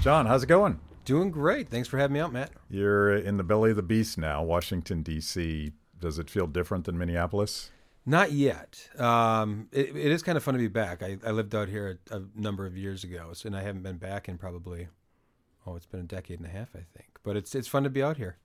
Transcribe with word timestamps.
Jon, 0.00 0.26
how's 0.26 0.44
it 0.44 0.46
going? 0.46 0.78
Doing 1.04 1.32
great. 1.32 1.70
Thanks 1.70 1.88
for 1.88 1.98
having 1.98 2.14
me 2.14 2.20
out, 2.20 2.32
Matt. 2.32 2.52
You're 2.70 3.16
in 3.16 3.36
the 3.36 3.42
belly 3.42 3.70
of 3.70 3.76
the 3.76 3.82
beast 3.82 4.16
now, 4.16 4.44
Washington, 4.44 5.02
D.C. 5.02 5.72
Does 5.98 6.20
it 6.20 6.30
feel 6.30 6.46
different 6.46 6.84
than 6.84 6.96
Minneapolis? 6.96 7.70
Not 8.06 8.30
yet. 8.30 8.88
Um, 8.96 9.68
it, 9.72 9.88
it 9.88 10.12
is 10.12 10.22
kind 10.22 10.38
of 10.38 10.44
fun 10.44 10.54
to 10.54 10.58
be 10.58 10.68
back. 10.68 11.02
I, 11.02 11.18
I 11.26 11.32
lived 11.32 11.52
out 11.52 11.68
here 11.68 11.98
a, 12.10 12.18
a, 12.18 12.22
number 12.36 12.64
of 12.64 12.76
years 12.76 13.02
ago, 13.02 13.30
so, 13.32 13.48
and 13.48 13.56
I 13.56 13.62
haven't 13.62 13.82
been 13.82 13.98
back 13.98 14.28
in 14.28 14.38
probably, 14.38 14.86
oh, 15.66 15.74
it's 15.74 15.86
been 15.86 16.00
a 16.00 16.04
decade 16.04 16.38
and 16.38 16.48
a 16.48 16.52
half, 16.52 16.76
I 16.76 16.84
think. 16.96 17.18
But 17.24 17.36
it's 17.36 17.56
it's 17.56 17.68
fun 17.68 17.82
to 17.82 17.90
be 17.90 18.02
out 18.02 18.18
here. 18.18 18.36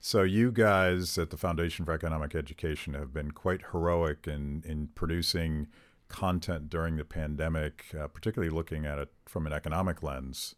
So 0.00 0.24
you 0.24 0.50
guys 0.50 1.16
at 1.16 1.30
the 1.30 1.36
Foundation 1.36 1.84
for 1.84 1.92
Economic 1.92 2.34
Education 2.34 2.94
have 2.94 3.14
been 3.14 3.30
quite 3.30 3.62
heroic 3.70 4.26
in 4.26 4.64
in 4.66 4.88
producing 4.96 5.68
content 6.08 6.68
during 6.68 6.96
the 6.96 7.04
pandemic, 7.04 7.86
uh, 7.98 8.08
particularly 8.08 8.52
looking 8.52 8.84
at 8.84 8.98
it 8.98 9.12
from 9.26 9.46
an 9.46 9.52
economic 9.52 10.02
lens. 10.02 10.56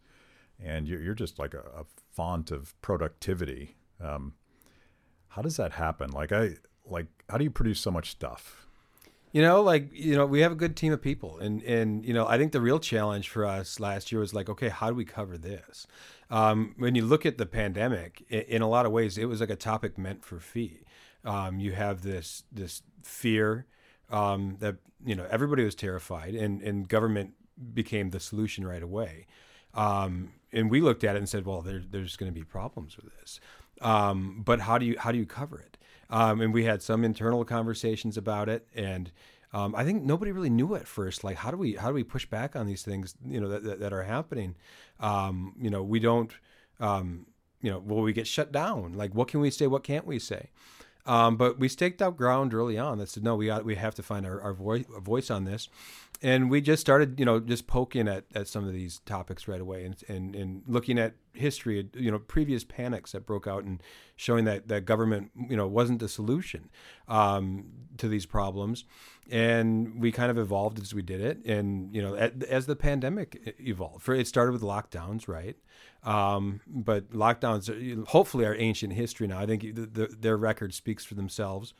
And 0.62 0.88
you're, 0.88 1.00
you're 1.00 1.14
just 1.14 1.38
like 1.38 1.54
a, 1.54 1.60
a, 1.60 1.84
font 2.12 2.50
of 2.50 2.80
productivity. 2.80 3.76
Um, 4.00 4.34
how 5.28 5.42
does 5.42 5.56
that 5.56 5.72
happen? 5.72 6.10
Like 6.10 6.30
I 6.30 6.54
like 6.86 7.06
how 7.28 7.38
do 7.38 7.44
you 7.44 7.50
produce 7.50 7.80
so 7.80 7.90
much 7.90 8.10
stuff? 8.10 8.66
You 9.32 9.42
know, 9.42 9.62
like 9.62 9.88
you 9.92 10.14
know, 10.14 10.26
we 10.26 10.40
have 10.40 10.52
a 10.52 10.54
good 10.54 10.76
team 10.76 10.92
of 10.92 11.02
people, 11.02 11.38
and 11.38 11.60
and 11.64 12.04
you 12.04 12.14
know, 12.14 12.24
I 12.28 12.38
think 12.38 12.52
the 12.52 12.60
real 12.60 12.78
challenge 12.78 13.28
for 13.28 13.44
us 13.44 13.80
last 13.80 14.12
year 14.12 14.20
was 14.20 14.32
like, 14.32 14.48
okay, 14.48 14.68
how 14.68 14.90
do 14.90 14.94
we 14.94 15.04
cover 15.04 15.36
this? 15.36 15.88
Um, 16.30 16.74
when 16.78 16.94
you 16.94 17.04
look 17.04 17.26
at 17.26 17.36
the 17.36 17.46
pandemic, 17.46 18.24
in 18.30 18.62
a 18.62 18.68
lot 18.68 18.86
of 18.86 18.92
ways, 18.92 19.18
it 19.18 19.24
was 19.24 19.40
like 19.40 19.50
a 19.50 19.56
topic 19.56 19.98
meant 19.98 20.24
for 20.24 20.38
FEE. 20.38 20.84
Um, 21.24 21.58
you 21.58 21.72
have 21.72 22.02
this 22.02 22.44
this 22.52 22.82
fear 23.02 23.66
um, 24.08 24.56
that 24.60 24.76
you 25.04 25.16
know 25.16 25.26
everybody 25.28 25.64
was 25.64 25.74
terrified, 25.74 26.36
and 26.36 26.62
and 26.62 26.88
government 26.88 27.32
became 27.72 28.10
the 28.10 28.20
solution 28.20 28.64
right 28.64 28.82
away. 28.82 29.26
Um, 29.74 30.34
and 30.54 30.70
we 30.70 30.80
looked 30.80 31.04
at 31.04 31.16
it 31.16 31.18
and 31.18 31.28
said, 31.28 31.44
well, 31.44 31.60
there, 31.60 31.82
there's 31.86 32.16
going 32.16 32.32
to 32.32 32.34
be 32.34 32.44
problems 32.44 32.96
with 32.96 33.06
this. 33.18 33.40
Um, 33.80 34.42
but 34.44 34.60
how 34.60 34.78
do 34.78 34.86
you 34.86 34.96
how 34.98 35.12
do 35.12 35.18
you 35.18 35.26
cover 35.26 35.58
it? 35.58 35.76
Um, 36.10 36.40
and 36.40 36.54
we 36.54 36.64
had 36.64 36.80
some 36.82 37.04
internal 37.04 37.44
conversations 37.44 38.16
about 38.16 38.48
it, 38.48 38.66
and 38.74 39.10
um, 39.52 39.74
I 39.74 39.84
think 39.84 40.04
nobody 40.04 40.32
really 40.32 40.50
knew 40.50 40.74
at 40.74 40.86
first. 40.86 41.24
Like, 41.24 41.36
how 41.36 41.50
do 41.50 41.56
we 41.56 41.74
how 41.74 41.88
do 41.88 41.94
we 41.94 42.04
push 42.04 42.26
back 42.26 42.56
on 42.56 42.66
these 42.66 42.82
things? 42.82 43.14
You 43.26 43.40
know 43.40 43.48
that 43.48 43.64
that, 43.64 43.80
that 43.80 43.92
are 43.92 44.04
happening. 44.04 44.54
Um, 45.00 45.54
you 45.60 45.70
know, 45.70 45.82
we 45.82 45.98
don't. 45.98 46.32
Um, 46.80 47.26
you 47.60 47.70
know, 47.70 47.78
will 47.78 48.02
we 48.02 48.12
get 48.12 48.26
shut 48.26 48.52
down? 48.52 48.92
Like, 48.92 49.14
what 49.14 49.28
can 49.28 49.40
we 49.40 49.50
say? 49.50 49.66
What 49.66 49.84
can't 49.84 50.06
we 50.06 50.18
say? 50.18 50.50
Um, 51.06 51.36
but 51.36 51.58
we 51.58 51.68
staked 51.68 52.00
out 52.00 52.16
ground 52.16 52.54
early 52.54 52.78
on 52.78 52.98
that 52.98 53.08
said, 53.08 53.22
no, 53.22 53.36
we 53.36 53.46
got, 53.46 53.64
we 53.64 53.74
have 53.74 53.94
to 53.96 54.02
find 54.02 54.26
our, 54.26 54.40
our 54.40 54.54
voice, 54.54 54.84
voice 55.02 55.30
on 55.30 55.44
this. 55.44 55.68
And 56.24 56.50
we 56.50 56.62
just 56.62 56.80
started, 56.80 57.20
you 57.20 57.26
know, 57.26 57.38
just 57.38 57.66
poking 57.66 58.08
at, 58.08 58.24
at 58.34 58.48
some 58.48 58.66
of 58.66 58.72
these 58.72 59.00
topics 59.00 59.46
right 59.46 59.60
away 59.60 59.84
and, 59.84 59.94
and, 60.08 60.34
and 60.34 60.62
looking 60.66 60.98
at 60.98 61.12
history, 61.34 61.86
you 61.92 62.10
know, 62.10 62.18
previous 62.18 62.64
panics 62.64 63.12
that 63.12 63.26
broke 63.26 63.46
out 63.46 63.64
and 63.64 63.82
showing 64.16 64.46
that, 64.46 64.68
that 64.68 64.86
government, 64.86 65.32
you 65.50 65.54
know, 65.54 65.66
wasn't 65.66 65.98
the 65.98 66.08
solution 66.08 66.70
um, 67.08 67.66
to 67.98 68.08
these 68.08 68.24
problems. 68.24 68.84
And 69.30 70.00
we 70.00 70.12
kind 70.12 70.30
of 70.30 70.38
evolved 70.38 70.80
as 70.80 70.94
we 70.94 71.02
did 71.02 71.20
it. 71.20 71.44
And, 71.44 71.94
you 71.94 72.00
know, 72.00 72.14
as 72.14 72.64
the 72.64 72.76
pandemic 72.76 73.54
evolved, 73.60 74.02
for 74.02 74.14
it 74.14 74.26
started 74.26 74.52
with 74.52 74.62
lockdowns, 74.62 75.28
right? 75.28 75.58
Um, 76.04 76.62
but 76.66 77.10
lockdowns, 77.10 78.06
hopefully, 78.08 78.46
are 78.46 78.54
ancient 78.54 78.94
history 78.94 79.26
now. 79.26 79.40
I 79.40 79.46
think 79.46 79.62
the, 79.74 79.86
the, 79.86 80.06
their 80.18 80.38
record 80.38 80.72
speaks 80.72 81.04
for 81.04 81.14
themselves. 81.14 81.74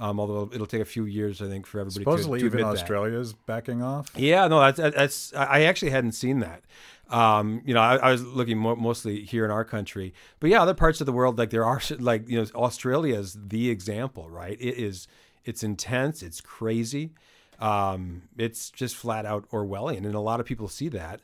Um, 0.00 0.20
although 0.20 0.48
it'll 0.52 0.66
take 0.66 0.80
a 0.80 0.84
few 0.84 1.06
years, 1.06 1.42
I 1.42 1.48
think, 1.48 1.66
for 1.66 1.80
everybody. 1.80 2.04
Supposedly, 2.04 2.38
to, 2.40 2.50
to 2.50 2.56
even 2.56 2.66
Australia 2.66 3.18
is 3.18 3.32
backing 3.32 3.82
off. 3.82 4.10
Yeah, 4.14 4.46
no, 4.46 4.60
that's 4.60 4.78
that's. 4.94 5.34
I 5.34 5.62
actually 5.62 5.90
hadn't 5.90 6.12
seen 6.12 6.38
that. 6.40 6.62
Um, 7.10 7.62
you 7.64 7.74
know, 7.74 7.80
I, 7.80 7.96
I 7.96 8.12
was 8.12 8.22
looking 8.22 8.58
more, 8.58 8.76
mostly 8.76 9.24
here 9.24 9.44
in 9.44 9.50
our 9.50 9.64
country, 9.64 10.12
but 10.40 10.50
yeah, 10.50 10.62
other 10.62 10.74
parts 10.74 11.00
of 11.00 11.06
the 11.06 11.12
world, 11.12 11.38
like 11.38 11.50
there 11.50 11.64
are, 11.64 11.80
like 11.98 12.28
you 12.28 12.40
know, 12.40 12.46
Australia 12.54 13.18
is 13.18 13.36
the 13.48 13.70
example, 13.70 14.28
right? 14.28 14.58
It 14.60 14.76
is, 14.76 15.08
it's 15.44 15.62
intense, 15.62 16.22
it's 16.22 16.40
crazy, 16.40 17.14
um, 17.60 18.22
it's 18.36 18.70
just 18.70 18.94
flat 18.94 19.24
out 19.24 19.48
Orwellian, 19.50 20.04
and 20.04 20.14
a 20.14 20.20
lot 20.20 20.38
of 20.38 20.46
people 20.46 20.68
see 20.68 20.88
that 20.90 21.22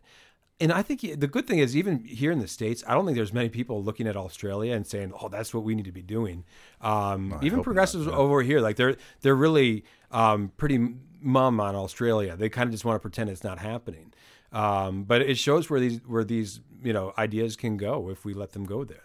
and 0.60 0.72
I 0.72 0.82
think 0.82 1.00
the 1.00 1.26
good 1.26 1.46
thing 1.46 1.58
is, 1.58 1.76
even 1.76 2.04
here 2.04 2.30
in 2.30 2.38
the 2.38 2.46
states, 2.46 2.84
I 2.86 2.94
don't 2.94 3.04
think 3.04 3.16
there's 3.16 3.32
many 3.32 3.48
people 3.48 3.82
looking 3.82 4.06
at 4.06 4.16
Australia 4.16 4.74
and 4.74 4.86
saying, 4.86 5.12
"Oh, 5.20 5.28
that's 5.28 5.52
what 5.52 5.64
we 5.64 5.74
need 5.74 5.84
to 5.86 5.92
be 5.92 6.02
doing." 6.02 6.44
Um, 6.80 7.30
well, 7.30 7.44
even 7.44 7.62
progressives 7.62 8.06
not, 8.06 8.12
yeah. 8.12 8.18
over 8.18 8.42
here, 8.42 8.60
like 8.60 8.76
they're 8.76 8.96
they're 9.22 9.34
really 9.34 9.84
um, 10.12 10.52
pretty 10.56 10.94
mum 11.20 11.58
on 11.58 11.74
Australia. 11.74 12.36
They 12.36 12.48
kind 12.48 12.68
of 12.68 12.72
just 12.72 12.84
want 12.84 12.96
to 12.96 13.00
pretend 13.00 13.30
it's 13.30 13.42
not 13.42 13.58
happening. 13.58 14.12
Um, 14.52 15.02
but 15.02 15.20
it 15.22 15.36
shows 15.36 15.68
where 15.68 15.80
these 15.80 16.00
where 16.06 16.22
these 16.22 16.60
you 16.82 16.92
know 16.92 17.12
ideas 17.18 17.56
can 17.56 17.76
go 17.76 18.08
if 18.08 18.24
we 18.24 18.32
let 18.32 18.52
them 18.52 18.64
go 18.64 18.84
there. 18.84 19.00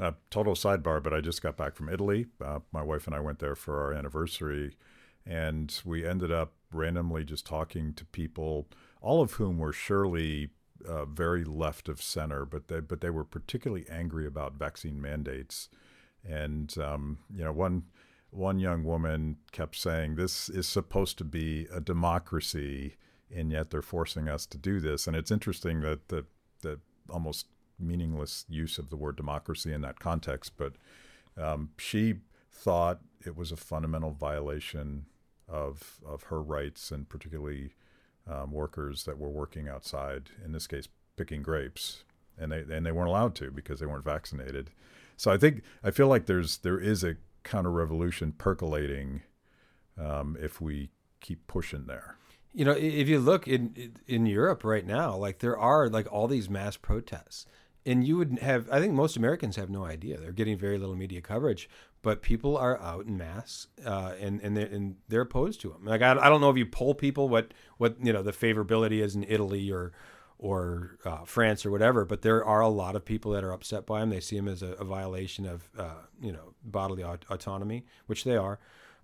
Uh, 0.00 0.12
total 0.30 0.54
sidebar, 0.54 1.00
but 1.02 1.12
I 1.12 1.20
just 1.20 1.42
got 1.42 1.56
back 1.56 1.76
from 1.76 1.88
Italy. 1.88 2.26
Uh, 2.44 2.60
my 2.72 2.82
wife 2.82 3.06
and 3.06 3.14
I 3.14 3.20
went 3.20 3.38
there 3.38 3.54
for 3.54 3.80
our 3.80 3.92
anniversary, 3.92 4.76
and 5.24 5.80
we 5.84 6.04
ended 6.04 6.32
up 6.32 6.54
randomly 6.72 7.22
just 7.22 7.46
talking 7.46 7.92
to 7.94 8.04
people, 8.06 8.66
all 9.00 9.20
of 9.20 9.32
whom 9.34 9.58
were 9.58 9.72
surely 9.72 10.50
uh, 10.86 11.04
very 11.04 11.44
left 11.44 11.88
of 11.88 12.02
center, 12.02 12.44
but 12.44 12.68
they 12.68 12.80
but 12.80 13.00
they 13.00 13.10
were 13.10 13.24
particularly 13.24 13.86
angry 13.90 14.26
about 14.26 14.54
vaccine 14.54 15.00
mandates, 15.00 15.68
and 16.24 16.76
um, 16.78 17.18
you 17.34 17.44
know 17.44 17.52
one 17.52 17.84
one 18.30 18.58
young 18.58 18.84
woman 18.84 19.36
kept 19.52 19.76
saying 19.76 20.14
this 20.14 20.48
is 20.48 20.66
supposed 20.66 21.18
to 21.18 21.24
be 21.24 21.66
a 21.72 21.80
democracy, 21.80 22.96
and 23.34 23.50
yet 23.50 23.70
they're 23.70 23.82
forcing 23.82 24.28
us 24.28 24.46
to 24.46 24.58
do 24.58 24.80
this. 24.80 25.06
And 25.06 25.16
it's 25.16 25.30
interesting 25.30 25.80
that 25.80 26.08
the 26.08 26.24
the 26.62 26.80
almost 27.08 27.46
meaningless 27.78 28.44
use 28.48 28.78
of 28.78 28.90
the 28.90 28.96
word 28.96 29.16
democracy 29.16 29.72
in 29.72 29.80
that 29.80 29.98
context, 29.98 30.52
but 30.56 30.74
um, 31.36 31.70
she 31.78 32.16
thought 32.52 33.00
it 33.24 33.36
was 33.36 33.52
a 33.52 33.56
fundamental 33.56 34.12
violation 34.12 35.06
of 35.48 35.98
of 36.06 36.24
her 36.24 36.42
rights 36.42 36.90
and 36.90 37.08
particularly 37.08 37.72
um, 38.28 38.52
workers 38.52 39.04
that 39.04 39.18
were 39.18 39.28
working 39.28 39.68
outside, 39.68 40.30
in 40.44 40.52
this 40.52 40.66
case, 40.66 40.88
picking 41.16 41.42
grapes, 41.42 42.04
and 42.38 42.52
they 42.52 42.64
and 42.70 42.84
they 42.86 42.92
weren't 42.92 43.08
allowed 43.08 43.34
to 43.36 43.50
because 43.50 43.80
they 43.80 43.86
weren't 43.86 44.04
vaccinated. 44.04 44.70
So 45.16 45.30
I 45.30 45.36
think 45.36 45.62
I 45.84 45.90
feel 45.90 46.08
like 46.08 46.26
there's 46.26 46.58
there 46.58 46.78
is 46.78 47.04
a 47.04 47.16
counter 47.44 47.70
revolution 47.70 48.32
percolating 48.32 49.22
um, 49.98 50.36
if 50.40 50.60
we 50.60 50.90
keep 51.20 51.46
pushing 51.46 51.86
there. 51.86 52.16
You 52.52 52.64
know, 52.64 52.72
if 52.72 53.08
you 53.08 53.18
look 53.18 53.46
in 53.46 53.94
in 54.06 54.26
Europe 54.26 54.64
right 54.64 54.86
now, 54.86 55.14
like 55.16 55.38
there 55.38 55.58
are 55.58 55.88
like 55.88 56.10
all 56.12 56.26
these 56.26 56.50
mass 56.50 56.76
protests, 56.76 57.46
and 57.86 58.06
you 58.06 58.16
would 58.16 58.38
have 58.40 58.68
I 58.70 58.80
think 58.80 58.94
most 58.94 59.16
Americans 59.16 59.56
have 59.56 59.70
no 59.70 59.84
idea. 59.84 60.18
They're 60.18 60.32
getting 60.32 60.58
very 60.58 60.78
little 60.78 60.96
media 60.96 61.20
coverage, 61.20 61.68
but 62.02 62.22
people 62.22 62.56
are 62.56 62.80
out 62.80 63.06
in 63.06 63.16
mass, 63.16 63.66
uh, 63.84 64.14
and 64.20 64.40
and 64.40 64.56
they're, 64.56 64.66
and 64.66 64.96
they're 65.08 65.20
opposed 65.22 65.60
to 65.62 65.70
them. 65.70 65.84
Like 65.84 66.02
I, 66.02 66.12
I 66.12 66.28
don't 66.28 66.40
know 66.40 66.50
if 66.50 66.56
you 66.56 66.66
poll 66.66 66.94
people 66.94 67.28
what 67.28 67.52
what 67.76 67.96
you 68.02 68.12
know 68.12 68.22
the 68.22 68.32
favorability 68.32 69.00
is 69.00 69.14
in 69.14 69.24
Italy 69.28 69.70
or 69.70 69.92
or 70.38 70.96
uh, 71.04 71.24
France 71.24 71.66
or 71.66 71.70
whatever, 71.70 72.06
but 72.06 72.22
there 72.22 72.42
are 72.42 72.60
a 72.60 72.68
lot 72.68 72.96
of 72.96 73.04
people 73.04 73.32
that 73.32 73.44
are 73.44 73.52
upset 73.52 73.84
by 73.84 74.00
them. 74.00 74.08
They 74.08 74.20
see 74.20 74.36
them 74.36 74.48
as 74.48 74.62
a, 74.62 74.72
a 74.72 74.84
violation 74.84 75.44
of 75.46 75.68
uh, 75.78 76.02
you 76.20 76.32
know 76.32 76.54
bodily 76.64 77.04
aut- 77.04 77.26
autonomy, 77.28 77.84
which 78.06 78.24
they 78.24 78.36
are, 78.36 78.58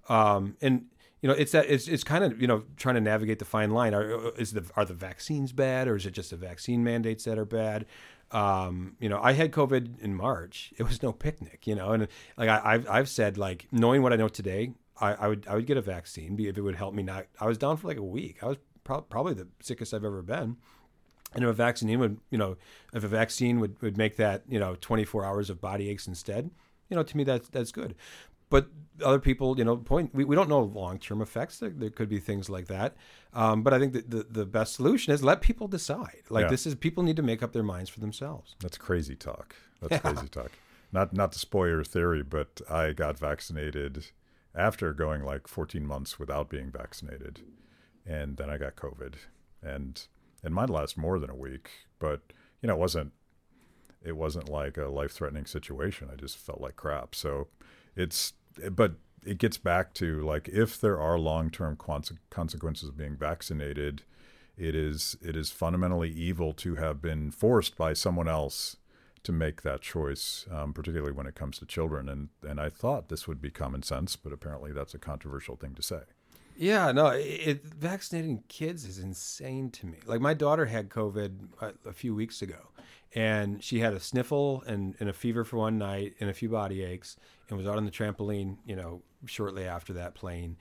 um, 0.08 0.56
and 0.62 0.86
you 1.20 1.28
know 1.28 1.34
it's 1.34 1.52
that 1.52 1.66
it's, 1.66 1.88
it's 1.88 2.04
kind 2.04 2.24
of 2.24 2.40
you 2.40 2.46
know 2.46 2.64
trying 2.76 2.94
to 2.94 3.00
navigate 3.02 3.38
the 3.38 3.44
fine 3.44 3.72
line. 3.72 3.94
Are 3.94 4.30
is 4.38 4.52
the 4.52 4.64
are 4.76 4.86
the 4.86 4.94
vaccines 4.94 5.52
bad, 5.52 5.86
or 5.86 5.96
is 5.96 6.06
it 6.06 6.12
just 6.12 6.30
the 6.30 6.36
vaccine 6.36 6.82
mandates 6.82 7.24
that 7.24 7.38
are 7.38 7.44
bad? 7.44 7.84
Um, 8.32 8.96
you 8.98 9.08
know, 9.08 9.20
I 9.22 9.32
had 9.32 9.52
COVID 9.52 10.00
in 10.00 10.14
March. 10.14 10.72
It 10.78 10.82
was 10.82 11.02
no 11.02 11.12
picnic, 11.12 11.66
you 11.66 11.74
know, 11.74 11.92
and 11.92 12.08
like 12.36 12.48
I, 12.48 12.72
have 12.72 12.88
I've 12.88 13.08
said, 13.08 13.38
like 13.38 13.66
knowing 13.70 14.02
what 14.02 14.12
I 14.12 14.16
know 14.16 14.28
today, 14.28 14.72
I, 15.00 15.14
I, 15.14 15.28
would 15.28 15.46
I 15.46 15.54
would 15.54 15.66
get 15.66 15.76
a 15.76 15.82
vaccine 15.82 16.38
if 16.40 16.58
it 16.58 16.60
would 16.60 16.74
help 16.74 16.94
me 16.94 17.02
not. 17.02 17.26
I 17.40 17.46
was 17.46 17.58
down 17.58 17.76
for 17.76 17.86
like 17.86 17.98
a 17.98 18.02
week. 18.02 18.42
I 18.42 18.46
was 18.46 18.56
pro- 18.84 19.02
probably 19.02 19.34
the 19.34 19.48
sickest 19.60 19.94
I've 19.94 20.04
ever 20.04 20.22
been. 20.22 20.56
And 21.34 21.44
if 21.44 21.50
a 21.50 21.52
vaccine 21.52 21.98
would, 21.98 22.18
you 22.30 22.38
know, 22.38 22.56
if 22.94 23.04
a 23.04 23.08
vaccine 23.08 23.60
would, 23.60 23.80
would 23.82 23.98
make 23.98 24.16
that, 24.16 24.42
you 24.48 24.58
know, 24.58 24.76
24 24.80 25.24
hours 25.24 25.50
of 25.50 25.60
body 25.60 25.90
aches 25.90 26.06
instead, 26.06 26.50
you 26.88 26.96
know, 26.96 27.02
to 27.02 27.16
me 27.16 27.24
that's 27.24 27.48
that's 27.48 27.72
good 27.72 27.94
but 28.50 28.68
other 29.02 29.18
people, 29.18 29.58
you 29.58 29.64
know, 29.64 29.76
point 29.76 30.14
we, 30.14 30.24
we 30.24 30.36
don't 30.36 30.48
know 30.48 30.60
long 30.60 30.98
term 30.98 31.20
effects. 31.20 31.58
There, 31.58 31.70
there, 31.70 31.90
could 31.90 32.08
be 32.08 32.18
things 32.18 32.48
like 32.48 32.66
that. 32.68 32.96
Um, 33.32 33.62
but 33.62 33.72
I 33.72 33.78
think 33.78 33.92
that 33.92 34.10
the, 34.10 34.26
the 34.28 34.46
best 34.46 34.74
solution 34.74 35.12
is 35.12 35.22
let 35.22 35.40
people 35.40 35.68
decide. 35.68 36.22
Like 36.30 36.44
yeah. 36.44 36.50
this 36.50 36.66
is 36.66 36.74
people 36.74 37.02
need 37.02 37.16
to 37.16 37.22
make 37.22 37.42
up 37.42 37.52
their 37.52 37.62
minds 37.62 37.90
for 37.90 38.00
themselves. 38.00 38.56
That's 38.60 38.78
crazy 38.78 39.16
talk. 39.16 39.56
That's 39.80 39.92
yeah. 39.92 39.98
crazy 39.98 40.28
talk. 40.28 40.52
Not 40.92 41.12
not 41.12 41.32
to 41.32 41.38
spoil 41.38 41.68
your 41.68 41.84
theory, 41.84 42.22
but 42.22 42.60
I 42.70 42.92
got 42.92 43.18
vaccinated 43.18 44.06
after 44.54 44.92
going 44.92 45.22
like 45.22 45.48
14 45.48 45.84
months 45.84 46.18
without 46.18 46.48
being 46.48 46.70
vaccinated, 46.70 47.40
and 48.06 48.36
then 48.36 48.48
I 48.48 48.56
got 48.56 48.76
COVID, 48.76 49.14
and 49.62 50.06
and 50.42 50.54
mine 50.54 50.68
last 50.68 50.96
more 50.96 51.18
than 51.18 51.28
a 51.28 51.34
week. 51.34 51.70
But 51.98 52.32
you 52.62 52.68
know, 52.68 52.74
it 52.74 52.80
wasn't 52.80 53.12
it 54.02 54.16
wasn't 54.16 54.48
like 54.48 54.78
a 54.78 54.86
life 54.86 55.12
threatening 55.12 55.46
situation. 55.46 56.08
I 56.10 56.16
just 56.16 56.38
felt 56.38 56.60
like 56.60 56.76
crap. 56.76 57.14
So 57.14 57.48
it's 57.96 58.32
but 58.70 58.94
it 59.24 59.38
gets 59.38 59.58
back 59.58 59.92
to 59.94 60.20
like 60.20 60.48
if 60.48 60.80
there 60.80 61.00
are 61.00 61.18
long-term 61.18 61.76
consequences 62.30 62.88
of 62.88 62.96
being 62.96 63.16
vaccinated 63.16 64.02
it 64.56 64.74
is 64.74 65.16
it 65.20 65.36
is 65.36 65.50
fundamentally 65.50 66.10
evil 66.10 66.52
to 66.52 66.76
have 66.76 67.02
been 67.02 67.30
forced 67.30 67.76
by 67.76 67.92
someone 67.92 68.28
else 68.28 68.76
to 69.26 69.32
make 69.32 69.62
that 69.62 69.80
choice, 69.80 70.46
um, 70.52 70.72
particularly 70.72 71.12
when 71.12 71.26
it 71.26 71.34
comes 71.34 71.58
to 71.58 71.66
children. 71.66 72.08
And 72.08 72.28
and 72.46 72.60
I 72.60 72.70
thought 72.70 73.08
this 73.08 73.26
would 73.26 73.42
be 73.42 73.50
common 73.50 73.82
sense, 73.82 74.14
but 74.14 74.32
apparently 74.32 74.72
that's 74.72 74.94
a 74.94 74.98
controversial 74.98 75.56
thing 75.56 75.74
to 75.74 75.82
say. 75.82 76.02
Yeah, 76.56 76.92
no, 76.92 77.08
it, 77.08 77.64
vaccinating 77.64 78.42
kids 78.48 78.84
is 78.84 78.98
insane 78.98 79.70
to 79.72 79.86
me. 79.86 79.98
Like 80.06 80.20
my 80.20 80.34
daughter 80.34 80.66
had 80.66 80.88
COVID 80.88 81.48
a, 81.60 81.72
a, 81.88 81.92
few 81.92 82.14
weeks 82.14 82.40
ago, 82.40 82.70
and 83.14 83.62
she 83.62 83.80
had 83.80 83.92
a 83.92 84.00
sniffle 84.00 84.62
and, 84.66 84.94
and 84.98 85.08
a 85.08 85.12
fever 85.12 85.44
for 85.44 85.58
one 85.58 85.76
night 85.78 86.14
and 86.18 86.30
a 86.30 86.34
few 86.34 86.48
body 86.48 86.82
aches, 86.82 87.16
and 87.48 87.58
was 87.58 87.66
out 87.66 87.76
on 87.76 87.84
the 87.84 87.90
trampoline, 87.90 88.56
you 88.64 88.74
know, 88.74 89.02
shortly 89.26 89.64
after 89.64 89.92
that 89.94 90.14
playing. 90.14 90.56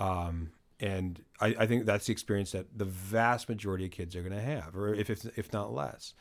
Um, 0.00 0.50
and 0.80 1.22
I, 1.40 1.54
I, 1.60 1.66
think 1.66 1.86
that's 1.86 2.06
the 2.06 2.12
experience 2.12 2.52
that 2.52 2.66
the 2.76 2.84
vast 2.84 3.48
majority 3.48 3.86
of 3.86 3.92
kids 3.92 4.14
are 4.14 4.22
going 4.22 4.34
to 4.34 4.40
have, 4.40 4.76
or 4.76 4.94
if, 4.94 5.08
if 5.08 5.24
if 5.38 5.52
not 5.52 5.72
less. 5.72 6.12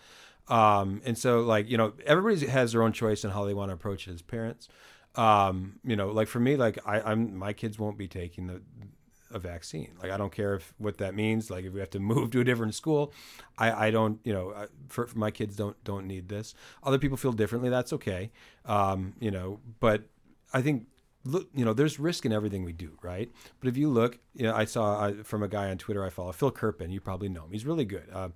Um, 0.48 1.02
and 1.04 1.18
so, 1.18 1.42
like 1.42 1.70
you 1.70 1.78
know, 1.78 1.94
everybody 2.06 2.46
has 2.48 2.72
their 2.72 2.84
own 2.84 2.94
choice 2.94 3.26
on 3.26 3.32
how 3.32 3.46
they 3.46 3.54
want 3.54 3.70
to 3.70 3.74
approach 3.74 4.08
it 4.08 4.14
as 4.14 4.22
parents. 4.22 4.70
Um, 5.16 5.80
you 5.84 5.96
know, 5.96 6.10
like 6.10 6.28
for 6.28 6.40
me, 6.40 6.56
like 6.56 6.78
I, 6.86 7.02
I'm 7.02 7.36
my 7.36 7.54
kids 7.54 7.80
won't 7.80 7.98
be 7.98 8.08
taking 8.08 8.48
the 8.48 8.62
a 9.32 9.40
vaccine. 9.40 9.92
Like 10.02 10.12
I 10.12 10.18
don't 10.18 10.32
care 10.32 10.56
if 10.56 10.74
what 10.78 10.98
that 11.00 11.16
means. 11.16 11.50
Like 11.50 11.66
if 11.66 11.74
we 11.74 11.80
have 11.80 11.90
to 11.92 12.00
move 12.12 12.32
to 12.32 12.42
a 12.42 12.44
different 12.44 12.76
school, 12.76 13.14
I, 13.58 13.88
I 13.88 13.92
don't. 13.92 14.20
You 14.24 14.34
know, 14.34 14.68
for, 14.90 15.08
for 15.08 15.18
my 15.18 15.32
kids 15.32 15.56
don't 15.56 15.82
don't 15.84 16.08
need 16.08 16.30
this. 16.30 16.54
Other 16.84 16.98
people 16.98 17.18
feel 17.18 17.34
differently. 17.34 17.70
That's 17.70 17.94
okay. 17.94 18.32
Um, 18.66 19.14
you 19.20 19.32
know, 19.32 19.60
but 19.80 20.04
I 20.54 20.62
think 20.62 20.88
look, 21.26 21.50
you 21.54 21.66
know, 21.66 21.74
there's 21.74 22.00
risk 22.00 22.26
in 22.26 22.32
everything 22.32 22.64
we 22.64 22.72
do, 22.72 22.98
right? 23.02 23.30
But 23.60 23.68
if 23.68 23.78
you 23.78 23.90
look, 23.90 24.20
you 24.34 24.44
know, 24.44 24.56
I 24.56 24.66
saw 24.66 25.12
from 25.24 25.44
a 25.44 25.48
guy 25.48 25.70
on 25.70 25.78
Twitter 25.78 26.06
I 26.06 26.10
follow, 26.10 26.32
Phil 26.32 26.52
Kerpen. 26.52 26.92
You 26.92 27.02
probably 27.02 27.30
know 27.30 27.46
him. 27.46 27.52
He's 27.52 27.66
really 27.66 27.86
good. 27.86 28.08
Uh, 28.14 28.30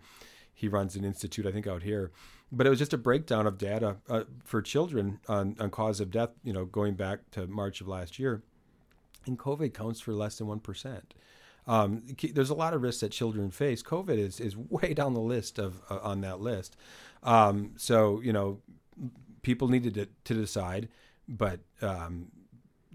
he 0.54 0.68
runs 0.68 0.96
an 0.96 1.06
institute, 1.06 1.46
I 1.46 1.52
think, 1.52 1.68
out 1.68 1.84
here. 1.84 2.12
But 2.52 2.66
it 2.66 2.70
was 2.70 2.80
just 2.80 2.94
a 2.94 2.98
breakdown 2.98 3.46
of 3.46 3.58
data 3.58 3.98
uh, 4.10 4.24
for 4.44 4.62
children 4.62 5.20
on, 5.30 5.56
on 5.60 5.70
cause 5.70 6.00
of 6.00 6.10
death, 6.12 6.32
you 6.44 6.52
know, 6.52 6.66
going 6.66 6.96
back 6.96 7.20
to 7.32 7.48
March 7.48 7.80
of 7.80 7.88
last 7.88 8.18
year. 8.18 8.42
And 9.30 9.40
COVID 9.40 9.74
counts 9.74 10.02
for 10.02 10.12
less 10.12 10.38
than 10.38 10.48
1%. 10.48 11.02
Um, 11.68 12.04
there's 12.34 12.50
a 12.50 12.56
lot 12.56 12.74
of 12.74 12.82
risks 12.82 13.02
that 13.02 13.12
children 13.12 13.52
face. 13.52 13.84
COVID 13.84 14.18
is, 14.18 14.40
is 14.40 14.58
way 14.58 14.94
down 14.94 15.14
the 15.14 15.20
list 15.22 15.60
of 15.60 15.82
uh, 15.90 16.00
on 16.02 16.22
that 16.22 16.42
list. 16.42 16.76
Um, 17.22 17.74
so, 17.78 18.22
you 18.22 18.34
know, 18.34 18.60
people 19.44 19.68
needed 19.68 19.94
to, 19.94 20.08
to 20.26 20.34
decide, 20.34 20.90
but 21.28 21.60
um, 21.82 22.32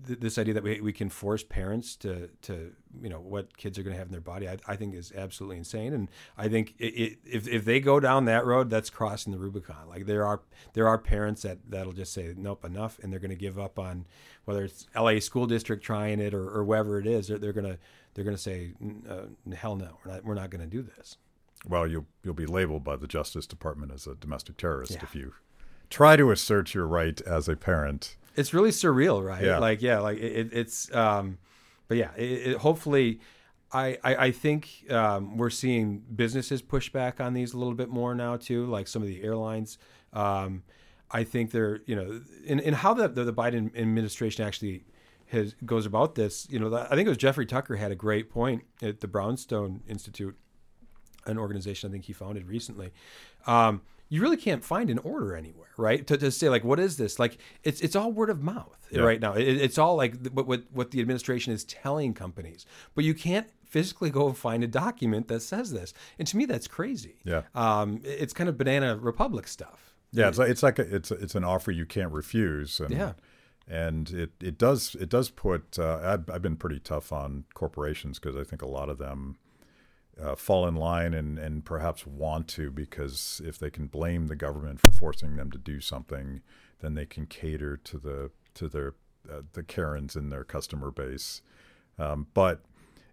th- 0.06 0.20
this 0.20 0.38
idea 0.38 0.54
that 0.54 0.62
we, 0.62 0.80
we 0.80 0.92
can 0.92 1.08
force 1.08 1.42
parents 1.42 1.96
to, 1.96 2.28
to 2.42 2.72
you 3.02 3.08
know 3.08 3.20
what 3.20 3.56
kids 3.56 3.78
are 3.78 3.82
going 3.82 3.94
to 3.94 3.98
have 3.98 4.08
in 4.08 4.12
their 4.12 4.20
body 4.20 4.48
I, 4.48 4.56
I 4.66 4.76
think 4.76 4.94
is 4.94 5.12
absolutely 5.16 5.58
insane. 5.58 5.92
And 5.92 6.10
I 6.36 6.48
think 6.48 6.74
it, 6.78 6.84
it, 6.84 7.18
if, 7.24 7.48
if 7.48 7.64
they 7.64 7.80
go 7.80 8.00
down 8.00 8.24
that 8.26 8.44
road 8.44 8.70
that's 8.70 8.90
crossing 8.90 9.32
the 9.32 9.38
Rubicon. 9.38 9.88
Like 9.88 10.06
there 10.06 10.26
are 10.26 10.40
there 10.72 10.88
are 10.88 10.98
parents 10.98 11.42
that 11.42 11.58
that'll 11.68 11.92
just 11.92 12.12
say 12.12 12.34
nope 12.36 12.64
enough 12.64 12.98
and 13.02 13.12
they're 13.12 13.20
going 13.20 13.30
to 13.30 13.36
give 13.36 13.58
up 13.58 13.78
on 13.78 14.06
whether 14.44 14.64
it's 14.64 14.86
LA 14.94 15.18
school 15.20 15.46
district 15.46 15.84
trying 15.84 16.20
it 16.20 16.34
or, 16.34 16.48
or 16.48 16.64
wherever 16.64 16.98
it 16.98 17.06
is 17.06 17.28
they're, 17.28 17.38
to 17.38 17.78
they're 18.14 18.24
going 18.24 18.36
to 18.36 18.42
say 18.42 18.72
uh, 19.08 19.54
hell 19.54 19.76
no 19.76 19.98
we're 20.04 20.12
not 20.12 20.24
we're 20.24 20.34
not 20.34 20.50
going 20.50 20.62
to 20.62 20.70
do 20.70 20.82
this. 20.82 21.16
Well 21.66 21.86
you'll 21.86 22.06
you'll 22.22 22.34
be 22.34 22.46
labeled 22.46 22.84
by 22.84 22.96
the 22.96 23.06
Justice 23.06 23.46
Department 23.46 23.92
as 23.92 24.06
a 24.06 24.14
domestic 24.14 24.56
terrorist 24.56 24.92
yeah. 24.92 25.00
if 25.02 25.14
you 25.14 25.34
try 25.90 26.16
to 26.16 26.30
assert 26.30 26.74
your 26.74 26.86
right 26.86 27.20
as 27.22 27.48
a 27.48 27.56
parent 27.56 28.16
it's 28.34 28.54
really 28.54 28.70
surreal, 28.70 29.24
right? 29.24 29.44
Yeah. 29.44 29.58
Like, 29.58 29.82
yeah, 29.82 30.00
like 30.00 30.18
it, 30.18 30.50
it's, 30.52 30.94
um, 30.94 31.38
but 31.88 31.96
yeah, 31.96 32.10
it, 32.16 32.48
it, 32.48 32.56
hopefully, 32.58 33.20
I, 33.72 33.98
I, 34.04 34.16
I 34.16 34.30
think 34.30 34.90
um, 34.90 35.36
we're 35.36 35.50
seeing 35.50 36.02
businesses 36.14 36.62
push 36.62 36.90
back 36.90 37.20
on 37.20 37.34
these 37.34 37.54
a 37.54 37.58
little 37.58 37.74
bit 37.74 37.88
more 37.88 38.14
now 38.14 38.36
too, 38.36 38.66
like 38.66 38.86
some 38.88 39.02
of 39.02 39.08
the 39.08 39.22
airlines. 39.22 39.78
Um, 40.12 40.62
I 41.10 41.24
think 41.24 41.50
they're, 41.50 41.80
you 41.86 41.96
know, 41.96 42.20
in, 42.44 42.60
in 42.60 42.74
how 42.74 42.94
the, 42.94 43.08
the, 43.08 43.24
the 43.24 43.32
Biden 43.32 43.76
administration 43.76 44.44
actually 44.44 44.84
has 45.28 45.54
goes 45.64 45.86
about 45.86 46.14
this, 46.14 46.46
you 46.50 46.58
know, 46.58 46.74
I 46.74 46.94
think 46.94 47.06
it 47.06 47.08
was 47.08 47.18
Jeffrey 47.18 47.46
Tucker 47.46 47.76
had 47.76 47.90
a 47.90 47.96
great 47.96 48.30
point 48.30 48.62
at 48.82 49.00
the 49.00 49.08
Brownstone 49.08 49.82
Institute, 49.88 50.36
an 51.26 51.38
organization 51.38 51.90
I 51.90 51.92
think 51.92 52.04
he 52.04 52.12
founded 52.12 52.46
recently. 52.46 52.92
Um, 53.46 53.82
you 54.14 54.20
really 54.20 54.36
can't 54.36 54.64
find 54.64 54.90
an 54.90 54.98
order 54.98 55.34
anywhere, 55.34 55.70
right? 55.76 56.06
To, 56.06 56.16
to 56.16 56.30
say 56.30 56.48
like, 56.48 56.62
what 56.62 56.78
is 56.78 56.96
this? 56.96 57.18
Like, 57.18 57.36
it's 57.64 57.80
it's 57.80 57.96
all 57.96 58.12
word 58.12 58.30
of 58.30 58.40
mouth 58.40 58.86
yeah. 58.92 59.02
right 59.02 59.20
now. 59.20 59.32
It, 59.32 59.48
it's 59.48 59.76
all 59.76 59.96
like 59.96 60.28
what, 60.28 60.46
what 60.46 60.62
what 60.72 60.92
the 60.92 61.00
administration 61.00 61.52
is 61.52 61.64
telling 61.64 62.14
companies, 62.14 62.64
but 62.94 63.02
you 63.02 63.12
can't 63.12 63.48
physically 63.64 64.10
go 64.10 64.28
and 64.28 64.38
find 64.38 64.62
a 64.62 64.68
document 64.68 65.26
that 65.26 65.40
says 65.40 65.72
this. 65.72 65.92
And 66.16 66.28
to 66.28 66.36
me, 66.36 66.44
that's 66.44 66.68
crazy. 66.68 67.16
Yeah, 67.24 67.42
um, 67.56 68.02
it's 68.04 68.32
kind 68.32 68.48
of 68.48 68.56
banana 68.56 68.96
republic 68.96 69.48
stuff. 69.48 69.96
Yeah, 70.12 70.28
it's 70.28 70.38
like, 70.38 70.48
it's 70.48 70.62
like 70.62 70.78
a, 70.78 70.94
it's 70.94 71.10
it's 71.10 71.34
an 71.34 71.42
offer 71.42 71.72
you 71.72 71.84
can't 71.84 72.12
refuse. 72.12 72.78
And, 72.78 72.92
yeah. 72.92 73.12
And 73.66 74.10
it, 74.10 74.30
it 74.40 74.58
does 74.58 74.94
it 75.00 75.08
does 75.08 75.30
put 75.30 75.76
uh, 75.78 75.98
I've, 76.04 76.30
I've 76.30 76.42
been 76.42 76.56
pretty 76.56 76.78
tough 76.78 77.10
on 77.12 77.46
corporations 77.54 78.20
because 78.20 78.36
I 78.36 78.44
think 78.44 78.62
a 78.62 78.68
lot 78.68 78.88
of 78.88 78.98
them 78.98 79.38
uh, 80.20 80.34
fall 80.34 80.66
in 80.66 80.76
line 80.76 81.14
and, 81.14 81.38
and 81.38 81.64
perhaps 81.64 82.06
want 82.06 82.48
to 82.48 82.70
because 82.70 83.40
if 83.44 83.58
they 83.58 83.70
can 83.70 83.86
blame 83.86 84.26
the 84.26 84.36
government 84.36 84.80
for 84.80 84.90
forcing 84.90 85.36
them 85.36 85.50
to 85.50 85.58
do 85.58 85.80
something, 85.80 86.40
then 86.80 86.94
they 86.94 87.06
can 87.06 87.26
cater 87.26 87.76
to 87.76 87.98
the 87.98 88.30
to 88.54 88.68
their 88.68 88.94
uh, 89.30 89.42
the 89.52 89.62
Karens 89.62 90.16
in 90.16 90.30
their 90.30 90.44
customer 90.44 90.90
base. 90.90 91.42
Um, 91.98 92.26
but 92.34 92.62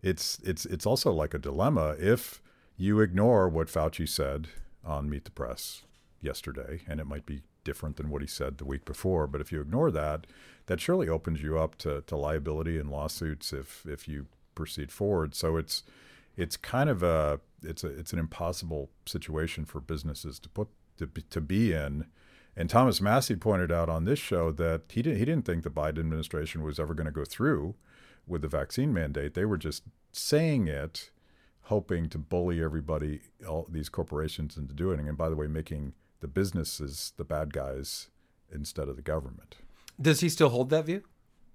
it's 0.01 0.39
it's 0.43 0.65
it's 0.65 0.85
also 0.85 1.11
like 1.11 1.33
a 1.33 1.39
dilemma 1.39 1.95
if 1.99 2.41
you 2.77 2.99
ignore 2.99 3.47
what 3.47 3.67
Fauci 3.67 4.07
said 4.07 4.47
on 4.83 5.09
Meet 5.09 5.25
the 5.25 5.31
Press 5.31 5.83
yesterday, 6.21 6.81
and 6.87 6.99
it 6.99 7.07
might 7.07 7.25
be 7.25 7.41
different 7.63 7.97
than 7.97 8.09
what 8.09 8.21
he 8.21 8.27
said 8.27 8.57
the 8.57 8.65
week 8.65 8.85
before. 8.85 9.27
But 9.27 9.41
if 9.41 9.51
you 9.51 9.61
ignore 9.61 9.91
that, 9.91 10.25
that 10.65 10.81
surely 10.81 11.07
opens 11.07 11.43
you 11.43 11.59
up 11.59 11.75
to, 11.79 12.01
to 12.01 12.15
liability 12.15 12.79
and 12.79 12.89
lawsuits 12.89 13.53
if 13.53 13.85
if 13.85 14.07
you 14.07 14.27
proceed 14.55 14.91
forward. 14.91 15.35
So 15.35 15.57
it's 15.57 15.83
it's 16.41 16.57
kind 16.57 16.89
of 16.89 17.03
a 17.03 17.39
it's 17.61 17.83
a 17.83 17.87
it's 17.87 18.13
an 18.13 18.19
impossible 18.19 18.89
situation 19.05 19.63
for 19.65 19.79
businesses 19.79 20.39
to 20.39 20.49
put 20.49 20.67
to 20.97 21.05
be, 21.07 21.21
to 21.21 21.39
be 21.39 21.71
in. 21.71 22.07
And 22.55 22.69
Thomas 22.69 22.99
Massie 22.99 23.35
pointed 23.35 23.71
out 23.71 23.89
on 23.89 24.03
this 24.03 24.19
show 24.19 24.51
that 24.53 24.81
he 24.89 25.01
didn't 25.03 25.19
he 25.19 25.25
didn't 25.25 25.45
think 25.45 25.63
the 25.63 25.69
Biden 25.69 25.99
administration 25.99 26.63
was 26.63 26.79
ever 26.79 26.93
going 26.93 27.05
to 27.05 27.11
go 27.11 27.25
through 27.25 27.75
with 28.27 28.41
the 28.41 28.47
vaccine 28.47 28.91
mandate. 28.91 29.35
They 29.35 29.45
were 29.45 29.57
just 29.57 29.83
saying 30.11 30.67
it, 30.67 31.11
hoping 31.63 32.09
to 32.09 32.17
bully 32.17 32.61
everybody, 32.61 33.21
all 33.47 33.67
these 33.69 33.89
corporations 33.89 34.57
into 34.57 34.73
doing 34.73 34.99
it. 34.99 35.09
And 35.09 35.17
by 35.17 35.29
the 35.29 35.35
way, 35.35 35.47
making 35.47 35.93
the 36.21 36.27
businesses 36.27 37.13
the 37.17 37.23
bad 37.23 37.53
guys 37.53 38.09
instead 38.53 38.87
of 38.89 38.95
the 38.95 39.01
government. 39.01 39.57
Does 39.99 40.21
he 40.21 40.29
still 40.29 40.49
hold 40.49 40.71
that 40.71 40.85
view? 40.85 41.03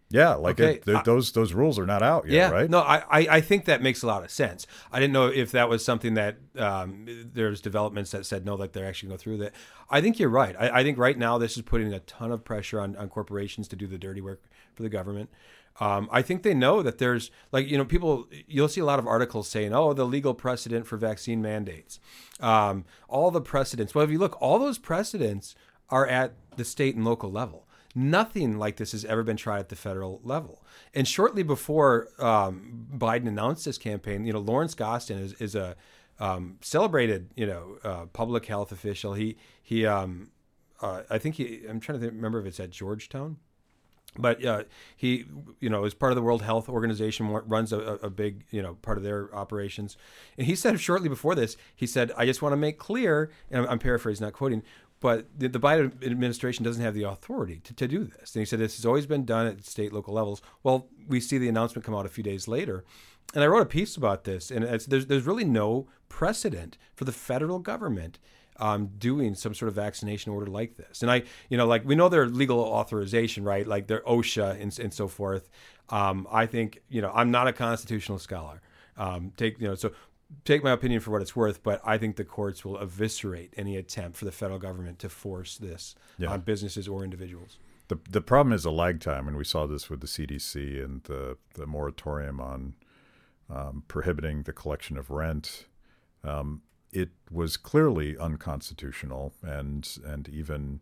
Yeah, 0.09 0.35
like 0.35 0.61
okay. 0.61 0.81
it, 0.87 1.05
those 1.05 1.33
those 1.33 1.53
rules 1.53 1.81
are 1.81 1.87
not 1.87 2.01
out 2.01 2.29
yet, 2.29 2.33
yeah, 2.33 2.51
right? 2.51 2.71
No, 2.71 2.79
I, 2.79 3.03
I 3.11 3.41
think 3.41 3.65
that 3.65 3.83
makes 3.83 4.05
a 4.05 4.07
lot 4.07 4.23
of 4.23 4.31
sense. 4.31 4.65
I 4.93 5.01
didn't 5.01 5.13
know 5.13 5.27
if 5.27 5.51
that 5.51 5.69
was 5.69 5.85
something 5.85 6.15
that 6.15 6.37
um, 6.57 7.07
there's 7.33 7.61
developments 7.61 8.13
that 8.13 8.25
said 8.25 8.47
no, 8.47 8.57
that 8.57 8.73
they're 8.73 8.87
actually 8.87 9.09
going 9.09 9.19
to 9.19 9.25
go 9.25 9.25
through 9.25 9.39
that. 9.39 9.53
I 9.91 10.01
think 10.01 10.21
you're 10.21 10.29
right. 10.29 10.55
I, 10.59 10.81
I, 10.81 10.83
think 10.85 10.97
right 10.97 11.19
now 11.19 11.39
this 11.39 11.57
is 11.57 11.63
putting 11.63 11.93
a 11.93 11.99
ton 12.01 12.31
of 12.31 12.45
pressure 12.45 12.81
on, 12.81 12.95
on 12.97 13.09
corporations 13.09 13.67
to 13.69 13.77
do 13.77 13.89
the 13.89 13.99
dirty 13.99 14.21
work 14.21 14.43
for 14.75 14.85
the 14.85 14.89
government. 14.89 15.29
Um, 15.81 16.09
I 16.13 16.23
think 16.23 16.43
they 16.43 16.55
know 16.55 16.83
that 16.83 16.99
there's 16.99 17.31
like 17.51 17.69
you 17.69 17.77
know 17.77 17.85
people 17.85 18.29
you'll 18.47 18.69
see 18.69 18.81
a 18.81 18.85
lot 18.85 18.99
of 18.99 19.07
articles 19.07 19.49
saying 19.49 19.75
oh 19.75 19.93
the 19.93 20.07
legal 20.07 20.35
precedent 20.35 20.87
for 20.87 20.97
vaccine 20.97 21.43
mandates, 21.43 21.99
um, 22.39 22.85
all 23.09 23.33
the 23.33 23.41
precedents. 23.41 23.95
Well, 23.95 24.05
if 24.05 24.11
you 24.11 24.19
look, 24.19 24.41
all 24.41 24.59
those 24.61 24.79
precedents 24.79 25.57
are 25.91 26.07
at 26.07 26.35
the 26.57 26.65
state 26.65 26.95
and 26.95 27.05
local 27.05 27.31
level. 27.31 27.65
Nothing 27.99 28.59
like 28.59 28.76
this 28.76 28.93
has 28.93 29.07
ever 29.07 29.23
been 29.23 29.38
tried 29.38 29.61
at 29.61 29.69
the 29.71 29.76
federal 29.76 30.21
level. 30.23 30.62
And 30.93 31.09
shortly 31.09 31.43
before 31.43 32.09
um, 32.19 32.87
Biden 32.95 33.26
announced 33.26 33.65
this 33.65 33.79
campaign, 33.79 34.26
you 34.26 34.35
know, 34.35 34.38
Lawrence 34.38 34.75
Gostin 34.75 35.19
is, 35.19 35.33
is 35.35 35.55
a 35.55 35.76
um, 36.21 36.59
celebrated, 36.61 37.31
you 37.37 37.47
know, 37.47 37.79
uh, 37.83 38.05
public 38.07 38.45
health 38.45 38.71
official. 38.71 39.15
He 39.15 39.38
he, 39.62 39.87
um, 39.87 40.31
uh, 40.83 41.05
I 41.09 41.17
think 41.17 41.37
he. 41.37 41.62
I'm 41.67 41.81
trying 41.81 42.00
to 42.00 42.07
remember 42.07 42.38
if 42.38 42.45
it's 42.45 42.61
at 42.61 42.69
Georgetown 42.69 43.38
but 44.19 44.45
uh, 44.45 44.65
he, 44.97 45.25
you 45.61 45.69
know, 45.69 45.85
is 45.85 45.95
part 45.95 46.12
of 46.12 46.17
the 46.17 46.23
World 46.23 46.43
Health 46.43 46.69
Organization, 46.69 47.29
runs 47.29 47.73
a, 47.73 47.79
a, 47.79 48.11
big, 48.11 48.45
you 48.50 48.62
know, 48.62 48.75
part 48.83 48.99
of 48.99 49.05
their 49.05 49.35
operations. 49.35 49.97
And 50.37 50.47
he 50.47 50.55
said 50.55 50.79
shortly 50.81 51.09
before 51.09 51.35
this, 51.35 51.57
he 51.75 51.87
said, 51.87 52.12
"I 52.17 52.26
just 52.26 52.43
want 52.43 52.53
to 52.53 52.57
make 52.57 52.79
clear," 52.79 53.31
and 53.50 53.62
I'm, 53.62 53.73
I'm 53.73 53.79
paraphrasing, 53.79 54.25
not 54.25 54.33
quoting, 54.33 54.62
but 55.00 55.26
the, 55.37 55.49
the, 55.49 55.61
Biden 55.61 56.05
administration 56.05 56.65
doesn't 56.65 56.83
have 56.83 56.95
the 56.95 57.03
authority 57.03 57.61
to, 57.65 57.75
to 57.75 57.87
do 57.87 58.05
this. 58.05 58.35
And 58.35 58.41
he 58.41 58.47
said 58.47 58.59
this 58.59 58.76
has 58.76 58.87
always 58.87 59.07
been 59.07 59.25
done 59.25 59.47
at 59.47 59.65
state, 59.65 59.93
local 59.93 60.15
levels. 60.15 60.41
Well, 60.62 60.88
we 61.07 61.21
see 61.21 61.38
the 61.38 61.49
announcement 61.49 61.85
come 61.85 61.95
out 61.95 62.07
a 62.07 62.11
few 62.11 62.25
days 62.25 62.49
later. 62.49 62.85
And 63.35 63.45
I 63.45 63.47
wrote 63.47 63.62
a 63.62 63.67
piece 63.67 63.97
about 63.97 64.25
this, 64.25 64.50
and 64.50 64.65
there's, 64.65 65.07
there's 65.07 65.26
really 65.26 65.45
no 65.45 65.88
precedent 66.09 66.79
for 66.95 67.05
the 67.05 67.12
federal 67.12 67.59
government 67.59 68.19
um, 68.59 68.91
doing 68.99 69.35
some 69.35 69.55
sort 69.55 69.69
of 69.69 69.75
vaccination 69.75 70.33
order 70.33 70.47
like 70.47 70.76
this. 70.76 71.03
And 71.03 71.11
I, 71.11 71.25
you 71.50 71.57
know, 71.57 71.67
like 71.67 71.85
we 71.85 71.95
know 71.95 72.09
their 72.09 72.26
legal 72.26 72.61
authorization, 72.61 73.45
right? 73.45 73.67
Like 73.67 73.87
their 73.87 74.00
OSHA 74.00 74.61
and, 74.61 74.79
and 74.79 74.95
so 74.95 75.09
forth. 75.09 75.50
Um, 75.91 76.26
I 76.31 76.47
think, 76.47 76.81
you 76.88 77.03
know, 77.03 77.12
I'm 77.15 77.31
not 77.31 77.49
a 77.49 77.53
constitutional 77.53 78.19
scholar. 78.19 78.62
Um, 78.97 79.33
take, 79.37 79.61
you 79.61 79.69
know, 79.69 79.75
so 79.75 79.93
take 80.45 80.62
my 80.64 80.73
opinion 80.73 81.00
for 81.00 81.11
what 81.11 81.23
it's 81.23 81.37
worth, 81.37 81.62
but 81.62 81.80
I 81.85 81.99
think 81.99 82.16
the 82.16 82.25
courts 82.25 82.64
will 82.64 82.78
eviscerate 82.78 83.54
any 83.56 83.76
attempt 83.76 84.16
for 84.16 84.25
the 84.25 84.33
federal 84.33 84.59
government 84.59 84.99
to 85.00 85.09
force 85.09 85.56
this 85.59 85.95
Yeah. 86.18 86.30
on 86.33 86.40
businesses 86.40 86.88
or 86.88 87.04
individuals. 87.04 87.59
The 87.88 87.99
the 88.11 88.21
problem 88.21 88.52
is 88.52 88.64
a 88.64 88.71
lag 88.73 89.00
time, 89.00 89.28
and 89.28 89.37
we 89.37 89.45
saw 89.45 89.66
this 89.66 89.88
with 89.88 90.00
the 90.00 90.09
CDC 90.09 90.83
and 90.85 91.02
the 91.04 91.37
the 91.54 91.66
moratorium 91.66 92.40
on 92.40 92.75
um, 93.49 93.85
prohibiting 93.87 94.42
the 94.42 94.52
collection 94.52 94.99
of 94.99 95.09
rent. 95.11 95.66
Um, 96.25 96.62
it 96.92 97.11
was 97.30 97.56
clearly 97.56 98.16
unconstitutional, 98.18 99.35
and 99.42 99.88
and 100.04 100.28
even 100.28 100.80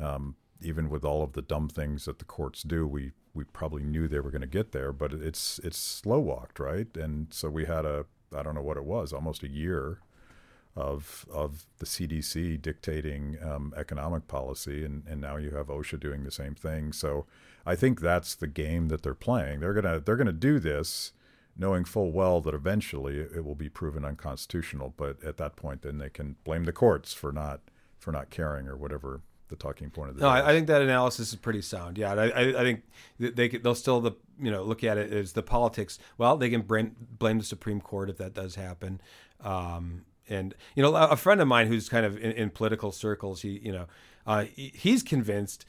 um, 0.00 0.36
even 0.62 0.88
with 0.88 1.04
all 1.04 1.22
of 1.22 1.34
the 1.34 1.42
dumb 1.42 1.68
things 1.68 2.06
that 2.06 2.18
the 2.18 2.24
courts 2.24 2.62
do, 2.62 2.86
we 2.86 3.12
we 3.34 3.44
probably 3.44 3.82
knew 3.82 4.08
they 4.08 4.20
were 4.20 4.30
going 4.30 4.40
to 4.40 4.46
get 4.46 4.72
there, 4.72 4.92
but 4.94 5.12
it's 5.12 5.58
it's 5.62 5.76
slow 5.78 6.20
walked, 6.20 6.58
right? 6.58 6.96
And 6.96 7.32
so 7.34 7.50
we 7.50 7.66
had 7.66 7.84
a 7.84 8.06
I 8.34 8.42
don't 8.42 8.54
know 8.54 8.62
what 8.62 8.76
it 8.76 8.84
was, 8.84 9.12
almost 9.12 9.42
a 9.42 9.48
year 9.48 10.00
of 10.76 11.24
of 11.32 11.66
the 11.78 11.86
CDC 11.86 12.60
dictating 12.60 13.38
um, 13.42 13.72
economic 13.76 14.26
policy, 14.26 14.84
and, 14.84 15.04
and 15.06 15.20
now 15.20 15.36
you 15.36 15.50
have 15.52 15.68
OSHA 15.68 16.00
doing 16.00 16.24
the 16.24 16.30
same 16.30 16.54
thing. 16.54 16.92
So 16.92 17.26
I 17.64 17.76
think 17.76 18.00
that's 18.00 18.34
the 18.34 18.46
game 18.46 18.88
that 18.88 19.02
they're 19.02 19.14
playing. 19.14 19.60
They're 19.60 19.74
gonna 19.74 20.00
they're 20.00 20.16
gonna 20.16 20.32
do 20.32 20.58
this, 20.58 21.12
knowing 21.56 21.84
full 21.84 22.10
well 22.10 22.40
that 22.40 22.54
eventually 22.54 23.18
it 23.18 23.44
will 23.44 23.54
be 23.54 23.68
proven 23.68 24.04
unconstitutional. 24.04 24.94
But 24.96 25.22
at 25.22 25.36
that 25.36 25.56
point, 25.56 25.82
then 25.82 25.98
they 25.98 26.10
can 26.10 26.36
blame 26.44 26.64
the 26.64 26.72
courts 26.72 27.12
for 27.12 27.32
not 27.32 27.60
for 27.98 28.12
not 28.12 28.30
caring 28.30 28.66
or 28.66 28.76
whatever 28.76 29.22
the 29.48 29.56
talking 29.56 29.90
point 29.90 30.10
of 30.10 30.16
the 30.16 30.22
No, 30.22 30.28
day 30.28 30.40
I, 30.40 30.50
I 30.50 30.52
think 30.52 30.66
that 30.68 30.82
analysis 30.82 31.30
is 31.30 31.36
pretty 31.36 31.62
sound. 31.62 31.98
Yeah, 31.98 32.14
I, 32.14 32.28
I, 32.28 32.60
I 32.60 32.64
think 32.64 32.82
they 33.18 33.48
they'll 33.48 33.74
still 33.74 34.00
the 34.00 34.12
you 34.40 34.50
know 34.50 34.62
look 34.62 34.82
at 34.82 34.98
it 34.98 35.12
as 35.12 35.32
the 35.32 35.42
politics. 35.42 35.98
Well, 36.18 36.36
they 36.36 36.50
can 36.50 36.62
blame 36.62 36.96
blame 37.18 37.38
the 37.38 37.44
Supreme 37.44 37.80
Court 37.80 38.10
if 38.10 38.16
that 38.18 38.34
does 38.34 38.54
happen. 38.54 39.00
Um, 39.42 40.04
and 40.28 40.54
you 40.74 40.82
know, 40.82 40.94
a 40.94 41.08
a 41.08 41.16
friend 41.16 41.40
of 41.40 41.48
mine 41.48 41.66
who's 41.66 41.88
kind 41.88 42.06
of 42.06 42.16
in, 42.16 42.32
in 42.32 42.50
political 42.50 42.92
circles, 42.92 43.42
he 43.42 43.60
you 43.62 43.72
know, 43.72 43.86
uh, 44.26 44.44
he, 44.44 44.72
he's 44.74 45.02
convinced 45.02 45.66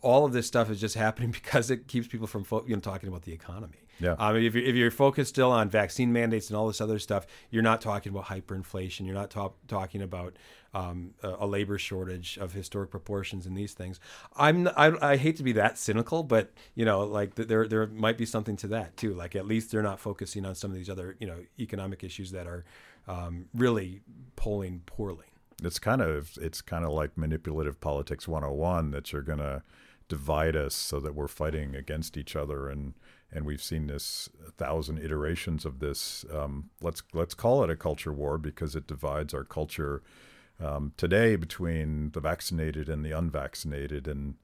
all 0.00 0.24
of 0.24 0.32
this 0.32 0.46
stuff 0.46 0.70
is 0.70 0.80
just 0.80 0.94
happening 1.06 1.30
because 1.30 1.70
it 1.70 1.88
keeps 1.88 2.06
people 2.06 2.26
from 2.26 2.44
fo- 2.44 2.64
you 2.66 2.74
know 2.74 2.80
talking 2.80 3.08
about 3.08 3.22
the 3.22 3.32
economy. 3.32 3.78
Yeah. 4.00 4.14
Um, 4.18 4.36
if 4.36 4.54
you're, 4.54 4.64
if 4.64 4.76
you're 4.76 4.90
focused 4.90 5.30
still 5.30 5.50
on 5.50 5.68
vaccine 5.68 6.12
mandates 6.12 6.48
and 6.48 6.56
all 6.56 6.66
this 6.66 6.80
other 6.80 6.98
stuff, 6.98 7.26
you're 7.50 7.62
not 7.62 7.80
talking 7.80 8.12
about 8.12 8.26
hyperinflation. 8.26 9.06
You're 9.06 9.14
not 9.14 9.30
talk, 9.30 9.56
talking 9.66 10.02
about 10.02 10.36
um, 10.74 11.14
a, 11.22 11.36
a 11.40 11.46
labor 11.46 11.78
shortage 11.78 12.38
of 12.38 12.52
historic 12.52 12.90
proportions 12.90 13.46
and 13.46 13.56
these 13.56 13.72
things. 13.74 14.00
I'm 14.36 14.68
I, 14.68 14.92
I 15.12 15.16
hate 15.16 15.36
to 15.36 15.42
be 15.42 15.52
that 15.52 15.78
cynical, 15.78 16.22
but 16.22 16.52
you 16.74 16.84
know, 16.84 17.00
like 17.04 17.34
there 17.34 17.66
there 17.66 17.86
might 17.86 18.18
be 18.18 18.26
something 18.26 18.56
to 18.58 18.68
that 18.68 18.96
too. 18.96 19.14
Like 19.14 19.34
at 19.34 19.46
least 19.46 19.70
they're 19.70 19.82
not 19.82 19.98
focusing 20.00 20.44
on 20.44 20.54
some 20.54 20.70
of 20.70 20.76
these 20.76 20.90
other 20.90 21.16
you 21.18 21.26
know 21.26 21.38
economic 21.58 22.04
issues 22.04 22.30
that 22.32 22.46
are 22.46 22.64
um, 23.06 23.46
really 23.54 24.00
polling 24.36 24.82
poorly. 24.86 25.24
it's 25.64 25.78
kind 25.78 26.02
of 26.02 26.38
it's 26.40 26.60
kind 26.60 26.84
of 26.84 26.92
like 26.92 27.16
manipulative 27.16 27.80
politics 27.80 28.28
101 28.28 28.90
that 28.90 29.12
you're 29.12 29.22
going 29.22 29.38
to 29.38 29.62
divide 30.08 30.56
us 30.56 30.74
so 30.74 31.00
that 31.00 31.14
we're 31.14 31.28
fighting 31.28 31.74
against 31.74 32.16
each 32.16 32.34
other 32.34 32.68
and 32.68 32.94
and 33.30 33.44
we've 33.44 33.62
seen 33.62 33.88
this 33.88 34.30
thousand 34.56 34.98
iterations 34.98 35.64
of 35.64 35.80
this 35.80 36.24
um, 36.32 36.70
let's 36.80 37.02
let's 37.12 37.34
call 37.34 37.62
it 37.62 37.70
a 37.70 37.76
culture 37.76 38.12
war 38.12 38.38
because 38.38 38.74
it 38.74 38.86
divides 38.86 39.34
our 39.34 39.44
culture 39.44 40.02
um, 40.60 40.92
today 40.96 41.36
between 41.36 42.10
the 42.12 42.20
vaccinated 42.20 42.88
and 42.88 43.04
the 43.04 43.12
unvaccinated 43.12 44.08
and 44.08 44.34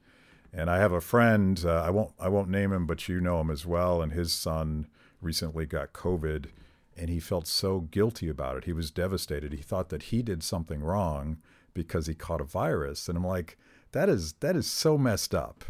and 0.52 0.70
I 0.70 0.78
have 0.78 0.92
a 0.92 1.00
friend 1.00 1.62
uh, 1.64 1.82
I 1.82 1.90
won't 1.90 2.12
I 2.18 2.28
won't 2.28 2.50
name 2.50 2.72
him 2.72 2.86
but 2.86 3.08
you 3.08 3.20
know 3.20 3.40
him 3.40 3.50
as 3.50 3.64
well 3.64 4.02
and 4.02 4.12
his 4.12 4.32
son 4.32 4.86
recently 5.20 5.66
got 5.66 5.92
covid 5.92 6.46
and 6.96 7.08
he 7.08 7.20
felt 7.20 7.46
so 7.46 7.80
guilty 7.80 8.28
about 8.28 8.56
it. 8.56 8.64
He 8.64 8.72
was 8.72 8.90
devastated. 8.90 9.52
He 9.52 9.62
thought 9.62 9.88
that 9.88 10.04
he 10.04 10.22
did 10.22 10.42
something 10.42 10.82
wrong 10.82 11.38
because 11.72 12.06
he 12.06 12.14
caught 12.14 12.40
a 12.40 12.44
virus. 12.44 13.08
And 13.08 13.18
I'm 13.18 13.26
like, 13.26 13.58
that 13.94 14.08
is 14.08 14.34
that 14.34 14.56
is 14.56 14.70
so 14.70 14.98
messed 14.98 15.34
up. 15.34 15.64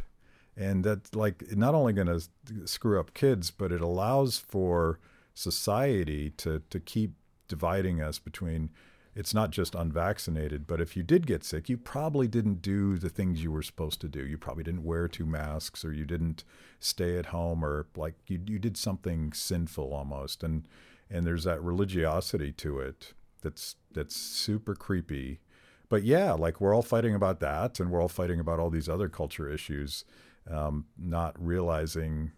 And 0.57 0.85
that's 0.85 1.15
like 1.15 1.57
not 1.57 1.75
only 1.75 1.93
going 1.93 2.07
to 2.07 2.21
screw 2.67 2.99
up 3.01 3.13
kids, 3.13 3.51
but 3.51 3.73
it 3.73 3.81
allows 3.81 4.39
for 4.39 4.99
society 5.35 6.31
to 6.39 6.63
to 6.71 6.81
keep 6.81 7.13
dividing 7.49 8.01
us 8.01 8.19
between 8.19 8.71
it's 9.17 9.35
not 9.35 9.51
just 9.51 9.77
unvaccinated, 9.77 10.67
but 10.67 10.81
if 10.81 10.97
you 10.97 11.05
did 11.05 11.27
get 11.27 11.45
sick, 11.45 11.69
you 11.69 11.77
probably 11.77 12.27
didn't 12.27 12.61
do 12.63 12.99
the 12.99 13.09
things 13.09 13.45
you 13.45 13.53
were 13.53 13.63
supposed 13.63 14.01
to 14.01 14.09
do. 14.09 14.27
You 14.27 14.37
probably 14.37 14.65
didn't 14.65 14.83
wear 14.83 15.07
two 15.07 15.25
masks 15.25 15.85
or 15.85 15.93
you 15.93 16.05
didn't 16.05 16.43
stay 16.81 17.17
at 17.17 17.27
home 17.27 17.65
or 17.65 17.87
like 17.95 18.15
you, 18.27 18.41
you 18.45 18.59
did 18.59 18.77
something 18.77 19.33
sinful 19.33 19.93
almost. 19.93 20.43
And 20.43 20.67
and 21.11 21.27
there's 21.27 21.45
that 21.45 21.63
religiosity 21.63 22.51
to 22.53 22.81
it 22.81 23.13
that's 23.43 23.77
that's 23.93 24.17
super 24.17 24.75
creepy. 24.75 25.41
But 25.95 26.03
yeah, 26.03 26.33
like 26.33 26.61
we're 26.61 26.75
all 26.75 26.83
fighting 26.83 27.15
about 27.15 27.39
that 27.39 27.79
and 27.79 27.89
we're 27.89 28.03
all 28.03 28.09
fighting 28.09 28.41
about 28.41 28.59
all 28.59 28.69
these 28.69 28.89
other 28.89 29.09
culture 29.09 29.49
issues, 29.49 30.05
um, 30.51 30.87
not 30.99 31.35
realizing 31.39 32.33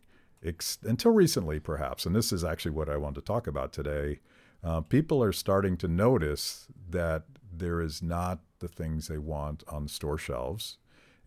ex- 0.45 0.79
until 0.83 1.13
recently 1.13 1.59
perhaps, 1.59 2.05
and 2.05 2.15
this 2.15 2.33
is 2.33 2.45
actually 2.45 2.73
what 2.73 2.91
I 2.91 2.99
want 2.99 3.15
to 3.15 3.23
talk 3.23 3.47
about 3.47 3.73
today 3.73 4.21
uh, 4.63 4.81
people 4.81 5.23
are 5.23 5.33
starting 5.33 5.77
to 5.79 5.89
notice 5.89 6.67
that 6.91 7.23
there 7.57 7.81
is 7.81 8.03
not 8.03 8.41
the 8.59 8.69
things 8.69 9.09
they 9.09 9.19
want 9.19 9.63
on 9.69 9.89
store 9.89 10.19
shelves. 10.19 10.79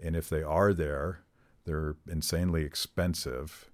And 0.01 0.15
if 0.15 0.29
they 0.29 0.43
are 0.43 0.74
there, 0.74 1.21
they're 1.65 1.95
insanely 2.07 2.63
expensive. 2.63 3.71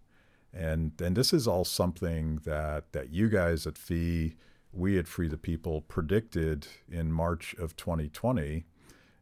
And, 0.54 0.94
and 1.02 1.16
this 1.16 1.34
is 1.34 1.48
all 1.48 1.66
something 1.66 2.42
that, 2.46 2.92
that 2.94 3.10
you 3.10 3.28
guys 3.28 3.66
at 3.66 3.78
FEE, 3.78 4.36
we 4.76 5.00
at 5.00 5.08
Free 5.08 5.28
the 5.28 5.38
People 5.38 5.82
predicted 5.82 6.68
in 6.92 7.12
March 7.12 7.56
of 7.56 7.76
2020. 7.76 8.66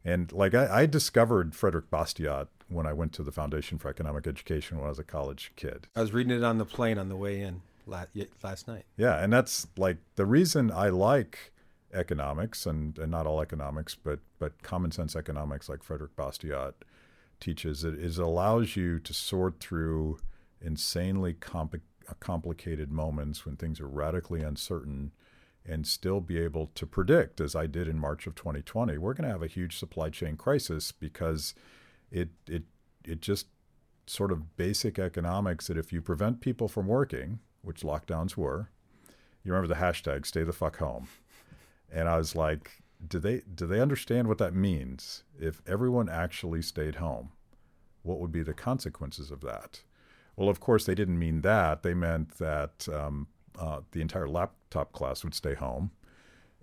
And 0.04 0.32
like 0.32 0.54
I, 0.54 0.82
I 0.82 0.86
discovered 0.86 1.54
Frederick 1.54 1.90
Bastiat 1.90 2.48
when 2.68 2.86
I 2.86 2.92
went 2.92 3.12
to 3.14 3.22
the 3.22 3.32
Foundation 3.32 3.78
for 3.78 3.88
Economic 3.88 4.26
Education 4.26 4.78
when 4.78 4.86
I 4.86 4.90
was 4.90 4.98
a 4.98 5.04
college 5.04 5.52
kid. 5.56 5.86
I 5.94 6.00
was 6.00 6.12
reading 6.12 6.36
it 6.36 6.44
on 6.44 6.58
the 6.58 6.64
plane 6.64 6.98
on 6.98 7.08
the 7.08 7.16
way 7.16 7.40
in 7.40 7.62
la- 7.86 8.04
last 8.42 8.68
night. 8.68 8.84
Yeah, 8.96 9.22
and 9.22 9.32
that's 9.32 9.68
like 9.76 9.98
the 10.16 10.26
reason 10.26 10.70
I 10.70 10.88
like 10.88 11.52
economics 11.92 12.66
and, 12.66 12.98
and 12.98 13.10
not 13.10 13.26
all 13.26 13.40
economics, 13.40 13.94
but 13.94 14.18
but 14.38 14.62
common 14.62 14.90
sense 14.90 15.14
economics 15.14 15.68
like 15.68 15.82
Frederick 15.82 16.16
Bastiat 16.16 16.74
teaches 17.40 17.84
it 17.84 17.94
is 17.94 18.18
it 18.18 18.24
allows 18.24 18.76
you 18.76 18.98
to 18.98 19.14
sort 19.14 19.60
through 19.60 20.18
insanely 20.60 21.34
compli- 21.34 21.80
complicated 22.20 22.90
moments 22.90 23.46
when 23.46 23.56
things 23.56 23.80
are 23.80 23.88
radically 23.88 24.42
uncertain 24.42 25.12
and 25.66 25.86
still 25.86 26.20
be 26.20 26.38
able 26.38 26.70
to 26.74 26.86
predict 26.86 27.40
as 27.40 27.54
I 27.54 27.66
did 27.66 27.88
in 27.88 27.98
March 27.98 28.26
of 28.26 28.34
2020 28.34 28.98
we're 28.98 29.14
going 29.14 29.26
to 29.26 29.32
have 29.32 29.42
a 29.42 29.46
huge 29.46 29.78
supply 29.78 30.10
chain 30.10 30.36
crisis 30.36 30.92
because 30.92 31.54
it 32.10 32.30
it 32.46 32.64
it 33.04 33.20
just 33.20 33.46
sort 34.06 34.30
of 34.30 34.56
basic 34.56 34.98
economics 34.98 35.66
that 35.66 35.78
if 35.78 35.92
you 35.92 36.02
prevent 36.02 36.40
people 36.40 36.68
from 36.68 36.86
working 36.86 37.38
which 37.64 37.82
lockdowns 37.82 38.36
were. 38.36 38.70
You 39.42 39.52
remember 39.52 39.74
the 39.74 39.80
hashtag 39.80 40.26
"Stay 40.26 40.44
the 40.44 40.52
fuck 40.52 40.78
home," 40.78 41.08
and 41.90 42.08
I 42.08 42.16
was 42.18 42.36
like, 42.36 42.82
"Do 43.06 43.18
they 43.18 43.42
do 43.52 43.66
they 43.66 43.80
understand 43.80 44.28
what 44.28 44.38
that 44.38 44.54
means? 44.54 45.24
If 45.38 45.62
everyone 45.66 46.08
actually 46.08 46.62
stayed 46.62 46.96
home, 46.96 47.32
what 48.02 48.20
would 48.20 48.32
be 48.32 48.42
the 48.42 48.54
consequences 48.54 49.30
of 49.30 49.40
that?" 49.40 49.82
Well, 50.36 50.48
of 50.48 50.60
course, 50.60 50.84
they 50.84 50.94
didn't 50.94 51.18
mean 51.18 51.42
that. 51.42 51.82
They 51.82 51.94
meant 51.94 52.38
that 52.38 52.88
um, 52.88 53.28
uh, 53.58 53.80
the 53.92 54.00
entire 54.00 54.28
laptop 54.28 54.92
class 54.92 55.24
would 55.24 55.34
stay 55.34 55.54
home, 55.54 55.90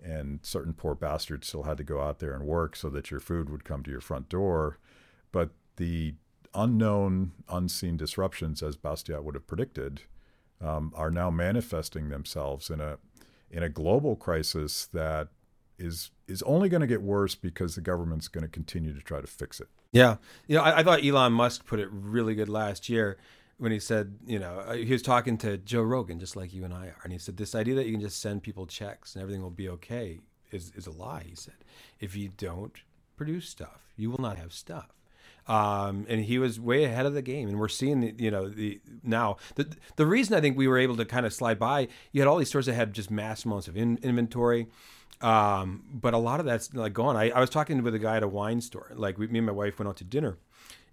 and 0.02 0.40
certain 0.42 0.72
poor 0.72 0.94
bastards 0.94 1.48
still 1.48 1.62
had 1.64 1.78
to 1.78 1.84
go 1.84 2.00
out 2.00 2.18
there 2.18 2.34
and 2.34 2.44
work 2.44 2.76
so 2.76 2.90
that 2.90 3.10
your 3.10 3.20
food 3.20 3.48
would 3.50 3.64
come 3.64 3.82
to 3.82 3.90
your 3.90 4.00
front 4.00 4.28
door. 4.28 4.78
But 5.30 5.50
the 5.76 6.14
unknown, 6.54 7.32
unseen 7.48 7.96
disruptions, 7.96 8.62
as 8.62 8.76
Bastiat 8.76 9.22
would 9.24 9.34
have 9.34 9.46
predicted, 9.46 10.02
um, 10.60 10.92
are 10.94 11.10
now 11.10 11.30
manifesting 11.30 12.08
themselves 12.08 12.70
in 12.70 12.80
a 12.80 12.98
in 13.50 13.62
a 13.62 13.68
global 13.68 14.16
crisis 14.16 14.86
that 14.86 15.28
is 15.78 16.10
is 16.28 16.42
only 16.42 16.68
going 16.68 16.80
to 16.80 16.86
get 16.86 17.02
worse 17.02 17.34
because 17.34 17.74
the 17.74 17.80
government's 17.80 18.28
going 18.28 18.42
to 18.42 18.48
continue 18.48 18.94
to 18.94 19.00
try 19.00 19.20
to 19.20 19.26
fix 19.26 19.60
it. 19.60 19.68
Yeah, 19.92 20.16
you 20.46 20.56
know, 20.56 20.62
I, 20.62 20.78
I 20.78 20.82
thought 20.82 21.04
Elon 21.04 21.32
Musk 21.32 21.66
put 21.66 21.80
it 21.80 21.88
really 21.90 22.34
good 22.34 22.48
last 22.48 22.88
year 22.88 23.18
when 23.62 23.70
he 23.70 23.78
said, 23.78 24.18
you 24.26 24.40
know, 24.40 24.58
uh, 24.66 24.72
he 24.72 24.92
was 24.92 25.02
talking 25.02 25.38
to 25.38 25.56
Joe 25.56 25.82
Rogan, 25.82 26.18
just 26.18 26.34
like 26.34 26.52
you 26.52 26.64
and 26.64 26.74
I 26.74 26.86
are, 26.86 27.00
and 27.04 27.12
he 27.12 27.18
said 27.18 27.36
this 27.36 27.54
idea 27.54 27.76
that 27.76 27.86
you 27.86 27.92
can 27.92 28.00
just 28.00 28.20
send 28.20 28.42
people 28.42 28.66
checks 28.66 29.14
and 29.14 29.22
everything 29.22 29.40
will 29.40 29.50
be 29.50 29.68
okay 29.68 30.18
is 30.50 30.72
is 30.74 30.88
a 30.88 30.90
lie. 30.90 31.22
He 31.28 31.36
said, 31.36 31.54
if 32.00 32.16
you 32.16 32.30
don't 32.36 32.76
produce 33.16 33.48
stuff, 33.48 33.92
you 33.96 34.10
will 34.10 34.20
not 34.20 34.36
have 34.36 34.52
stuff. 34.52 34.88
Um, 35.46 36.06
and 36.08 36.24
he 36.24 36.40
was 36.40 36.58
way 36.58 36.82
ahead 36.82 37.06
of 37.06 37.14
the 37.14 37.22
game, 37.22 37.48
and 37.48 37.60
we're 37.60 37.68
seeing 37.68 38.00
the, 38.00 38.12
you 38.18 38.32
know 38.32 38.48
the 38.48 38.80
now 39.04 39.36
the 39.54 39.68
the 39.94 40.06
reason 40.06 40.34
I 40.34 40.40
think 40.40 40.56
we 40.56 40.66
were 40.66 40.78
able 40.78 40.96
to 40.96 41.04
kind 41.04 41.24
of 41.24 41.32
slide 41.32 41.60
by. 41.60 41.86
You 42.10 42.20
had 42.20 42.26
all 42.26 42.38
these 42.38 42.48
stores 42.48 42.66
that 42.66 42.74
had 42.74 42.92
just 42.92 43.12
mass 43.12 43.44
amounts 43.44 43.68
of 43.68 43.76
in, 43.76 43.96
inventory, 44.02 44.66
um, 45.20 45.84
but 45.92 46.14
a 46.14 46.18
lot 46.18 46.40
of 46.40 46.46
that's 46.46 46.74
like 46.74 46.94
gone. 46.94 47.16
I, 47.16 47.30
I 47.30 47.38
was 47.38 47.50
talking 47.50 47.80
with 47.84 47.94
a 47.94 48.00
guy 48.00 48.16
at 48.16 48.24
a 48.24 48.28
wine 48.28 48.60
store. 48.60 48.90
Like 48.96 49.18
we, 49.18 49.28
me 49.28 49.38
and 49.38 49.46
my 49.46 49.52
wife 49.52 49.78
went 49.78 49.88
out 49.88 49.98
to 49.98 50.04
dinner, 50.04 50.38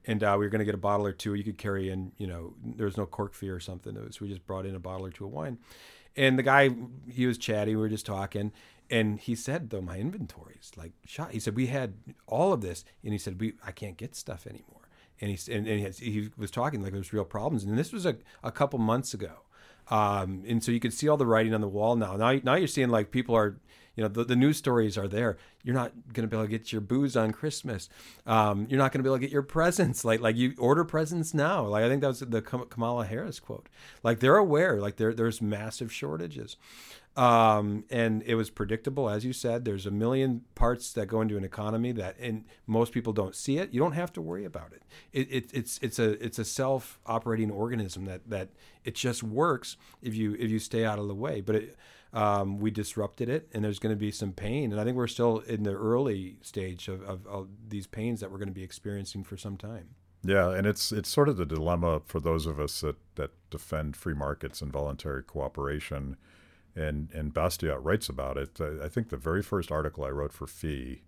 and 0.10 0.24
uh, 0.24 0.36
we 0.40 0.46
were 0.46 0.50
going 0.50 0.60
to 0.60 0.66
get 0.66 0.74
a 0.74 0.80
bottle 0.80 1.06
or 1.06 1.12
two. 1.12 1.36
You 1.36 1.44
could 1.44 1.58
carry 1.58 1.90
in, 1.90 2.12
you 2.18 2.26
know, 2.26 2.54
there 2.64 2.86
was 2.86 2.98
no 2.98 3.06
cork 3.06 3.34
fee 3.34 3.50
or 3.50 3.60
something. 3.60 3.96
So 4.12 4.20
we 4.22 4.30
just 4.30 4.46
brought 4.48 4.66
in 4.66 4.76
a 4.76 4.80
bottle 4.80 5.06
or 5.06 5.12
two 5.12 5.26
of 5.26 5.32
wine. 5.32 5.60
And 6.16 6.38
the 6.38 6.44
guy, 6.44 6.72
he 7.08 7.28
was 7.28 7.38
chatty. 7.38 7.76
We 7.76 7.82
were 7.82 7.90
just 7.90 8.06
talking, 8.06 8.52
and 8.90 9.20
he 9.20 9.36
said, 9.36 9.70
though 9.70 9.82
my 9.82 9.98
inventory's 9.98 10.72
like 10.76 10.94
shot. 11.06 11.32
He 11.32 11.40
said 11.40 11.56
we 11.56 11.68
had 11.68 11.94
all 12.26 12.52
of 12.52 12.62
this, 12.62 12.84
and 13.04 13.14
he 13.14 13.20
said 13.20 13.40
we 13.40 13.54
I 13.64 13.72
can't 13.72 13.96
get 13.96 14.16
stuff 14.16 14.48
anymore. 14.48 14.90
And 15.22 15.30
he 15.30 15.54
and, 15.54 15.68
and 15.68 15.94
he, 15.94 16.12
he 16.12 16.30
was 16.36 16.50
talking 16.50 16.82
like 16.82 16.94
there's 16.94 17.14
real 17.14 17.26
problems, 17.26 17.64
and 17.64 17.78
this 17.78 17.94
was 17.94 18.06
a, 18.06 18.18
a 18.44 18.52
couple 18.52 18.80
months 18.80 19.14
ago. 19.14 19.44
Um, 19.90 20.44
and 20.48 20.64
so 20.64 20.72
you 20.72 20.80
can 20.80 20.92
see 20.92 21.08
all 21.08 21.18
the 21.18 21.26
writing 21.26 21.54
on 21.54 21.62
the 21.62 21.68
wall 21.68 21.96
now. 21.96 22.16
Now, 22.16 22.40
now 22.44 22.56
you're 22.56 22.68
seeing 22.68 22.90
like 22.90 23.12
people 23.12 23.36
are, 23.36 23.58
you 24.00 24.04
know, 24.06 24.08
the, 24.08 24.24
the 24.24 24.36
news 24.38 24.56
stories 24.56 24.98
are 24.98 25.10
there. 25.10 25.36
You're 25.62 25.76
not 25.76 25.92
going 26.14 26.26
to 26.26 26.28
be 26.28 26.38
able 26.38 26.46
to 26.46 26.50
get 26.50 26.72
your 26.72 26.80
booze 26.80 27.18
on 27.18 27.34
Christmas. 27.34 27.90
Um, 28.26 28.66
you're 28.70 28.78
not 28.78 28.94
going 28.94 29.00
to 29.00 29.04
be 29.04 29.10
able 29.10 29.18
to 29.18 29.22
get 29.22 29.30
your 29.30 29.42
presents. 29.42 30.06
Like, 30.06 30.22
like 30.22 30.38
you 30.38 30.54
order 30.58 30.86
presents 30.86 31.34
now. 31.34 31.66
Like 31.66 31.84
I 31.84 31.90
think 31.90 32.00
that 32.00 32.08
was 32.08 32.22
the 32.22 32.42
Kamala 32.42 33.06
Harris 33.06 33.42
quote. 33.42 33.68
Like 34.02 34.22
they're 34.22 34.38
aware. 34.38 34.80
Like 34.80 34.96
there, 34.96 35.14
there's 35.14 35.42
massive 35.42 35.92
shortages. 35.92 36.56
Um, 37.18 37.84
and 37.90 38.24
it 38.24 38.36
was 38.36 38.50
predictable, 38.50 39.10
as 39.10 39.26
you 39.26 39.34
said. 39.34 39.66
There's 39.66 39.86
a 39.86 39.92
million 39.92 40.46
parts 40.56 40.94
that 40.94 41.08
go 41.08 41.20
into 41.20 41.36
an 41.36 41.44
economy 41.44 41.92
that, 41.92 42.16
and 42.20 42.46
most 42.66 42.94
people 42.94 43.12
don't 43.12 43.36
see 43.36 43.58
it. 43.58 43.74
You 43.74 43.82
don't 43.82 43.92
have 43.92 44.14
to 44.14 44.22
worry 44.22 44.46
about 44.46 44.72
it. 44.72 44.84
it, 45.12 45.28
it 45.30 45.54
it's 45.54 45.78
it's 45.82 46.00
a 46.00 46.12
it's 46.24 46.40
a 46.40 46.46
self-operating 46.46 47.52
organism 47.52 48.06
that 48.06 48.30
that 48.30 48.52
it 48.86 48.96
just 48.96 49.24
works 49.24 49.76
if 50.02 50.16
you 50.16 50.38
if 50.40 50.50
you 50.50 50.60
stay 50.60 50.86
out 50.86 51.00
of 51.00 51.10
the 51.10 51.16
way. 51.16 51.42
But 51.42 51.56
it, 51.58 51.76
um, 52.14 52.60
we 52.60 52.72
disrupted 52.72 53.30
it, 53.30 53.50
and 53.54 53.64
there's 53.64 53.80
going 53.80 53.96
to 53.96 54.00
be 54.00 54.12
some 54.12 54.32
pain. 54.32 54.72
And 54.72 54.82
I 54.82 54.84
think 54.84 54.98
we're 54.98 55.08
still 55.08 55.40
in 55.40 55.64
the 55.64 55.74
early 55.74 56.38
stage 56.42 56.88
of, 56.88 57.02
of, 57.04 57.28
of 57.28 57.48
these 57.68 57.88
pains 57.88 58.20
that 58.20 58.32
we're 58.32 58.40
going 58.40 58.50
to 58.50 58.54
be 58.54 58.64
experiencing 58.64 59.24
for 59.24 59.38
some 59.38 59.58
time. 59.58 59.90
Yeah, 60.24 60.52
and 60.52 60.68
it's 60.68 60.92
it's 60.92 61.10
sort 61.10 61.30
of 61.30 61.38
the 61.38 61.46
dilemma 61.46 62.02
for 62.06 62.20
those 62.20 62.46
of 62.46 62.60
us 62.60 62.82
that 62.82 62.98
that 63.16 63.32
defend 63.50 63.96
free 63.96 64.14
markets 64.14 64.62
and 64.62 64.72
voluntary 64.72 65.24
cooperation 65.24 66.18
and 66.76 67.10
and 67.14 67.34
Bastiat 67.34 67.80
writes 67.82 68.10
about 68.10 68.38
it. 68.38 68.60
I, 68.60 68.88
think 68.88 69.10
the 69.10 69.18
very 69.18 69.42
first 69.42 69.72
article 69.72 70.04
I 70.04 70.10
wrote 70.10 70.34
for 70.34 70.48
FEE 70.48 71.04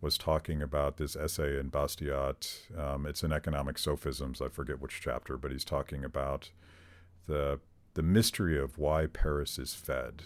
was 0.00 0.18
talking 0.18 0.62
about 0.62 0.96
this 0.96 1.16
essay 1.16 1.58
in 1.58 1.70
Bastiat. 1.70 2.78
Um, 2.78 3.06
it's 3.06 3.22
in 3.22 3.32
Economic 3.32 3.78
Sophisms. 3.78 4.40
I 4.40 4.48
forget 4.48 4.80
which 4.80 5.00
chapter, 5.02 5.36
but 5.36 5.52
he's 5.52 5.64
talking 5.64 6.04
about 6.04 6.50
the 7.26 7.60
the 7.94 8.02
mystery 8.02 8.58
of 8.58 8.78
why 8.78 9.06
Paris 9.06 9.58
is 9.58 9.74
fed, 9.74 10.22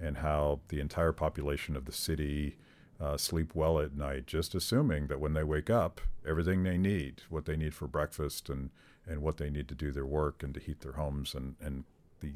and 0.00 0.18
how 0.18 0.60
the 0.68 0.80
entire 0.80 1.12
population 1.12 1.76
of 1.76 1.84
the 1.84 1.92
city 1.92 2.56
uh, 3.00 3.16
sleep 3.16 3.54
well 3.54 3.78
at 3.78 3.96
night, 3.96 4.26
just 4.26 4.54
assuming 4.54 5.06
that 5.08 5.20
when 5.20 5.34
they 5.34 5.44
wake 5.44 5.70
up, 5.70 6.00
everything 6.26 6.62
they 6.62 6.78
need, 6.78 7.22
what 7.28 7.44
they 7.44 7.56
need 7.56 7.74
for 7.74 7.86
breakfast, 7.86 8.48
and 8.48 8.70
and 9.08 9.22
what 9.22 9.36
they 9.36 9.50
need 9.50 9.68
to 9.68 9.74
do 9.74 9.92
their 9.92 10.06
work 10.06 10.42
and 10.42 10.54
to 10.54 10.60
heat 10.60 10.80
their 10.80 10.92
homes 10.92 11.34
and 11.34 11.54
and 11.60 11.84
the 12.20 12.32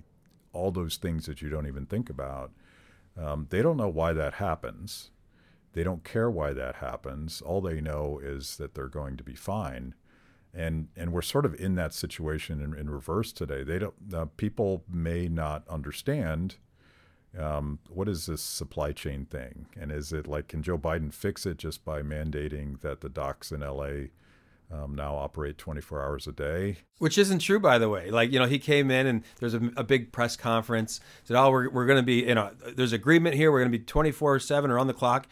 all 0.52 0.70
those 0.70 0.96
things 0.96 1.26
that 1.26 1.40
you 1.40 1.48
don't 1.48 1.66
even 1.66 1.86
think 1.86 2.10
about. 2.10 2.50
Um, 3.16 3.46
they 3.50 3.62
don't 3.62 3.76
know 3.76 3.88
why 3.88 4.12
that 4.12 4.34
happens. 4.34 5.10
They 5.72 5.84
don't 5.84 6.04
care 6.04 6.30
why 6.30 6.52
that 6.52 6.76
happens. 6.76 7.40
All 7.40 7.60
they 7.60 7.80
know 7.80 8.20
is 8.22 8.56
that 8.56 8.74
they're 8.74 8.88
going 8.88 9.16
to 9.16 9.24
be 9.24 9.34
fine. 9.34 9.94
And 10.52 10.88
and 10.96 11.12
we're 11.12 11.22
sort 11.22 11.46
of 11.46 11.54
in 11.54 11.76
that 11.76 11.94
situation 11.94 12.60
in, 12.60 12.76
in 12.76 12.90
reverse 12.90 13.32
today. 13.32 13.62
They 13.62 13.78
don't. 13.78 13.94
Uh, 14.12 14.26
people 14.36 14.84
may 14.92 15.28
not 15.28 15.66
understand 15.68 16.56
um, 17.38 17.78
what 17.88 18.08
is 18.08 18.26
this 18.26 18.42
supply 18.42 18.92
chain 18.92 19.24
thing, 19.24 19.66
and 19.78 19.92
is 19.92 20.12
it 20.12 20.26
like 20.26 20.48
can 20.48 20.62
Joe 20.62 20.78
Biden 20.78 21.12
fix 21.12 21.46
it 21.46 21.58
just 21.58 21.84
by 21.84 22.02
mandating 22.02 22.80
that 22.80 23.00
the 23.00 23.08
docks 23.08 23.52
in 23.52 23.62
L.A 23.62 24.10
um, 24.72 24.94
now 24.94 25.16
operate 25.16 25.58
24 25.58 26.02
hours 26.02 26.26
a 26.26 26.32
day. 26.32 26.76
Which 26.98 27.18
isn't 27.18 27.40
true, 27.40 27.58
by 27.58 27.78
the 27.78 27.88
way. 27.88 28.10
Like, 28.10 28.30
you 28.32 28.38
know, 28.38 28.46
he 28.46 28.58
came 28.58 28.90
in 28.90 29.06
and 29.06 29.22
there's 29.40 29.54
a, 29.54 29.70
a 29.76 29.84
big 29.84 30.12
press 30.12 30.36
conference, 30.36 31.00
said, 31.24 31.36
oh, 31.36 31.50
we're, 31.50 31.68
we're 31.70 31.86
going 31.86 31.98
to 31.98 32.04
be, 32.04 32.26
you 32.26 32.34
know, 32.34 32.50
there's 32.74 32.92
agreement 32.92 33.34
here. 33.34 33.50
We're 33.50 33.60
going 33.60 33.72
to 33.72 33.78
be 33.78 33.84
24 33.84 34.38
7 34.38 34.70
or 34.70 34.78
on 34.78 34.86
the 34.86 34.94
clock. 34.94 35.26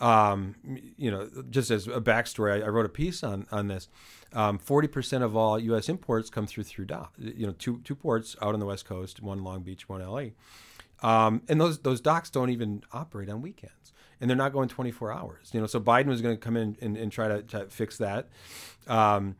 Um, 0.00 0.54
you 0.96 1.10
know, 1.10 1.28
just 1.50 1.70
as 1.70 1.88
a 1.88 2.00
backstory, 2.00 2.62
I, 2.62 2.66
I 2.66 2.68
wrote 2.68 2.86
a 2.86 2.90
piece 2.90 3.22
on, 3.24 3.46
on 3.50 3.68
this. 3.68 3.88
Um, 4.32 4.58
40% 4.58 5.22
of 5.22 5.36
all 5.36 5.58
U.S. 5.58 5.88
imports 5.88 6.30
come 6.30 6.46
through 6.46 6.64
through 6.64 6.84
dock, 6.84 7.14
you 7.18 7.46
know, 7.46 7.54
two, 7.58 7.80
two 7.82 7.94
ports 7.94 8.36
out 8.40 8.54
on 8.54 8.60
the 8.60 8.66
West 8.66 8.84
Coast, 8.84 9.20
one 9.20 9.42
Long 9.42 9.62
Beach, 9.62 9.88
one 9.88 10.00
L.A. 10.00 10.34
Um, 11.02 11.42
and 11.48 11.60
those, 11.60 11.78
those 11.80 12.00
docks 12.00 12.30
don't 12.30 12.50
even 12.50 12.82
operate 12.92 13.28
on 13.28 13.40
weekends 13.40 13.92
and 14.20 14.28
they're 14.28 14.36
not 14.36 14.52
going 14.52 14.68
24 14.68 15.12
hours. 15.12 15.50
You 15.52 15.60
know, 15.60 15.66
so 15.66 15.80
Biden 15.80 16.06
was 16.06 16.20
going 16.20 16.36
to 16.36 16.40
come 16.40 16.56
in 16.56 16.76
and, 16.80 16.96
and 16.96 17.12
try 17.12 17.28
to, 17.28 17.42
to, 17.42 17.66
fix 17.66 17.98
that. 17.98 18.28
Um, 18.86 19.36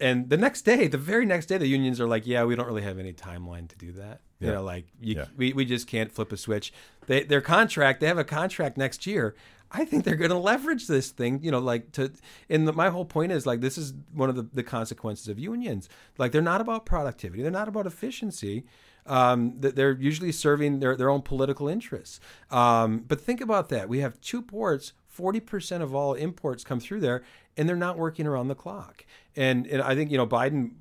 and 0.00 0.28
the 0.28 0.36
next 0.36 0.62
day, 0.62 0.86
the 0.86 0.98
very 0.98 1.26
next 1.26 1.46
day, 1.46 1.58
the 1.58 1.66
unions 1.66 2.00
are 2.00 2.06
like, 2.06 2.26
"Yeah, 2.26 2.44
we 2.44 2.54
don't 2.54 2.66
really 2.66 2.82
have 2.82 2.98
any 2.98 3.12
timeline 3.12 3.68
to 3.68 3.76
do 3.76 3.92
that. 3.92 4.20
Yeah. 4.38 4.46
You 4.46 4.54
know, 4.54 4.62
like 4.62 4.86
you, 5.00 5.16
yeah. 5.16 5.24
we 5.36 5.52
we 5.52 5.64
just 5.64 5.88
can't 5.88 6.12
flip 6.12 6.30
a 6.30 6.36
switch. 6.36 6.72
They, 7.06 7.24
their 7.24 7.40
contract, 7.40 8.00
they 8.00 8.06
have 8.06 8.18
a 8.18 8.24
contract 8.24 8.76
next 8.76 9.06
year. 9.06 9.34
I 9.70 9.84
think 9.84 10.04
they're 10.04 10.16
going 10.16 10.30
to 10.30 10.38
leverage 10.38 10.86
this 10.86 11.10
thing, 11.10 11.40
you 11.42 11.50
know, 11.50 11.58
like 11.58 11.92
to. 11.92 12.12
And 12.48 12.68
the, 12.68 12.72
my 12.72 12.90
whole 12.90 13.04
point 13.04 13.32
is 13.32 13.44
like 13.44 13.60
this 13.60 13.76
is 13.76 13.92
one 14.14 14.28
of 14.28 14.36
the, 14.36 14.46
the 14.54 14.62
consequences 14.62 15.26
of 15.26 15.38
unions. 15.38 15.88
Like 16.16 16.30
they're 16.30 16.42
not 16.42 16.60
about 16.60 16.86
productivity, 16.86 17.42
they're 17.42 17.50
not 17.50 17.68
about 17.68 17.86
efficiency 17.86 18.64
um, 19.08 19.54
they're 19.56 19.92
usually 19.92 20.32
serving 20.32 20.80
their, 20.80 20.96
their 20.96 21.10
own 21.10 21.22
political 21.22 21.68
interests. 21.68 22.20
Um, 22.50 23.04
but 23.08 23.20
think 23.20 23.40
about 23.40 23.68
that. 23.70 23.88
We 23.88 24.00
have 24.00 24.20
two 24.20 24.42
ports. 24.42 24.92
40% 25.16 25.82
of 25.82 25.94
all 25.94 26.14
imports 26.14 26.62
come 26.62 26.78
through 26.78 27.00
there 27.00 27.24
and 27.56 27.68
they're 27.68 27.76
not 27.76 27.98
working 27.98 28.26
around 28.26 28.48
the 28.48 28.54
clock. 28.54 29.04
And, 29.34 29.66
and 29.66 29.82
I 29.82 29.96
think, 29.96 30.12
you 30.12 30.16
know, 30.16 30.26
Biden, 30.26 30.72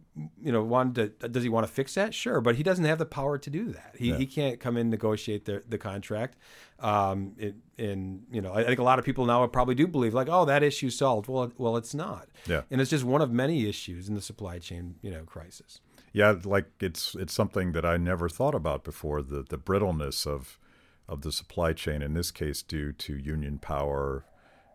you 0.44 0.52
know, 0.52 0.64
wanted 0.64 1.20
to, 1.20 1.28
does 1.30 1.42
he 1.42 1.50
want 1.50 1.66
to 1.66 1.72
fix 1.72 1.96
that? 1.96 2.14
Sure. 2.14 2.40
But 2.40 2.56
he 2.56 2.64
doesn't 2.64 2.86
have 2.86 3.00
the 3.00 3.06
power 3.06 3.40
to 3.40 3.50
do 3.50 3.72
that. 3.72 3.96
He, 3.98 4.10
yeah. 4.10 4.18
he 4.18 4.28
can't 4.28 4.60
come 4.60 4.78
in, 4.78 4.82
and 4.82 4.92
negotiate 4.92 5.46
the, 5.46 5.64
the 5.68 5.80
contract. 5.80 6.38
Um, 6.80 7.34
it, 7.38 7.56
and, 7.80 8.26
you 8.32 8.42
know, 8.42 8.52
I, 8.54 8.62
I 8.62 8.66
think 8.66 8.80
a 8.80 8.84
lot 8.84 9.00
of 9.00 9.06
people 9.06 9.26
now 9.26 9.46
probably 9.48 9.74
do 9.74 9.88
believe 9.88 10.14
like, 10.14 10.28
oh, 10.30 10.46
that 10.46 10.62
issue 10.62 10.92
solved. 10.92 11.28
Well, 11.28 11.52
well, 11.58 11.76
it's 11.76 11.96
not. 11.96 12.28
Yeah. 12.46 12.62
And 12.70 12.80
it's 12.80 12.92
just 12.92 13.04
one 13.04 13.22
of 13.22 13.32
many 13.32 13.68
issues 13.68 14.08
in 14.08 14.14
the 14.14 14.22
supply 14.22 14.60
chain, 14.60 14.96
you 15.02 15.10
know, 15.10 15.24
crisis 15.24 15.82
yeah, 16.18 16.34
like 16.44 16.66
it's 16.80 17.14
it's 17.14 17.32
something 17.32 17.74
that 17.74 17.86
I 17.86 17.98
never 17.98 18.28
thought 18.28 18.56
about 18.56 18.84
before 18.84 19.22
the 19.22 19.44
the 19.48 19.58
brittleness 19.58 20.26
of 20.26 20.58
of 21.08 21.22
the 21.22 21.32
supply 21.32 21.74
chain 21.74 22.02
in 22.02 22.16
this 22.16 22.32
case 22.32 22.64
due 22.64 22.92
to 22.92 23.16
union 23.16 23.60
power 23.60 24.26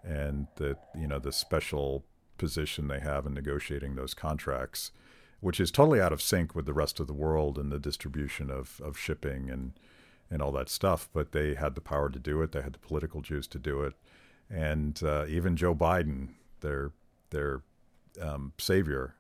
and 0.05 0.47
the 0.55 0.77
you 0.97 1.09
know 1.09 1.19
the 1.19 1.33
special 1.33 2.05
position 2.39 2.87
they 2.87 3.01
have 3.01 3.27
in 3.27 3.35
negotiating 3.35 3.97
those 3.97 4.15
contracts, 4.15 4.93
which 5.41 5.59
is 5.59 5.73
totally 5.73 6.01
out 6.01 6.13
of 6.13 6.23
sync 6.23 6.55
with 6.55 6.65
the 6.65 6.73
rest 6.73 7.01
of 7.01 7.09
the 7.09 7.13
world 7.13 7.59
and 7.59 7.73
the 7.73 7.81
distribution 7.81 8.49
of 8.49 8.81
of 8.81 8.97
shipping 8.97 9.51
and 9.51 9.73
and 10.31 10.43
all 10.43 10.53
that 10.53 10.69
stuff. 10.69 11.09
But 11.13 11.33
they 11.33 11.55
had 11.55 11.75
the 11.75 11.81
power 11.81 12.09
to 12.09 12.21
do 12.21 12.41
it. 12.43 12.53
They 12.53 12.63
had 12.63 12.75
the 12.75 12.87
political 12.87 13.21
juice 13.21 13.49
to 13.49 13.59
do 13.59 13.83
it, 13.83 13.95
and 14.49 15.03
uh, 15.03 15.25
even 15.27 15.57
Joe 15.57 15.75
Biden, 15.75 16.35
their 16.61 16.93
their 17.31 17.63
um, 18.21 18.53
savior, 18.59 19.17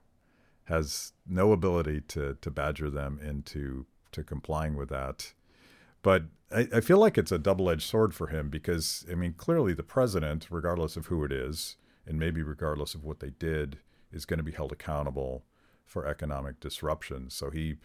has 0.64 1.12
no 1.26 1.52
ability 1.52 2.00
to 2.08 2.36
to 2.40 2.50
badger 2.50 2.90
them 2.90 3.18
into 3.22 3.86
to 4.12 4.22
complying 4.22 4.76
with 4.76 4.88
that. 4.90 5.32
But 6.02 6.24
I, 6.50 6.68
I 6.74 6.80
feel 6.80 6.98
like 6.98 7.16
it's 7.16 7.32
a 7.32 7.38
double 7.38 7.70
edged 7.70 7.88
sword 7.88 8.14
for 8.14 8.28
him 8.28 8.48
because 8.48 9.04
I 9.10 9.14
mean 9.14 9.34
clearly 9.34 9.74
the 9.74 9.82
president, 9.82 10.48
regardless 10.50 10.96
of 10.96 11.06
who 11.06 11.24
it 11.24 11.32
is, 11.32 11.76
and 12.06 12.18
maybe 12.18 12.42
regardless 12.42 12.94
of 12.94 13.04
what 13.04 13.20
they 13.20 13.30
did, 13.30 13.78
is 14.12 14.24
going 14.24 14.38
to 14.38 14.44
be 14.44 14.52
held 14.52 14.72
accountable 14.72 15.44
for 15.84 16.06
economic 16.06 16.60
disruption. 16.60 17.30
So 17.30 17.50
he 17.50 17.76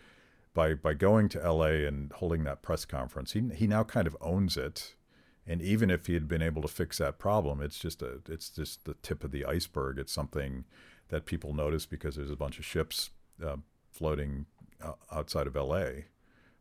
by 0.54 0.74
by 0.74 0.94
going 0.94 1.30
to 1.30 1.52
LA 1.52 1.88
and 1.88 2.12
holding 2.13 2.44
that 2.44 2.62
press 2.62 2.86
conference, 2.86 3.34
he 3.34 3.50
he 3.54 3.68
now 3.68 3.84
kind 3.84 4.08
of 4.08 4.18
owns 4.22 4.58
it. 4.58 4.96
And 5.50 5.62
even 5.62 5.90
if 5.90 6.08
he 6.08 6.13
had 6.13 6.28
been 6.28 6.42
able 6.42 6.62
to 6.62 6.68
fix 6.68 6.98
that 6.98 7.20
problem, 7.20 7.62
it's 7.62 7.80
just 7.80 8.02
a 8.02 8.20
it's 8.28 8.50
just 8.50 8.86
the 8.86 8.96
tip 8.96 9.24
of 9.24 9.32
the 9.32 9.46
iceberg. 9.46 9.98
It's 9.98 10.12
something 10.12 10.66
that 11.10 11.26
people 11.26 11.54
notice 11.54 11.86
because 11.86 12.15
there's 12.15 12.32
a 12.32 12.36
bunch 12.36 12.60
of 12.60 12.65
ships 12.65 13.12
uh, 13.43 13.58
floating 13.91 14.46
outside 15.12 15.48
of 15.48 15.56
LA. 15.56 15.89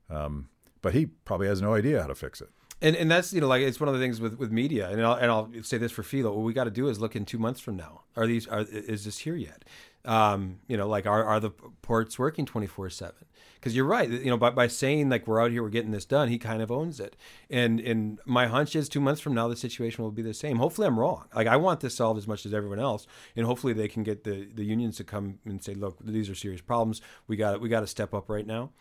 Um, 0.09 0.49
but 0.83 0.95
he 0.95 1.07
probably 1.07 1.49
has 1.49 1.61
no 1.61 1.75
idea 1.75 2.01
how 2.01 2.07
to 2.07 2.15
fix 2.15 2.41
it. 2.41 2.51
And 2.83 2.95
and 2.95 3.11
that's 3.11 3.33
you 3.33 3.41
know 3.41 3.49
like 3.49 3.63
it's 3.63 3.81
one 3.81 3.89
of 3.89 3.95
the 3.95 4.01
things 4.01 4.21
with, 4.21 4.39
with 4.39 4.53
media 4.53 4.91
and 4.91 5.03
I'll, 5.03 5.15
and 5.15 5.31
I'll 5.31 5.51
say 5.63 5.79
this 5.79 5.93
for 5.93 6.03
Philo. 6.03 6.33
What 6.33 6.45
we 6.45 6.53
got 6.53 6.65
to 6.65 6.71
do 6.71 6.89
is 6.89 7.01
look 7.01 7.17
in 7.17 7.25
two 7.25 7.39
months 7.39 7.59
from 7.59 7.77
now. 7.77 8.03
Are 8.17 8.27
these 8.27 8.47
are 8.47 8.61
is 8.61 9.05
this 9.07 9.19
here 9.19 9.37
yet? 9.37 9.65
Um, 10.05 10.61
you 10.69 10.77
know 10.77 10.87
like 10.87 11.07
are 11.07 11.25
are 11.25 11.41
the 11.41 11.51
ports 11.51 12.19
working 12.19 12.45
twenty 12.45 12.67
four 12.67 12.91
seven? 12.91 13.25
Because 13.55 13.75
you're 13.75 13.87
right. 13.87 14.11
You 14.11 14.27
know 14.27 14.37
by, 14.37 14.51
by 14.51 14.67
saying 14.67 15.09
like 15.09 15.27
we're 15.27 15.43
out 15.43 15.53
here 15.53 15.63
we're 15.63 15.71
getting 15.71 15.91
this 15.91 16.05
done, 16.05 16.29
he 16.29 16.39
kind 16.39 16.61
of 16.61 16.71
owns 16.71 17.01
it. 17.01 17.17
And 17.49 17.81
and 17.81 18.19
my 18.27 18.47
hunch 18.47 18.77
is 18.77 18.91
two 18.91 19.01
months 19.01 19.23
from 19.23 19.33
now 19.33 19.49
the 19.49 19.57
situation 19.57 20.05
will 20.05 20.11
be 20.11 20.21
the 20.21 20.35
same. 20.35 20.59
Hopefully 20.59 20.87
I'm 20.87 21.01
wrong. 21.01 21.25
Like 21.35 21.47
I 21.47 21.57
want 21.57 21.81
this 21.81 21.95
solved 21.95 22.19
as 22.19 22.29
much 22.29 22.45
as 22.45 22.53
everyone 22.53 22.79
else, 22.79 23.07
and 23.35 23.47
hopefully 23.47 23.73
they 23.73 23.89
can 23.89 24.03
get 24.03 24.25
the 24.25 24.49
the 24.55 24.65
unions 24.65 24.99
to 24.99 25.05
come 25.05 25.39
and 25.47 25.65
say, 25.65 25.73
look, 25.73 25.97
these 26.05 26.29
are 26.29 26.35
serious 26.35 26.61
problems. 26.61 27.01
We 27.27 27.37
got 27.37 27.59
we 27.63 27.71
got 27.71 27.81
to 27.81 27.87
step 27.87 28.13
up 28.13 28.29
right 28.29 28.47
now. 28.47 28.73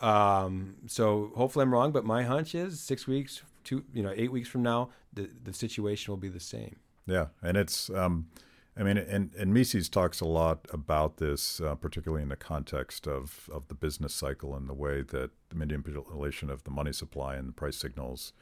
Um, 0.00 0.76
so 0.86 1.32
hopefully 1.34 1.64
I'm 1.64 1.72
wrong, 1.72 1.92
but 1.92 2.04
my 2.04 2.22
hunch 2.22 2.54
is 2.54 2.80
six 2.80 3.06
weeks, 3.06 3.42
two, 3.64 3.84
you 3.92 4.02
know, 4.02 4.12
eight 4.16 4.30
weeks 4.30 4.48
from 4.48 4.62
now, 4.62 4.90
the, 5.12 5.28
the 5.42 5.52
situation 5.52 6.12
will 6.12 6.18
be 6.18 6.28
the 6.28 6.40
same. 6.40 6.76
Yeah. 7.06 7.26
And 7.42 7.56
it's, 7.56 7.90
um, 7.90 8.28
I 8.76 8.84
mean, 8.84 8.96
and, 8.96 9.34
and 9.34 9.52
Mises 9.52 9.88
talks 9.88 10.20
a 10.20 10.24
lot 10.24 10.66
about 10.72 11.16
this, 11.16 11.60
uh, 11.60 11.74
particularly 11.74 12.22
in 12.22 12.28
the 12.28 12.36
context 12.36 13.08
of, 13.08 13.50
of 13.52 13.66
the 13.66 13.74
business 13.74 14.14
cycle 14.14 14.54
and 14.54 14.68
the 14.68 14.74
way 14.74 15.02
that 15.02 15.30
the 15.48 15.56
manipulation 15.56 16.48
of 16.48 16.62
the 16.62 16.70
money 16.70 16.92
supply 16.92 17.34
and 17.34 17.48
the 17.48 17.52
price 17.52 17.76
signals 17.76 18.32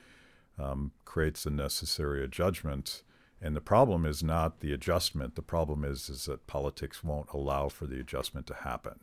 um, 0.58 0.92
creates 1.06 1.46
a 1.46 1.50
necessary 1.50 2.22
adjustment. 2.22 3.02
And 3.40 3.56
the 3.56 3.60
problem 3.60 4.04
is 4.04 4.22
not 4.22 4.60
the 4.60 4.72
adjustment. 4.72 5.36
The 5.36 5.42
problem 5.42 5.84
is 5.84 6.08
is 6.08 6.24
that 6.26 6.46
politics 6.46 7.04
won't 7.04 7.30
allow 7.32 7.68
for 7.68 7.86
the 7.86 8.00
adjustment 8.00 8.46
to 8.48 8.54
happen, 8.54 9.00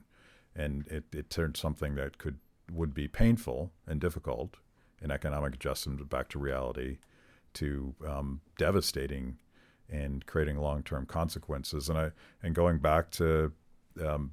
and 0.56 0.88
it, 0.88 1.04
it 1.14 1.30
turns 1.30 1.60
something 1.60 1.96
that 1.96 2.18
could 2.18 2.38
would 2.72 2.94
be 2.94 3.08
painful 3.08 3.72
and 3.86 4.00
difficult, 4.00 4.56
an 5.02 5.12
economic 5.12 5.56
adjustment 5.56 6.08
back 6.10 6.30
to 6.30 6.40
reality, 6.40 6.98
to 7.54 7.94
um, 8.08 8.42
devastating 8.58 9.38
and 9.90 10.26
creating 10.26 10.58
long-term 10.58 11.06
consequences. 11.06 11.90
And 11.90 11.98
I 11.98 12.12
and 12.42 12.56
going 12.56 12.80
back 12.80 13.12
to 13.12 13.52
um, 14.04 14.32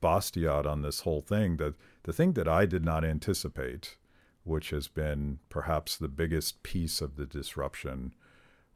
Bastiat 0.00 0.66
on 0.66 0.82
this 0.82 1.00
whole 1.00 1.20
thing, 1.20 1.56
that 1.56 1.74
the 2.04 2.12
thing 2.12 2.32
that 2.34 2.48
I 2.48 2.66
did 2.66 2.84
not 2.84 3.04
anticipate, 3.04 3.96
which 4.44 4.70
has 4.70 4.88
been 4.88 5.38
perhaps 5.48 5.96
the 5.96 6.08
biggest 6.08 6.62
piece 6.62 7.00
of 7.00 7.16
the 7.16 7.26
disruption, 7.26 8.14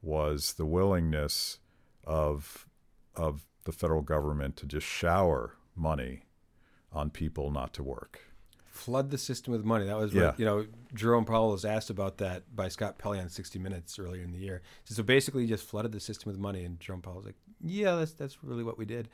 was 0.03 0.55
the 0.55 0.67
willingness 0.67 1.59
of 2.05 2.67
of 3.15 3.47
the 3.65 3.73
federal 3.73 4.03
government 4.03 4.57
to 4.57 4.67
just 4.67 4.87
shower 4.87 5.55
money 5.75 6.24
on 6.95 7.11
people 7.11 7.51
not 7.51 7.73
to 7.75 7.83
work 7.83 8.21
flood 8.75 9.11
the 9.11 9.17
system 9.19 9.53
with 9.53 9.65
money. 9.65 9.87
That 9.87 9.97
was 9.97 10.13
what, 10.13 10.21
Yeah. 10.21 10.33
you 10.37 10.45
know, 10.45 10.67
Jerome 10.95 11.25
Powell 11.25 11.53
was 11.53 11.65
asked 11.65 11.91
about 11.91 12.19
that 12.19 12.55
by 12.55 12.67
Scott 12.69 12.99
Pelley 12.99 13.21
on 13.21 13.29
60 13.29 13.59
Minutes 13.61 13.99
earlier 14.01 14.23
in 14.23 14.33
the 14.33 14.39
year. 14.39 14.63
So, 14.85 15.05
basically, 15.05 15.43
he 15.43 15.49
just 15.49 15.65
flooded 15.65 15.93
the 15.93 16.01
system 16.01 16.31
with 16.31 16.41
money, 16.41 16.65
and 16.65 16.81
Jerome 16.81 17.01
Powell 17.01 17.17
was 17.19 17.25
like, 17.27 17.37
"Yeah, 17.63 17.95
that's 17.95 18.13
that's 18.15 18.43
really 18.43 18.65
what 18.65 18.77
we 18.77 18.85
did." 18.85 19.09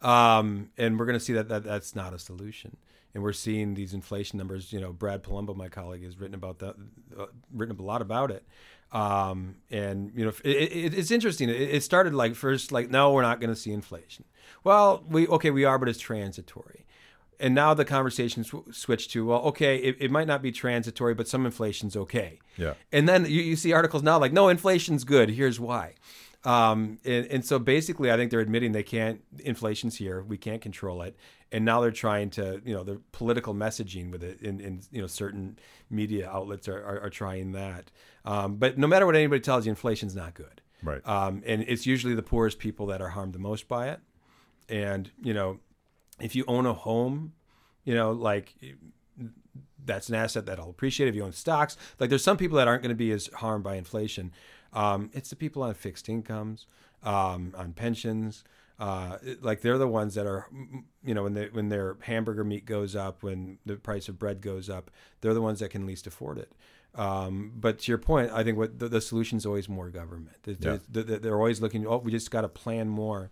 Um, 0.00 0.70
and 0.78 0.98
we're 0.98 1.06
going 1.06 1.18
to 1.18 1.24
see 1.24 1.32
that, 1.34 1.48
that 1.48 1.64
that's 1.64 1.94
not 1.96 2.14
a 2.14 2.18
solution. 2.20 2.76
And 3.12 3.24
we're 3.24 3.32
seeing 3.32 3.74
these 3.74 3.92
inflation 3.92 4.38
numbers. 4.38 4.72
You 4.72 4.80
know, 4.80 4.92
Brad 4.92 5.24
Polumbo, 5.24 5.56
my 5.56 5.68
colleague, 5.68 6.04
has 6.04 6.18
written 6.18 6.34
about 6.36 6.60
that, 6.60 6.76
uh, 7.18 7.26
written 7.52 7.76
a 7.78 7.82
lot 7.82 8.02
about 8.02 8.30
it. 8.30 8.46
Um, 8.92 9.56
and 9.72 10.12
you 10.14 10.24
know, 10.24 10.32
it, 10.44 10.50
it, 10.56 10.94
it's 10.94 11.10
interesting. 11.10 11.48
It, 11.48 11.60
it 11.60 11.82
started 11.82 12.14
like 12.14 12.36
first, 12.36 12.70
like, 12.70 12.90
no, 12.90 13.12
we're 13.12 13.22
not 13.22 13.40
going 13.40 13.50
to 13.52 13.56
see 13.60 13.72
inflation. 13.72 14.24
Well, 14.62 15.04
we 15.08 15.26
okay, 15.26 15.50
we 15.50 15.64
are, 15.64 15.78
but 15.80 15.88
it's 15.88 15.98
transitory 15.98 16.86
and 17.40 17.54
now 17.54 17.74
the 17.74 17.84
conversation 17.84 18.44
sw- 18.44 18.68
switched 18.70 19.10
to 19.12 19.26
well 19.26 19.40
okay 19.40 19.76
it, 19.78 19.96
it 19.98 20.10
might 20.10 20.26
not 20.26 20.42
be 20.42 20.52
transitory 20.52 21.14
but 21.14 21.26
some 21.26 21.44
inflation's 21.46 21.96
okay. 21.96 22.38
Yeah. 22.56 22.74
and 22.92 23.08
then 23.08 23.24
you, 23.24 23.40
you 23.42 23.56
see 23.56 23.72
articles 23.72 24.02
now 24.02 24.18
like 24.18 24.32
no 24.32 24.48
inflation's 24.48 25.04
good 25.04 25.30
here's 25.30 25.58
why. 25.58 25.94
Um, 26.42 26.98
and, 27.04 27.26
and 27.26 27.44
so 27.44 27.58
basically 27.58 28.10
i 28.10 28.16
think 28.16 28.30
they're 28.30 28.40
admitting 28.40 28.72
they 28.72 28.82
can't 28.82 29.20
inflation's 29.40 29.96
here 29.96 30.22
we 30.22 30.36
can't 30.36 30.62
control 30.62 31.02
it. 31.02 31.16
And 31.52 31.64
now 31.64 31.80
they're 31.80 31.90
trying 31.90 32.30
to 32.30 32.62
you 32.64 32.72
know 32.74 32.84
the 32.84 33.00
political 33.12 33.54
messaging 33.54 34.12
with 34.12 34.22
it 34.22 34.40
in, 34.40 34.60
in 34.60 34.82
you 34.92 35.00
know 35.00 35.08
certain 35.08 35.58
media 35.90 36.30
outlets 36.30 36.68
are, 36.68 36.78
are, 36.78 37.00
are 37.02 37.10
trying 37.10 37.52
that. 37.52 37.90
Um, 38.24 38.56
but 38.56 38.78
no 38.78 38.86
matter 38.86 39.04
what 39.04 39.16
anybody 39.16 39.40
tells 39.40 39.66
you 39.66 39.70
inflation's 39.70 40.14
not 40.14 40.34
good. 40.34 40.60
Right. 40.82 41.06
um, 41.06 41.42
and 41.44 41.62
it's 41.68 41.84
usually 41.86 42.14
the 42.14 42.22
poorest 42.22 42.58
people 42.58 42.86
that 42.86 43.02
are 43.02 43.10
harmed 43.10 43.34
the 43.34 43.38
most 43.38 43.68
by 43.68 43.88
it. 43.88 44.00
And 44.68 45.10
you 45.20 45.34
know 45.34 45.58
if 46.20 46.34
you 46.36 46.44
own 46.46 46.66
a 46.66 46.72
home, 46.74 47.32
you 47.84 47.94
know, 47.94 48.12
like 48.12 48.54
that's 49.84 50.08
an 50.08 50.14
asset 50.14 50.46
that'll 50.46 50.70
appreciate 50.70 51.08
if 51.08 51.14
you 51.14 51.24
own 51.24 51.32
stocks. 51.32 51.76
Like 51.98 52.10
there's 52.10 52.24
some 52.24 52.36
people 52.36 52.58
that 52.58 52.68
aren't 52.68 52.82
going 52.82 52.90
to 52.90 52.94
be 52.96 53.12
as 53.12 53.28
harmed 53.34 53.64
by 53.64 53.76
inflation. 53.76 54.32
Um, 54.72 55.10
it's 55.12 55.30
the 55.30 55.36
people 55.36 55.62
on 55.62 55.74
fixed 55.74 56.08
incomes, 56.08 56.66
um, 57.02 57.54
on 57.56 57.72
pensions. 57.72 58.44
Uh, 58.78 59.18
like 59.42 59.60
they're 59.60 59.76
the 59.78 59.88
ones 59.88 60.14
that 60.14 60.26
are, 60.26 60.46
you 61.04 61.12
know, 61.14 61.24
when 61.24 61.34
they, 61.34 61.46
when 61.46 61.68
their 61.68 61.96
hamburger 62.02 62.44
meat 62.44 62.64
goes 62.64 62.96
up, 62.96 63.22
when 63.22 63.58
the 63.66 63.76
price 63.76 64.08
of 64.08 64.18
bread 64.18 64.40
goes 64.40 64.70
up, 64.70 64.90
they're 65.20 65.34
the 65.34 65.42
ones 65.42 65.60
that 65.60 65.70
can 65.70 65.84
least 65.86 66.06
afford 66.06 66.38
it. 66.38 66.50
Um, 66.94 67.52
but 67.56 67.80
to 67.80 67.90
your 67.90 67.98
point, 67.98 68.30
I 68.32 68.42
think 68.42 68.56
what 68.56 68.78
the, 68.78 68.88
the 68.88 69.00
solution 69.02 69.36
is 69.38 69.44
always 69.44 69.68
more 69.68 69.90
government. 69.90 70.36
They're, 70.44 70.56
Yeah. 70.58 70.78
they're, 70.88 71.18
they're 71.18 71.36
always 71.36 71.60
looking. 71.60 71.86
Oh, 71.86 71.98
we 71.98 72.10
just 72.10 72.30
got 72.30 72.40
to 72.40 72.48
plan 72.48 72.88
more. 72.88 73.30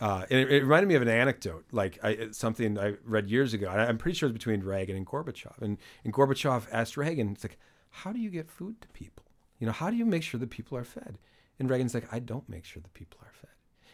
Uh, 0.00 0.24
and 0.30 0.40
it, 0.40 0.50
it 0.50 0.62
reminded 0.62 0.88
me 0.88 0.94
of 0.94 1.02
an 1.02 1.08
anecdote, 1.08 1.66
like 1.72 1.98
I, 2.02 2.28
something 2.32 2.78
I 2.78 2.94
read 3.04 3.28
years 3.28 3.52
ago. 3.52 3.68
I, 3.68 3.86
I'm 3.86 3.98
pretty 3.98 4.16
sure 4.16 4.28
it's 4.28 4.32
between 4.32 4.62
Reagan 4.62 4.96
and 4.96 5.06
Gorbachev. 5.06 5.60
And, 5.60 5.76
and 6.04 6.12
Gorbachev 6.12 6.66
asked 6.72 6.96
Reagan, 6.96 7.32
"It's 7.32 7.44
like, 7.44 7.58
how 7.90 8.12
do 8.12 8.18
you 8.18 8.30
get 8.30 8.48
food 8.48 8.80
to 8.80 8.88
people? 8.88 9.26
You 9.58 9.66
know, 9.66 9.72
how 9.72 9.90
do 9.90 9.96
you 9.96 10.06
make 10.06 10.22
sure 10.22 10.40
that 10.40 10.50
people 10.50 10.78
are 10.78 10.84
fed?" 10.84 11.18
And 11.58 11.68
Reagan's 11.68 11.92
like, 11.92 12.12
"I 12.12 12.18
don't 12.18 12.48
make 12.48 12.64
sure 12.64 12.80
that 12.80 12.94
people 12.94 13.18
are 13.22 13.32
fed." 13.32 13.50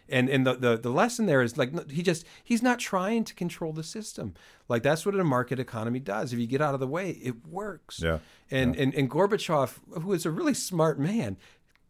And 0.09 0.29
and 0.29 0.47
the, 0.47 0.55
the 0.55 0.77
the 0.79 0.91
lesson 0.91 1.27
there 1.27 1.43
is 1.43 1.59
like 1.59 1.91
he 1.91 2.03
just 2.03 2.25
he's 2.45 2.63
not 2.63 2.79
trying 2.79 3.25
to 3.25 3.35
control 3.35 3.73
the 3.73 3.83
system. 3.83 4.35
Like 4.69 4.83
that's 4.83 5.05
what 5.05 5.19
a 5.19 5.25
market 5.25 5.59
economy 5.59 5.99
does. 5.99 6.33
If 6.33 6.39
you 6.39 6.47
get 6.47 6.61
out 6.61 6.75
of 6.75 6.81
the 6.81 6.87
way, 6.87 7.11
it 7.11 7.47
works. 7.47 8.01
Yeah. 8.01 8.19
And 8.51 8.77
and 8.77 8.95
and 8.95 9.11
Gorbachev, 9.11 10.03
who 10.03 10.13
is 10.13 10.25
a 10.25 10.31
really 10.31 10.55
smart 10.55 11.01
man, 11.01 11.37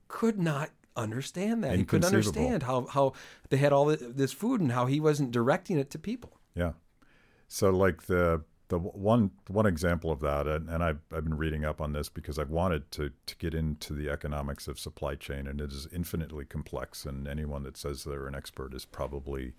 could 0.08 0.38
not 0.38 0.70
understand 0.96 1.62
that. 1.64 1.76
He 1.76 1.84
couldn't 1.84 2.06
understand 2.06 2.62
how 2.62 2.86
how 2.86 3.12
they 3.50 3.56
had 3.56 3.72
all 3.72 3.86
this 3.86 4.32
food 4.32 4.60
and 4.60 4.72
how 4.72 4.86
he 4.86 5.00
wasn't 5.00 5.30
directing 5.30 5.78
it 5.78 5.90
to 5.90 5.98
people. 5.98 6.38
Yeah. 6.54 6.72
So 7.48 7.70
like 7.70 8.02
the 8.02 8.42
the 8.68 8.78
one 8.78 9.30
one 9.48 9.66
example 9.66 10.10
of 10.10 10.20
that, 10.20 10.46
and, 10.46 10.68
and 10.68 10.82
I've 10.82 11.00
I've 11.12 11.24
been 11.24 11.36
reading 11.36 11.64
up 11.64 11.80
on 11.80 11.92
this 11.92 12.08
because 12.08 12.38
I've 12.38 12.50
wanted 12.50 12.90
to 12.92 13.10
to 13.26 13.36
get 13.36 13.54
into 13.54 13.94
the 13.94 14.10
economics 14.10 14.66
of 14.66 14.78
supply 14.78 15.14
chain, 15.14 15.46
and 15.46 15.60
it 15.60 15.70
is 15.70 15.86
infinitely 15.92 16.44
complex. 16.44 17.04
And 17.04 17.28
anyone 17.28 17.62
that 17.62 17.76
says 17.76 18.04
they're 18.04 18.26
an 18.26 18.34
expert 18.34 18.74
is 18.74 18.84
probably 18.84 19.54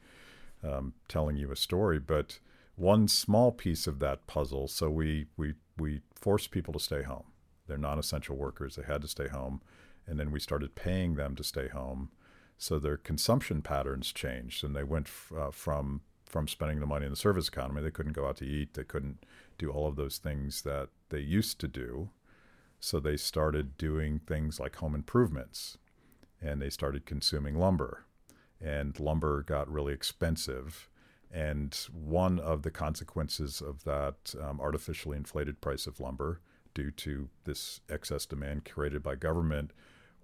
um, 0.63 0.93
telling 1.07 1.37
you 1.37 1.51
a 1.51 1.55
story. 1.55 1.99
But 1.99 2.39
one 2.75 3.07
small 3.07 3.51
piece 3.51 3.87
of 3.87 3.99
that 3.99 4.27
puzzle. 4.27 4.67
So 4.67 4.89
we 4.89 5.27
we 5.37 5.53
we 5.77 6.01
forced 6.15 6.51
people 6.51 6.73
to 6.73 6.79
stay 6.79 7.03
home. 7.03 7.25
They're 7.67 7.77
non-essential 7.77 8.35
workers. 8.35 8.75
They 8.75 8.83
had 8.83 9.01
to 9.01 9.07
stay 9.07 9.27
home, 9.27 9.61
and 10.07 10.19
then 10.19 10.31
we 10.31 10.39
started 10.39 10.75
paying 10.75 11.15
them 11.15 11.35
to 11.35 11.43
stay 11.43 11.67
home. 11.67 12.09
So 12.57 12.79
their 12.79 12.97
consumption 12.97 13.61
patterns 13.61 14.11
changed, 14.11 14.63
and 14.63 14.75
they 14.75 14.83
went 14.83 15.07
f- 15.07 15.33
uh, 15.37 15.51
from 15.51 16.01
from 16.25 16.47
spending 16.47 16.81
the 16.81 16.85
money 16.85 17.05
in 17.05 17.11
the 17.11 17.15
service 17.15 17.47
economy. 17.47 17.81
They 17.81 17.91
couldn't 17.91 18.13
go 18.13 18.27
out 18.27 18.37
to 18.37 18.45
eat. 18.45 18.73
They 18.73 18.83
couldn't 18.83 19.23
do 19.57 19.71
all 19.71 19.87
of 19.87 19.95
those 19.95 20.17
things 20.17 20.63
that 20.63 20.89
they 21.09 21.19
used 21.19 21.59
to 21.61 21.67
do. 21.67 22.09
So 22.79 22.99
they 22.99 23.15
started 23.17 23.77
doing 23.77 24.19
things 24.19 24.59
like 24.59 24.75
home 24.75 24.93
improvements, 24.93 25.77
and 26.41 26.61
they 26.61 26.69
started 26.69 27.05
consuming 27.05 27.55
lumber, 27.55 28.05
and 28.61 28.99
lumber 28.99 29.41
got 29.41 29.71
really 29.71 29.93
expensive. 29.93 30.89
And 31.31 31.75
one 31.91 32.39
of 32.39 32.61
the 32.61 32.71
consequences 32.71 33.61
of 33.61 33.83
that 33.83 34.35
um, 34.41 34.59
artificially 34.61 35.17
inflated 35.17 35.61
price 35.61 35.87
of 35.87 35.99
lumber, 35.99 36.41
due 36.73 36.91
to 36.91 37.29
this 37.45 37.81
excess 37.89 38.25
demand 38.25 38.63
created 38.65 39.01
by 39.01 39.15
government, 39.15 39.71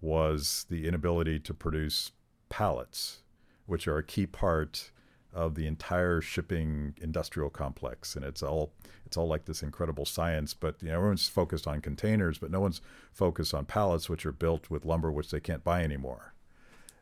was 0.04 0.66
the 0.70 0.86
inability 0.86 1.40
to 1.40 1.54
produce 1.54 2.12
pallets, 2.50 3.24
which 3.66 3.88
are 3.88 3.98
a 3.98 4.04
key 4.04 4.26
part 4.26 4.92
of 5.34 5.56
the 5.56 5.66
entire 5.66 6.22
shipping 6.22 6.94
industrial 7.02 7.50
complex. 7.50 8.16
And 8.16 8.24
it's 8.26 8.44
all 8.44 8.74
it's 9.06 9.16
all 9.16 9.28
like 9.28 9.46
this 9.46 9.64
incredible 9.64 10.06
science, 10.06 10.54
but 10.54 10.76
you 10.82 10.90
know, 10.90 10.96
everyone's 10.96 11.30
focused 11.30 11.68
on 11.68 11.82
containers, 11.82 12.38
but 12.38 12.52
no 12.52 12.60
one's 12.60 12.82
focused 13.14 13.54
on 13.54 13.66
pallets, 13.66 14.10
which 14.10 14.26
are 14.26 14.32
built 14.32 14.70
with 14.70 14.86
lumber 14.86 15.12
which 15.12 15.32
they 15.32 15.40
can't 15.40 15.64
buy 15.64 15.84
anymore. 15.84 16.34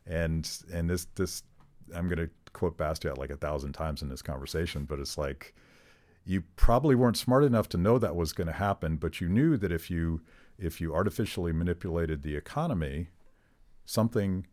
And 0.06 0.48
and 0.72 0.88
this 0.88 1.06
this 1.16 1.42
I'm 1.94 2.08
going 2.08 2.18
to 2.18 2.30
quote 2.52 2.78
Bastiat 2.78 3.18
like 3.18 3.30
a 3.30 3.36
thousand 3.36 3.72
times 3.72 4.00
in 4.00 4.08
this 4.08 4.22
conversation, 4.22 4.84
but 4.84 5.00
it's 5.00 5.18
like 5.18 5.54
you 6.24 6.44
probably 6.54 6.94
weren't 6.94 7.16
smart 7.16 7.42
enough 7.42 7.68
to 7.70 7.76
know 7.76 7.98
that 7.98 8.14
was 8.14 8.32
going 8.32 8.46
to 8.46 8.52
happen, 8.52 8.96
but 8.96 9.20
you 9.20 9.28
knew 9.28 9.56
that 9.56 9.72
if 9.72 9.90
you 9.90 10.20
if 10.58 10.80
you 10.80 10.94
artificially 10.94 11.52
manipulated 11.52 12.22
the 12.22 12.36
economy, 12.36 13.08
something 13.84 14.46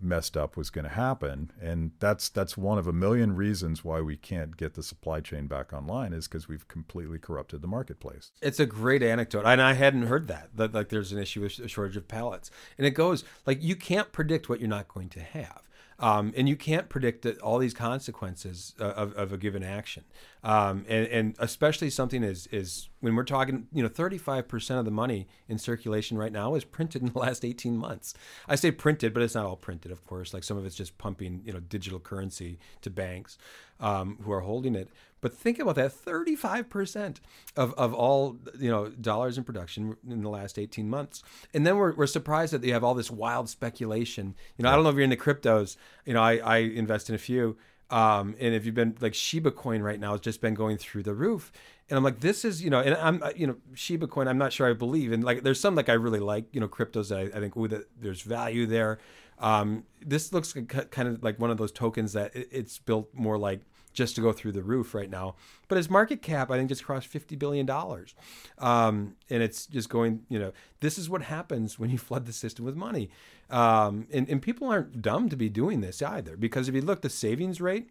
messed 0.00 0.36
up 0.36 0.56
was 0.56 0.70
going 0.70 0.84
to 0.84 0.90
happen, 0.90 1.50
and 1.60 1.92
that's 1.98 2.28
that's 2.28 2.56
one 2.56 2.78
of 2.78 2.86
a 2.86 2.92
million 2.92 3.34
reasons 3.34 3.84
why 3.84 4.00
we 4.00 4.16
can't 4.16 4.56
get 4.56 4.74
the 4.74 4.82
supply 4.82 5.20
chain 5.20 5.46
back 5.46 5.72
online 5.72 6.12
is 6.12 6.28
because 6.28 6.48
we've 6.48 6.68
completely 6.68 7.18
corrupted 7.18 7.62
the 7.62 7.68
marketplace. 7.68 8.30
It's 8.40 8.60
a 8.60 8.66
great 8.66 9.02
anecdote, 9.02 9.44
and 9.44 9.60
I 9.60 9.72
hadn't 9.72 10.06
heard 10.06 10.28
that. 10.28 10.50
That 10.54 10.74
like 10.74 10.88
there's 10.88 11.12
an 11.12 11.18
issue 11.18 11.42
with 11.42 11.58
a 11.58 11.68
shortage 11.68 11.96
of 11.96 12.08
pallets, 12.08 12.50
and 12.76 12.86
it 12.86 12.92
goes 12.92 13.24
like 13.46 13.62
you 13.62 13.76
can't 13.76 14.12
predict 14.12 14.48
what 14.48 14.60
you're 14.60 14.68
not 14.68 14.88
going 14.88 15.08
to 15.10 15.20
have. 15.20 15.62
Um, 16.00 16.32
and 16.36 16.48
you 16.48 16.54
can't 16.56 16.88
predict 16.88 17.26
all 17.40 17.58
these 17.58 17.74
consequences 17.74 18.74
uh, 18.80 18.84
of, 18.84 19.12
of 19.14 19.32
a 19.32 19.36
given 19.36 19.64
action. 19.64 20.04
Um, 20.44 20.84
and, 20.88 21.06
and 21.08 21.34
especially 21.40 21.90
something 21.90 22.22
is 22.22 22.46
is 22.48 22.88
when 23.00 23.16
we're 23.16 23.24
talking, 23.24 23.66
you 23.72 23.82
know, 23.82 23.88
35% 23.88 24.78
of 24.78 24.84
the 24.84 24.90
money 24.92 25.26
in 25.48 25.58
circulation 25.58 26.16
right 26.16 26.32
now 26.32 26.54
is 26.54 26.64
printed 26.64 27.02
in 27.02 27.12
the 27.12 27.18
last 27.18 27.44
18 27.44 27.76
months. 27.76 28.14
I 28.46 28.54
say 28.54 28.70
printed, 28.70 29.12
but 29.12 29.22
it's 29.22 29.34
not 29.34 29.46
all 29.46 29.56
printed, 29.56 29.90
of 29.90 30.04
course. 30.06 30.32
Like 30.32 30.44
some 30.44 30.56
of 30.56 30.64
it's 30.64 30.76
just 30.76 30.98
pumping, 30.98 31.42
you 31.44 31.52
know, 31.52 31.60
digital 31.60 31.98
currency 31.98 32.58
to 32.82 32.90
banks 32.90 33.36
um, 33.80 34.18
who 34.22 34.32
are 34.32 34.40
holding 34.40 34.74
it. 34.74 34.88
But 35.20 35.34
think 35.34 35.58
about 35.58 35.74
that 35.76 35.92
35% 35.92 37.16
of, 37.56 37.74
of 37.74 37.92
all, 37.92 38.36
you 38.58 38.70
know, 38.70 38.88
dollars 38.88 39.36
in 39.36 39.44
production 39.44 39.96
in 40.08 40.22
the 40.22 40.28
last 40.28 40.58
18 40.58 40.88
months. 40.88 41.22
And 41.52 41.66
then 41.66 41.76
we're, 41.76 41.92
we're 41.94 42.06
surprised 42.06 42.52
that 42.52 42.62
you 42.62 42.72
have 42.72 42.84
all 42.84 42.94
this 42.94 43.10
wild 43.10 43.48
speculation. 43.48 44.34
You 44.56 44.62
know, 44.62 44.70
I 44.70 44.74
don't 44.74 44.84
know 44.84 44.90
if 44.90 44.94
you're 44.94 45.04
into 45.04 45.16
cryptos. 45.16 45.76
You 46.04 46.14
know, 46.14 46.22
I, 46.22 46.36
I 46.36 46.56
invest 46.58 47.08
in 47.08 47.16
a 47.16 47.18
few. 47.18 47.56
Um, 47.90 48.36
and 48.38 48.54
if 48.54 48.66
you've 48.66 48.74
been 48.74 48.96
like 49.00 49.14
Shiba 49.14 49.50
coin 49.50 49.82
right 49.82 49.98
now 49.98 50.12
has 50.12 50.20
just 50.20 50.40
been 50.40 50.54
going 50.54 50.76
through 50.76 51.02
the 51.02 51.14
roof. 51.14 51.52
And 51.88 51.96
I'm 51.96 52.04
like, 52.04 52.20
this 52.20 52.44
is, 52.44 52.62
you 52.62 52.68
know, 52.68 52.80
and 52.80 52.94
I'm, 52.96 53.22
you 53.34 53.46
know, 53.46 53.56
Shiba 53.74 54.06
coin, 54.06 54.28
I'm 54.28 54.36
not 54.36 54.52
sure 54.52 54.68
I 54.68 54.74
believe. 54.74 55.10
And 55.10 55.24
like, 55.24 55.42
there's 55.42 55.58
some 55.58 55.74
like 55.74 55.88
I 55.88 55.94
really 55.94 56.20
like, 56.20 56.44
you 56.52 56.60
know, 56.60 56.68
cryptos 56.68 57.08
that 57.08 57.18
I, 57.18 57.22
I 57.36 57.40
think, 57.40 57.56
ooh, 57.56 57.66
that 57.68 57.88
there's 57.98 58.20
value 58.20 58.66
there. 58.66 58.98
Um, 59.40 59.84
this 60.04 60.32
looks 60.32 60.52
kind 60.52 61.08
of 61.08 61.22
like 61.22 61.38
one 61.38 61.50
of 61.50 61.58
those 61.58 61.72
tokens 61.72 62.12
that 62.14 62.32
it's 62.34 62.78
built 62.78 63.08
more 63.14 63.38
like 63.38 63.60
just 63.92 64.14
to 64.14 64.20
go 64.20 64.32
through 64.32 64.52
the 64.52 64.62
roof 64.62 64.94
right 64.94 65.10
now. 65.10 65.34
But 65.66 65.78
its 65.78 65.90
market 65.90 66.22
cap, 66.22 66.50
I 66.50 66.56
think, 66.56 66.68
just 66.68 66.84
crossed 66.84 67.08
fifty 67.08 67.36
billion 67.36 67.66
dollars, 67.66 68.14
um, 68.58 69.16
and 69.28 69.42
it's 69.42 69.66
just 69.66 69.88
going. 69.88 70.24
You 70.28 70.38
know, 70.38 70.52
this 70.80 70.98
is 70.98 71.08
what 71.08 71.22
happens 71.22 71.78
when 71.78 71.90
you 71.90 71.98
flood 72.08 72.26
the 72.26 72.32
system 72.32 72.64
with 72.64 72.76
money, 72.76 73.10
um, 73.50 74.06
and 74.12 74.28
and 74.28 74.40
people 74.40 74.68
aren't 74.68 75.02
dumb 75.02 75.28
to 75.28 75.36
be 75.36 75.48
doing 75.48 75.80
this 75.80 76.02
either. 76.02 76.36
Because 76.36 76.68
if 76.68 76.74
you 76.74 76.80
look, 76.80 77.02
the 77.02 77.10
savings 77.10 77.60
rate, 77.60 77.90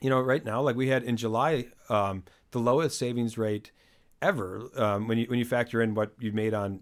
you 0.00 0.10
know, 0.10 0.20
right 0.20 0.44
now, 0.44 0.60
like 0.60 0.76
we 0.76 0.88
had 0.88 1.02
in 1.02 1.16
July, 1.16 1.66
um, 1.88 2.24
the 2.50 2.58
lowest 2.58 2.98
savings 2.98 3.38
rate 3.38 3.70
ever 4.20 4.70
um, 4.76 5.08
when 5.08 5.18
you 5.18 5.26
when 5.26 5.38
you 5.38 5.44
factor 5.44 5.82
in 5.82 5.94
what 5.94 6.12
you 6.18 6.32
made 6.32 6.54
on 6.54 6.80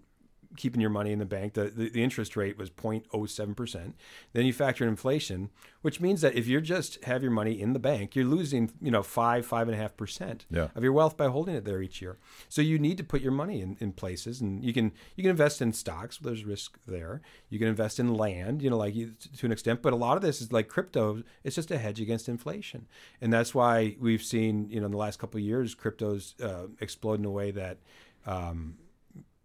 keeping 0.55 0.81
your 0.81 0.89
money 0.89 1.11
in 1.11 1.19
the 1.19 1.25
bank, 1.25 1.53
the, 1.53 1.65
the, 1.65 1.89
the, 1.89 2.03
interest 2.03 2.35
rate 2.35 2.57
was 2.57 2.69
0.07%. 2.69 3.93
Then 4.33 4.45
you 4.45 4.53
factor 4.53 4.83
in 4.83 4.89
inflation, 4.89 5.49
which 5.81 5.99
means 5.99 6.21
that 6.21 6.35
if 6.35 6.47
you 6.47 6.61
just 6.61 7.03
have 7.05 7.21
your 7.21 7.31
money 7.31 7.59
in 7.59 7.73
the 7.73 7.79
bank, 7.79 8.15
you're 8.15 8.25
losing, 8.25 8.71
you 8.81 8.91
know, 8.91 9.03
five, 9.03 9.45
five 9.45 9.67
and 9.67 9.75
a 9.75 9.81
half 9.81 9.95
percent 9.97 10.45
of 10.75 10.83
your 10.83 10.93
wealth 10.93 11.17
by 11.17 11.27
holding 11.27 11.55
it 11.55 11.65
there 11.65 11.81
each 11.81 12.01
year. 12.01 12.17
So 12.49 12.61
you 12.61 12.77
need 12.79 12.97
to 12.97 13.03
put 13.03 13.21
your 13.21 13.31
money 13.31 13.61
in, 13.61 13.77
in 13.79 13.93
places 13.93 14.41
and 14.41 14.63
you 14.63 14.73
can, 14.73 14.91
you 15.15 15.23
can 15.23 15.31
invest 15.31 15.61
in 15.61 15.73
stocks. 15.73 16.17
There's 16.17 16.45
risk 16.45 16.77
there. 16.85 17.21
You 17.49 17.59
can 17.59 17.67
invest 17.67 17.99
in 17.99 18.13
land, 18.13 18.61
you 18.61 18.69
know, 18.69 18.77
like 18.77 18.93
to 18.93 19.45
an 19.45 19.51
extent, 19.51 19.81
but 19.81 19.93
a 19.93 19.97
lot 19.97 20.17
of 20.17 20.23
this 20.23 20.41
is 20.41 20.51
like 20.51 20.67
crypto. 20.67 21.23
It's 21.43 21.55
just 21.55 21.71
a 21.71 21.77
hedge 21.77 21.99
against 21.99 22.29
inflation. 22.29 22.87
And 23.21 23.31
that's 23.31 23.55
why 23.55 23.95
we've 23.99 24.23
seen, 24.23 24.69
you 24.69 24.79
know, 24.79 24.85
in 24.85 24.91
the 24.91 24.97
last 24.97 25.19
couple 25.19 25.39
of 25.39 25.43
years, 25.43 25.75
cryptos 25.75 26.41
uh, 26.43 26.67
explode 26.79 27.19
in 27.19 27.25
a 27.25 27.31
way 27.31 27.51
that, 27.51 27.77
um, 28.25 28.77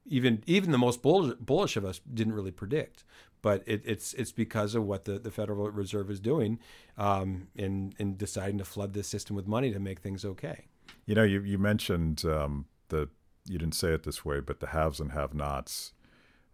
even 0.09 0.43
even 0.47 0.73
the 0.73 0.79
most 0.79 1.03
bullish, 1.03 1.37
bullish 1.41 1.77
of 1.77 1.85
us 1.85 2.01
didn't 2.13 2.33
really 2.33 2.51
predict. 2.51 3.05
But 3.41 3.63
it, 3.67 3.83
it's 3.85 4.15
it's 4.15 4.33
because 4.33 4.75
of 4.75 4.85
what 4.85 5.05
the, 5.05 5.19
the 5.19 5.31
Federal 5.31 5.71
Reserve 5.71 6.11
is 6.11 6.19
doing 6.19 6.59
um, 6.97 7.49
in 7.55 7.95
in 7.99 8.17
deciding 8.17 8.59
to 8.59 8.65
flood 8.65 8.95
this 8.95 9.07
system 9.07 9.37
with 9.37 9.47
money 9.47 9.73
to 9.73 9.79
make 9.79 10.01
things 10.01 10.25
okay. 10.25 10.67
You 11.07 11.15
know, 11.15 11.23
you 11.23 11.41
you 11.43 11.59
mentioned 11.59 12.25
um, 12.25 12.67
the 12.89 13.09
you 13.47 13.59
didn't 13.59 13.75
say 13.75 13.93
it 13.93 14.03
this 14.03 14.25
way, 14.25 14.41
but 14.41 14.61
the 14.61 14.69
haves 14.69 15.01
and 15.01 15.13
have-nots 15.13 15.93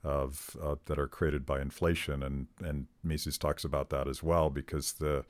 of 0.02 0.56
uh, 0.62 0.76
that 0.84 0.98
are 0.98 1.08
created 1.08 1.46
by 1.46 1.60
inflation, 1.60 2.22
and 2.22 2.48
and 2.62 2.86
Mises 3.02 3.38
talks 3.38 3.64
about 3.64 3.90
that 3.90 4.06
as 4.06 4.22
well 4.22 4.50
because 4.50 4.94
the 4.94 5.24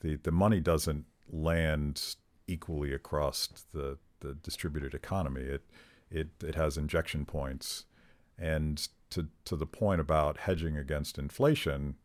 the 0.00 0.16
the 0.16 0.30
money 0.30 0.60
doesn't 0.60 1.06
land 1.28 2.14
equally 2.46 2.92
across 2.94 3.48
the 3.72 3.98
the 4.20 4.34
distributed 4.34 4.94
economy. 4.94 5.42
It 5.42 5.64
it, 6.12 6.28
it 6.42 6.54
has 6.54 6.76
injection 6.76 7.24
points. 7.24 7.84
And 8.38 8.88
to, 9.10 9.28
to 9.44 9.56
the 9.56 9.66
point 9.66 10.00
about 10.00 10.38
hedging 10.38 10.76
against 10.76 11.18
inflation, 11.18 11.96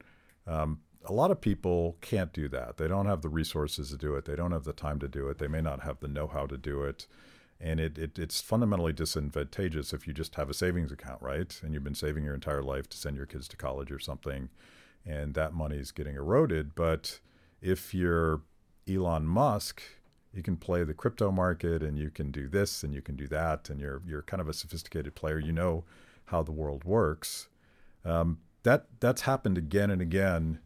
um, 0.45 0.79
a 1.05 1.13
lot 1.13 1.31
of 1.31 1.41
people 1.41 1.97
can't 2.01 2.33
do 2.33 2.47
that. 2.49 2.77
They 2.77 2.87
don't 2.87 3.05
have 3.05 3.21
the 3.21 3.29
resources 3.29 3.89
to 3.91 3.97
do 3.97 4.15
it. 4.15 4.25
They 4.25 4.35
don't 4.35 4.51
have 4.51 4.65
the 4.65 4.73
time 4.73 4.99
to 4.99 5.07
do 5.07 5.27
it. 5.29 5.37
They 5.37 5.47
may 5.47 5.61
not 5.61 5.81
have 5.81 5.99
the 5.99 6.07
know 6.07 6.27
how 6.27 6.45
to 6.47 6.57
do 6.57 6.83
it. 6.83 7.07
And 7.59 7.79
it, 7.79 7.97
it, 7.97 8.19
it's 8.19 8.41
fundamentally 8.41 8.93
disadvantageous 8.93 9.93
if 9.93 10.05
you 10.05 10.13
just 10.13 10.35
have 10.35 10.49
a 10.49 10.53
savings 10.53 10.91
account, 10.91 11.21
right? 11.21 11.59
And 11.63 11.73
you've 11.73 11.83
been 11.83 11.95
saving 11.95 12.23
your 12.23 12.35
entire 12.35 12.61
life 12.61 12.87
to 12.89 12.97
send 12.97 13.17
your 13.17 13.25
kids 13.25 13.47
to 13.47 13.57
college 13.57 13.91
or 13.91 13.99
something, 13.99 14.49
and 15.05 15.33
that 15.33 15.53
money 15.53 15.77
is 15.77 15.91
getting 15.91 16.15
eroded. 16.15 16.75
But 16.75 17.19
if 17.61 17.95
you're 17.95 18.41
Elon 18.87 19.25
Musk, 19.25 19.81
you 20.33 20.43
can 20.43 20.57
play 20.57 20.83
the 20.83 20.93
crypto 20.93 21.31
market 21.31 21.81
and 21.81 21.97
you 21.97 22.09
can 22.09 22.31
do 22.31 22.47
this 22.47 22.83
and 22.83 22.93
you 22.93 23.01
can 23.01 23.15
do 23.15 23.27
that 23.27 23.69
and 23.69 23.79
you're 23.79 24.01
you're 24.05 24.21
kind 24.21 24.41
of 24.41 24.47
a 24.47 24.53
sophisticated 24.53 25.15
player. 25.15 25.39
You 25.39 25.53
know 25.53 25.83
how 26.25 26.43
the 26.43 26.51
world 26.51 26.83
works. 26.83 27.47
Um, 28.05 28.39
that 28.63 28.87
that's 28.99 29.21
happened 29.21 29.57
again 29.57 29.89
and 29.89 30.01
again 30.01 30.59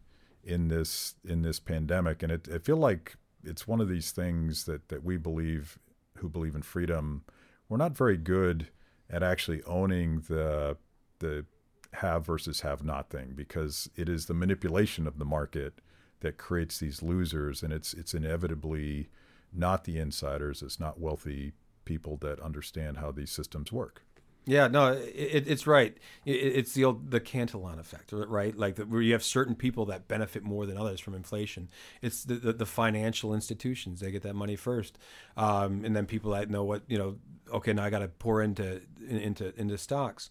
in 0.44 0.68
this 0.68 1.14
in 1.24 1.42
this 1.42 1.60
pandemic, 1.60 2.22
and 2.22 2.32
it, 2.32 2.48
I 2.52 2.58
feel 2.58 2.76
like 2.76 3.16
it's 3.44 3.66
one 3.66 3.80
of 3.80 3.88
these 3.88 4.10
things 4.10 4.64
that 4.64 4.88
that 4.88 5.04
we 5.04 5.16
believe 5.16 5.78
who 6.18 6.28
believe 6.28 6.54
in 6.54 6.62
freedom. 6.62 7.24
We're 7.68 7.76
not 7.76 7.96
very 7.96 8.16
good 8.16 8.68
at 9.08 9.22
actually 9.22 9.62
owning 9.64 10.20
the 10.28 10.76
the 11.20 11.46
have 11.94 12.24
versus 12.26 12.62
have 12.62 12.82
not 12.82 13.10
thing 13.10 13.32
because 13.34 13.88
it 13.96 14.08
is 14.08 14.26
the 14.26 14.34
manipulation 14.34 15.06
of 15.06 15.18
the 15.18 15.24
market 15.24 15.80
that 16.20 16.38
creates 16.38 16.78
these 16.78 17.02
losers, 17.02 17.62
and 17.62 17.72
it's 17.72 17.94
it's 17.94 18.14
inevitably 18.14 19.08
not 19.52 19.84
the 19.84 19.98
insiders. 19.98 20.62
It's 20.62 20.80
not 20.80 21.00
wealthy 21.00 21.52
people 21.84 22.16
that 22.18 22.40
understand 22.40 22.98
how 22.98 23.10
these 23.10 23.30
systems 23.30 23.72
work. 23.72 24.02
Yeah, 24.44 24.66
no, 24.66 24.92
it, 24.92 25.46
it's 25.46 25.68
right. 25.68 25.96
It, 26.24 26.32
it's 26.32 26.72
the 26.72 26.84
old 26.84 27.12
the 27.12 27.20
Cantillon 27.20 27.78
effect, 27.78 28.10
right? 28.12 28.56
Like 28.56 28.74
the, 28.74 28.86
where 28.86 29.00
you 29.00 29.12
have 29.12 29.22
certain 29.22 29.54
people 29.54 29.86
that 29.86 30.08
benefit 30.08 30.42
more 30.42 30.66
than 30.66 30.76
others 30.76 30.98
from 30.98 31.14
inflation. 31.14 31.68
It's 32.00 32.24
the, 32.24 32.34
the, 32.34 32.52
the 32.52 32.66
financial 32.66 33.34
institutions; 33.34 34.00
they 34.00 34.10
get 34.10 34.22
that 34.22 34.34
money 34.34 34.56
first, 34.56 34.98
um, 35.36 35.84
and 35.84 35.94
then 35.94 36.06
people 36.06 36.32
that 36.32 36.50
know 36.50 36.64
what 36.64 36.82
you 36.88 36.98
know. 36.98 37.16
Okay, 37.52 37.72
now 37.72 37.84
I 37.84 37.90
got 37.90 38.00
to 38.00 38.08
pour 38.08 38.42
into 38.42 38.80
into 39.08 39.54
into 39.56 39.78
stocks. 39.78 40.28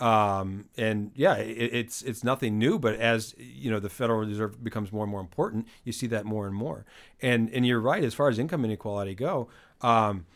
Um, 0.00 0.66
and 0.76 1.12
yeah, 1.14 1.36
it, 1.36 1.70
it's 1.72 2.02
it's 2.02 2.24
nothing 2.24 2.58
new, 2.58 2.78
but 2.78 2.96
as 2.96 3.34
you 3.38 3.70
know, 3.70 3.78
the 3.78 3.88
Federal 3.88 4.20
Reserve 4.20 4.62
becomes 4.62 4.92
more 4.92 5.04
and 5.04 5.10
more 5.10 5.20
important, 5.20 5.68
you 5.84 5.92
see 5.92 6.06
that 6.08 6.24
more 6.24 6.46
and 6.46 6.54
more. 6.54 6.84
And 7.22 7.48
and 7.50 7.66
you're 7.66 7.80
right, 7.80 8.02
as 8.02 8.14
far 8.14 8.28
as 8.28 8.38
income 8.38 8.64
inequality 8.64 9.14
go, 9.14 9.48
um, 9.82 10.26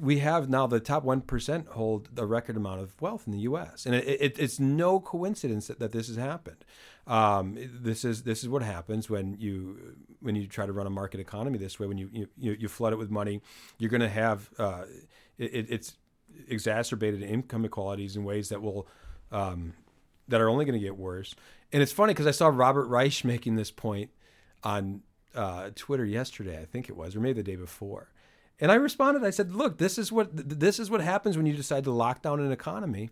we 0.00 0.18
have 0.18 0.48
now 0.48 0.66
the 0.66 0.80
top 0.80 1.04
one 1.04 1.20
percent 1.20 1.68
hold 1.68 2.08
a 2.16 2.26
record 2.26 2.56
amount 2.56 2.80
of 2.80 3.00
wealth 3.00 3.24
in 3.26 3.32
the 3.32 3.40
U.S. 3.40 3.86
and 3.86 3.94
it, 3.94 4.06
it, 4.06 4.38
it's 4.38 4.58
no 4.58 4.98
coincidence 4.98 5.68
that, 5.68 5.78
that 5.78 5.92
this 5.92 6.08
has 6.08 6.16
happened. 6.16 6.64
Um, 7.06 7.56
this 7.56 8.04
is 8.04 8.24
this 8.24 8.42
is 8.42 8.48
what 8.48 8.62
happens 8.62 9.08
when 9.08 9.36
you 9.38 9.96
when 10.20 10.34
you 10.34 10.48
try 10.48 10.66
to 10.66 10.72
run 10.72 10.88
a 10.88 10.90
market 10.90 11.20
economy 11.20 11.58
this 11.58 11.78
way. 11.78 11.86
When 11.86 11.98
you 11.98 12.28
you, 12.36 12.56
you 12.58 12.68
flood 12.68 12.92
it 12.92 12.96
with 12.96 13.10
money, 13.10 13.40
you're 13.78 13.90
going 13.90 14.00
to 14.00 14.08
have 14.08 14.50
uh, 14.58 14.84
it, 15.38 15.66
it's 15.70 15.96
exacerbated 16.48 17.22
income 17.22 17.62
inequalities 17.62 18.16
in 18.16 18.24
ways 18.24 18.48
that 18.48 18.62
will 18.62 18.86
um, 19.32 19.74
that 20.28 20.40
are 20.40 20.48
only 20.48 20.64
going 20.64 20.78
to 20.78 20.84
get 20.84 20.96
worse. 20.96 21.34
And 21.72 21.82
it's 21.82 21.92
funny 21.92 22.12
because 22.12 22.26
I 22.26 22.32
saw 22.32 22.48
Robert 22.48 22.86
Reich 22.86 23.24
making 23.24 23.56
this 23.56 23.70
point 23.70 24.10
on 24.62 25.02
uh, 25.34 25.70
Twitter 25.74 26.04
yesterday, 26.04 26.60
I 26.60 26.64
think 26.64 26.88
it 26.88 26.96
was, 26.96 27.14
or 27.14 27.20
maybe 27.20 27.42
the 27.42 27.50
day 27.50 27.56
before. 27.56 28.10
And 28.58 28.72
I 28.72 28.76
responded. 28.76 29.24
I 29.24 29.30
said, 29.30 29.52
"Look, 29.52 29.78
this 29.78 29.98
is 29.98 30.10
what 30.10 30.30
this 30.32 30.78
is 30.78 30.90
what 30.90 31.00
happens 31.00 31.36
when 31.36 31.46
you 31.46 31.54
decide 31.54 31.84
to 31.84 31.90
lock 31.90 32.22
down 32.22 32.40
an 32.40 32.52
economy 32.52 33.10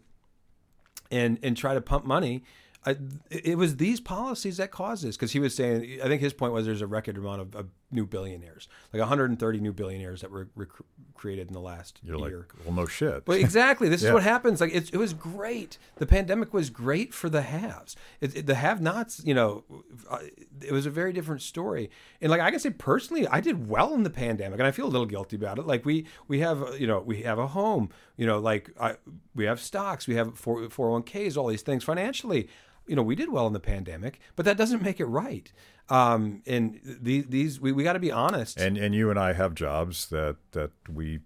and 1.11 1.39
and 1.43 1.57
try 1.57 1.75
to 1.75 1.81
pump 1.81 2.07
money 2.07 2.43
I, 2.87 2.97
it 3.31 3.57
was 3.57 3.77
these 3.77 4.01
policies 4.01 4.59
that 4.59 4.71
caused 4.71 5.05
this 5.05 5.17
because 5.17 5.33
he 5.33 5.41
was 5.41 5.55
saying 5.55 6.01
I 6.03 6.07
think 6.07 6.21
his 6.21 6.33
point 6.33 6.53
was 6.53 6.67
there's 6.67 6.83
a 6.83 6.87
record 6.87 7.17
amount 7.17 7.41
of, 7.41 7.55
of 7.55 7.69
new 7.95 8.07
billionaires 8.07 8.69
like 8.95 9.01
130 9.01 9.61
new 9.61 9.73
billionaires 9.73 10.21
that 10.21 10.31
were 10.31 10.49
rec- 10.55 10.69
created 11.15 11.49
in 11.49 11.53
the 11.53 11.61
last 11.61 11.99
You're 12.03 12.17
year. 12.29 12.47
Like, 12.55 12.67
well, 12.67 12.75
no 12.75 12.87
shit. 12.87 13.25
But 13.25 13.41
exactly, 13.41 13.89
this 13.89 14.03
yeah. 14.03 14.09
is 14.09 14.15
what 14.15 14.23
happens. 14.23 14.61
Like 14.61 14.73
it, 14.73 14.93
it 14.93 14.99
was 14.99 15.13
great. 15.13 15.79
The 15.97 16.07
pandemic 16.07 16.55
was 16.55 16.71
great 16.71 17.13
for 17.13 17.29
the 17.29 17.43
haves. 17.43 17.97
It, 18.21 18.37
it, 18.37 18.47
the 18.47 18.55
have-nots, 18.55 19.23
you 19.25 19.35
know, 19.35 19.65
uh, 20.09 20.19
it 20.61 20.73
was 20.73 20.87
a 20.87 20.91
very 20.91 21.13
different 21.13 21.43
story. 21.43 21.91
And 22.21 22.31
like 22.31 22.41
I 22.41 22.51
can 22.51 22.61
say 22.61 22.71
personally, 22.71 23.27
I 23.27 23.41
did 23.41 23.69
well 23.69 23.95
in 23.95 24.05
the 24.05 24.11
pandemic, 24.11 24.59
and 24.59 24.67
I 24.67 24.71
feel 24.71 24.87
a 24.87 24.93
little 24.95 25.07
guilty 25.07 25.37
about 25.37 25.59
it. 25.59 25.67
Like 25.67 25.85
we 25.85 26.07
we 26.29 26.41
have 26.41 26.79
you 26.79 26.87
know 26.87 27.01
we 27.01 27.23
have 27.23 27.39
a 27.39 27.49
home, 27.49 27.91
you 28.17 28.27
know, 28.27 28.39
like 28.39 28.71
I, 28.81 28.97
we 29.35 29.45
have 29.47 29.61
stocks, 29.61 30.07
we 30.07 30.15
have 30.15 30.39
4, 30.39 30.69
401ks, 30.69 31.37
all 31.37 31.49
these 31.49 31.63
things 31.63 31.83
financially 31.83 32.49
you 32.87 32.97
know, 32.97 33.03
we 33.03 33.14
did 33.14 33.31
well 33.31 33.47
in 33.47 33.53
the 33.53 33.61
pandemic, 33.61 34.20
but 34.37 34.44
that 34.44 34.57
doesn't 34.57 34.83
make 34.83 35.01
it 35.01 35.07
right. 35.07 35.53
Um, 35.88 36.42
and 36.47 36.81
these, 36.83 37.27
these 37.27 37.61
we, 37.61 37.73
we 37.73 37.85
got 37.85 37.94
to 37.94 37.99
be 37.99 38.11
honest. 38.12 38.59
And 38.59 38.77
and 38.77 38.94
you 38.94 39.11
and 39.11 39.18
I 39.18 39.33
have 39.33 39.55
jobs 39.55 40.07
that 40.07 40.37
that 40.53 40.70
we 40.92 41.20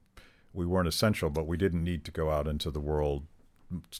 we 0.53 0.67
weren't 0.67 0.89
essential, 0.89 1.31
but 1.31 1.47
we 1.47 1.57
didn't 1.57 1.85
need 1.85 2.05
to 2.05 2.11
go 2.11 2.31
out 2.31 2.47
into 2.47 2.71
the 2.71 2.81
world 2.81 3.25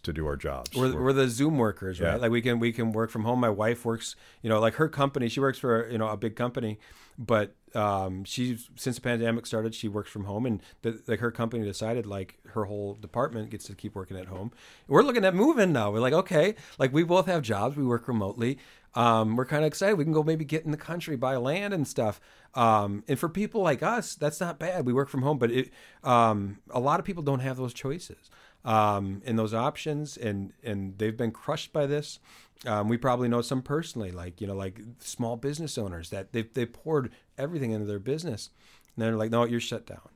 to 0.03 0.13
do 0.13 0.27
our 0.27 0.37
jobs. 0.37 0.75
We're, 0.75 1.01
we're 1.01 1.13
the 1.13 1.29
Zoom 1.29 1.59
workers, 1.59 2.01
right? 2.01 2.15
Yeah. 2.15 2.17
Like 2.17 2.31
we 2.31 2.41
can 2.41 2.59
we 2.59 2.73
can 2.73 2.93
work 2.93 3.11
from 3.11 3.25
home. 3.25 3.41
My 3.41 3.51
wife 3.51 3.85
works, 3.85 4.17
you 4.43 4.49
know, 4.49 4.61
like 4.61 4.75
her 4.75 4.89
company. 4.89 5.29
She 5.29 5.41
works 5.41 5.59
for 5.59 5.89
you 5.91 5.99
know 5.99 6.09
a 6.09 6.17
big 6.17 6.37
company, 6.37 6.79
but 7.19 7.55
um, 7.75 8.25
she's 8.25 8.71
since 8.77 8.97
the 8.97 9.03
pandemic 9.03 9.47
started, 9.47 9.75
she 9.75 9.89
works 9.89 10.11
from 10.11 10.25
home, 10.25 10.47
and 10.47 10.63
the, 10.83 11.03
like 11.07 11.21
her 11.21 11.31
company 11.31 11.65
decided 11.65 12.07
like 12.07 12.39
her 12.49 12.65
whole 12.65 12.95
department 12.95 13.51
gets 13.51 13.67
to 13.67 13.75
keep 13.75 13.95
working 13.95 14.17
at 14.17 14.27
home. 14.27 14.53
We're 14.87 15.03
looking 15.03 15.25
at 15.25 15.35
moving 15.35 15.73
now. 15.73 15.91
We're 15.91 16.01
like, 16.01 16.15
okay, 16.15 16.55
like 16.79 16.93
we 16.93 17.05
both 17.05 17.27
have 17.27 17.43
jobs. 17.43 17.77
We 17.77 17.85
work 17.85 18.09
remotely. 18.09 18.59
Um, 18.95 19.37
we're 19.37 19.45
kind 19.45 19.65
of 19.65 19.69
excited. 19.69 19.97
We 19.97 20.05
can 20.05 20.13
go 20.13 20.23
maybe 20.23 20.45
get 20.45 20.65
in 20.65 20.71
the 20.71 20.79
country, 20.79 21.15
buy 21.17 21.37
land 21.37 21.75
and 21.75 21.87
stuff. 21.87 22.21
Um, 22.55 23.05
and 23.07 23.19
for 23.19 23.29
people 23.29 23.63
like 23.63 23.83
us, 23.83 24.15
that's 24.15 24.41
not 24.41 24.59
bad. 24.59 24.87
We 24.87 24.93
work 24.93 25.09
from 25.09 25.23
home, 25.23 25.39
but 25.39 25.51
it, 25.51 25.71
um, 26.03 26.59
a 26.71 26.81
lot 26.81 26.99
of 26.99 27.05
people 27.05 27.23
don't 27.23 27.41
have 27.41 27.59
those 27.59 27.75
choices 27.75 28.31
um, 28.65 29.23
and 29.25 29.39
those 29.39 29.55
options, 29.55 30.17
and 30.17 30.53
and 30.63 30.99
they've 30.99 31.17
been 31.17 31.33
crushed 31.33 31.73
by 31.73 31.87
this. 31.87 32.19
Um, 32.67 32.89
we 32.89 32.97
probably 32.97 33.29
know 33.29 33.41
some 33.41 33.63
personally, 33.63 34.11
like 34.11 34.41
you 34.41 34.47
know, 34.47 34.55
like 34.55 34.81
small 34.99 35.37
business 35.37 35.79
owners 35.79 36.11
that 36.11 36.33
they 36.33 36.43
they 36.43 36.67
poured 36.67 37.13
everything 37.37 37.71
into 37.71 37.87
their 37.87 38.01
business, 38.01 38.51
and 38.95 39.05
they're 39.05 39.17
like, 39.17 39.31
no, 39.31 39.45
you're 39.45 39.61
shut 39.61 39.87
down. 39.87 40.09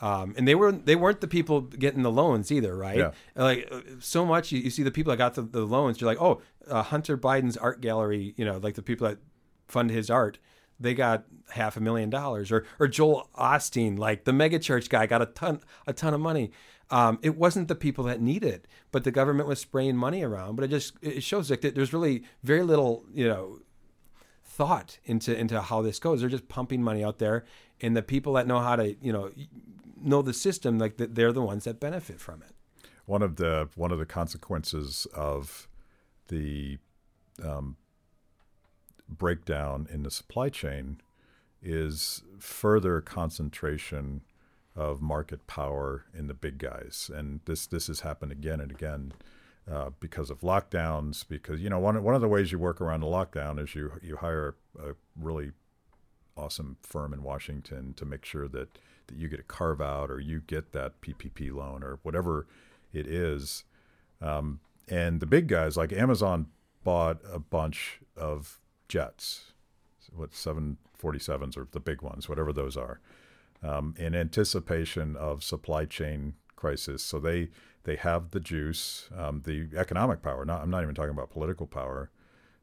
Um, 0.00 0.34
and 0.36 0.48
they 0.48 0.56
were 0.56 0.72
they 0.72 0.96
weren't 0.96 1.20
the 1.20 1.28
people 1.28 1.60
getting 1.60 2.02
the 2.02 2.10
loans 2.10 2.50
either, 2.50 2.76
right? 2.76 2.98
Yeah. 2.98 3.10
Like 3.36 3.68
uh, 3.70 3.82
so 4.00 4.26
much, 4.26 4.50
you, 4.50 4.58
you 4.58 4.70
see 4.70 4.82
the 4.82 4.90
people 4.90 5.12
that 5.12 5.16
got 5.16 5.34
the, 5.34 5.42
the 5.42 5.64
loans. 5.64 6.00
You're 6.00 6.10
like, 6.10 6.20
oh, 6.20 6.42
uh, 6.68 6.82
Hunter 6.82 7.16
Biden's 7.16 7.56
art 7.56 7.80
gallery, 7.80 8.34
you 8.36 8.44
know, 8.44 8.58
like 8.58 8.74
the 8.74 8.82
people 8.82 9.06
that 9.06 9.18
fund 9.68 9.90
his 9.90 10.10
art, 10.10 10.38
they 10.80 10.92
got 10.92 11.24
half 11.50 11.76
a 11.76 11.80
million 11.80 12.10
dollars, 12.10 12.50
or 12.50 12.64
or 12.80 12.88
Joel 12.88 13.28
Osteen, 13.38 13.96
like 13.96 14.24
the 14.24 14.32
megachurch 14.32 14.88
guy, 14.88 15.06
got 15.06 15.22
a 15.22 15.26
ton 15.26 15.60
a 15.86 15.92
ton 15.92 16.14
of 16.14 16.20
money. 16.20 16.50
Um, 16.92 17.18
it 17.22 17.36
wasn't 17.36 17.66
the 17.68 17.74
people 17.74 18.04
that 18.04 18.20
need 18.20 18.44
it, 18.44 18.68
but 18.92 19.02
the 19.02 19.10
government 19.10 19.48
was 19.48 19.58
spraying 19.58 19.96
money 19.96 20.22
around. 20.22 20.56
But 20.56 20.66
it 20.66 20.68
just 20.68 20.94
it 21.02 21.22
shows 21.22 21.50
like 21.50 21.62
that 21.62 21.74
there's 21.74 21.92
really 21.92 22.22
very 22.44 22.62
little, 22.62 23.04
you 23.12 23.26
know, 23.26 23.60
thought 24.44 24.98
into 25.04 25.36
into 25.36 25.60
how 25.62 25.82
this 25.82 25.98
goes. 25.98 26.20
They're 26.20 26.28
just 26.28 26.48
pumping 26.48 26.82
money 26.82 27.02
out 27.02 27.18
there, 27.18 27.44
and 27.80 27.96
the 27.96 28.02
people 28.02 28.34
that 28.34 28.46
know 28.46 28.60
how 28.60 28.76
to, 28.76 28.94
you 29.00 29.12
know, 29.12 29.30
know 30.00 30.20
the 30.22 30.34
system, 30.34 30.78
like 30.78 30.98
that, 30.98 31.14
they're 31.14 31.32
the 31.32 31.42
ones 31.42 31.64
that 31.64 31.80
benefit 31.80 32.20
from 32.20 32.42
it. 32.42 32.54
one 33.06 33.22
of 33.22 33.36
the 33.36 33.68
one 33.74 33.90
of 33.92 33.98
the 33.98 34.06
consequences 34.06 35.06
of 35.14 35.68
the 36.28 36.78
um, 37.44 37.76
breakdown 39.08 39.86
in 39.90 40.02
the 40.02 40.10
supply 40.10 40.48
chain 40.48 41.00
is 41.62 42.22
further 42.38 43.00
concentration 43.00 44.22
of 44.74 45.02
market 45.02 45.46
power 45.46 46.04
in 46.16 46.26
the 46.26 46.34
big 46.34 46.58
guys, 46.58 47.10
and 47.14 47.40
this 47.44 47.66
this 47.66 47.88
has 47.88 48.00
happened 48.00 48.32
again 48.32 48.60
and 48.60 48.70
again 48.70 49.12
uh, 49.70 49.90
because 50.00 50.30
of 50.30 50.40
lockdowns. 50.40 51.24
Because 51.28 51.60
you 51.60 51.68
know 51.68 51.78
one 51.78 52.02
one 52.02 52.14
of 52.14 52.20
the 52.20 52.28
ways 52.28 52.52
you 52.52 52.58
work 52.58 52.80
around 52.80 53.02
a 53.02 53.06
lockdown 53.06 53.62
is 53.62 53.74
you 53.74 53.92
you 54.02 54.16
hire 54.16 54.54
a 54.78 54.94
really 55.18 55.52
awesome 56.36 56.76
firm 56.82 57.12
in 57.12 57.22
Washington 57.22 57.92
to 57.94 58.04
make 58.04 58.24
sure 58.24 58.48
that 58.48 58.78
that 59.06 59.16
you 59.16 59.28
get 59.28 59.40
a 59.40 59.44
carve 59.44 59.80
out 59.80 60.10
or 60.10 60.20
you 60.20 60.40
get 60.46 60.72
that 60.72 61.00
PPP 61.00 61.52
loan 61.52 61.82
or 61.82 61.98
whatever 62.02 62.46
it 62.92 63.06
is. 63.06 63.64
Um, 64.20 64.60
and 64.88 65.20
the 65.20 65.26
big 65.26 65.48
guys 65.48 65.76
like 65.76 65.92
Amazon 65.92 66.46
bought 66.84 67.18
a 67.30 67.38
bunch 67.38 68.00
of 68.16 68.60
jets, 68.88 69.52
what 70.14 70.32
747s 70.32 71.56
or 71.56 71.66
the 71.70 71.80
big 71.80 72.02
ones, 72.02 72.28
whatever 72.28 72.52
those 72.52 72.76
are, 72.76 73.00
um, 73.62 73.94
in 73.98 74.14
anticipation 74.14 75.16
of 75.16 75.44
supply 75.44 75.84
chain 75.84 76.34
crisis. 76.56 77.02
So 77.02 77.18
they 77.18 77.48
they 77.84 77.96
have 77.96 78.30
the 78.30 78.40
juice, 78.40 79.08
um, 79.16 79.42
the 79.44 79.68
economic 79.76 80.22
power. 80.22 80.44
Not 80.44 80.62
I'm 80.62 80.70
not 80.70 80.82
even 80.82 80.94
talking 80.94 81.10
about 81.10 81.30
political 81.30 81.66
power 81.66 82.10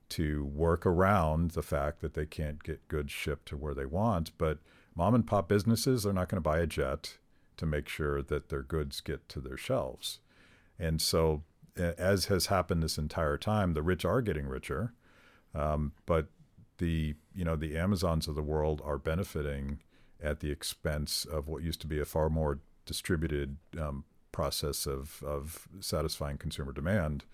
to 0.09 0.45
work 0.45 0.85
around 0.85 1.51
the 1.51 1.62
fact 1.62 2.01
that 2.01 2.15
they 2.15 2.25
can't 2.25 2.63
get 2.63 2.88
goods 2.88 3.12
shipped 3.12 3.47
to 3.47 3.57
where 3.57 3.75
they 3.75 3.85
want. 3.85 4.31
But 4.38 4.59
mom 4.95 5.13
and 5.13 5.25
pop 5.25 5.47
businesses 5.47 6.05
are 6.05 6.13
not 6.13 6.29
going 6.29 6.41
to 6.41 6.49
buy 6.49 6.59
a 6.59 6.67
jet 6.67 7.17
to 7.57 7.65
make 7.65 7.88
sure 7.88 8.21
that 8.21 8.49
their 8.49 8.63
goods 8.63 9.01
get 9.01 9.29
to 9.29 9.39
their 9.39 9.57
shelves. 9.57 10.19
And 10.79 11.01
so, 11.01 11.43
as 11.75 12.25
has 12.25 12.47
happened 12.47 12.81
this 12.81 12.97
entire 12.97 13.38
time, 13.38 13.73
the 13.73 13.81
rich 13.83 14.05
are 14.05 14.21
getting 14.21 14.47
richer, 14.47 14.93
um, 15.53 15.91
but 16.05 16.27
the 16.77 17.15
you 17.35 17.43
know 17.43 17.55
the 17.55 17.77
Amazons 17.77 18.27
of 18.27 18.35
the 18.35 18.41
world 18.41 18.81
are 18.83 18.97
benefiting 18.97 19.79
at 20.21 20.39
the 20.39 20.51
expense 20.51 21.25
of 21.25 21.47
what 21.47 21.63
used 21.63 21.82
to 21.82 21.88
be 21.88 21.99
a 21.99 22.05
far 22.05 22.29
more 22.29 22.60
distributed 22.86 23.58
um, 23.79 24.03
process 24.32 24.86
of 24.86 25.23
of 25.23 25.67
satisfying 25.79 26.38
consumer 26.38 26.71
demand 26.71 27.25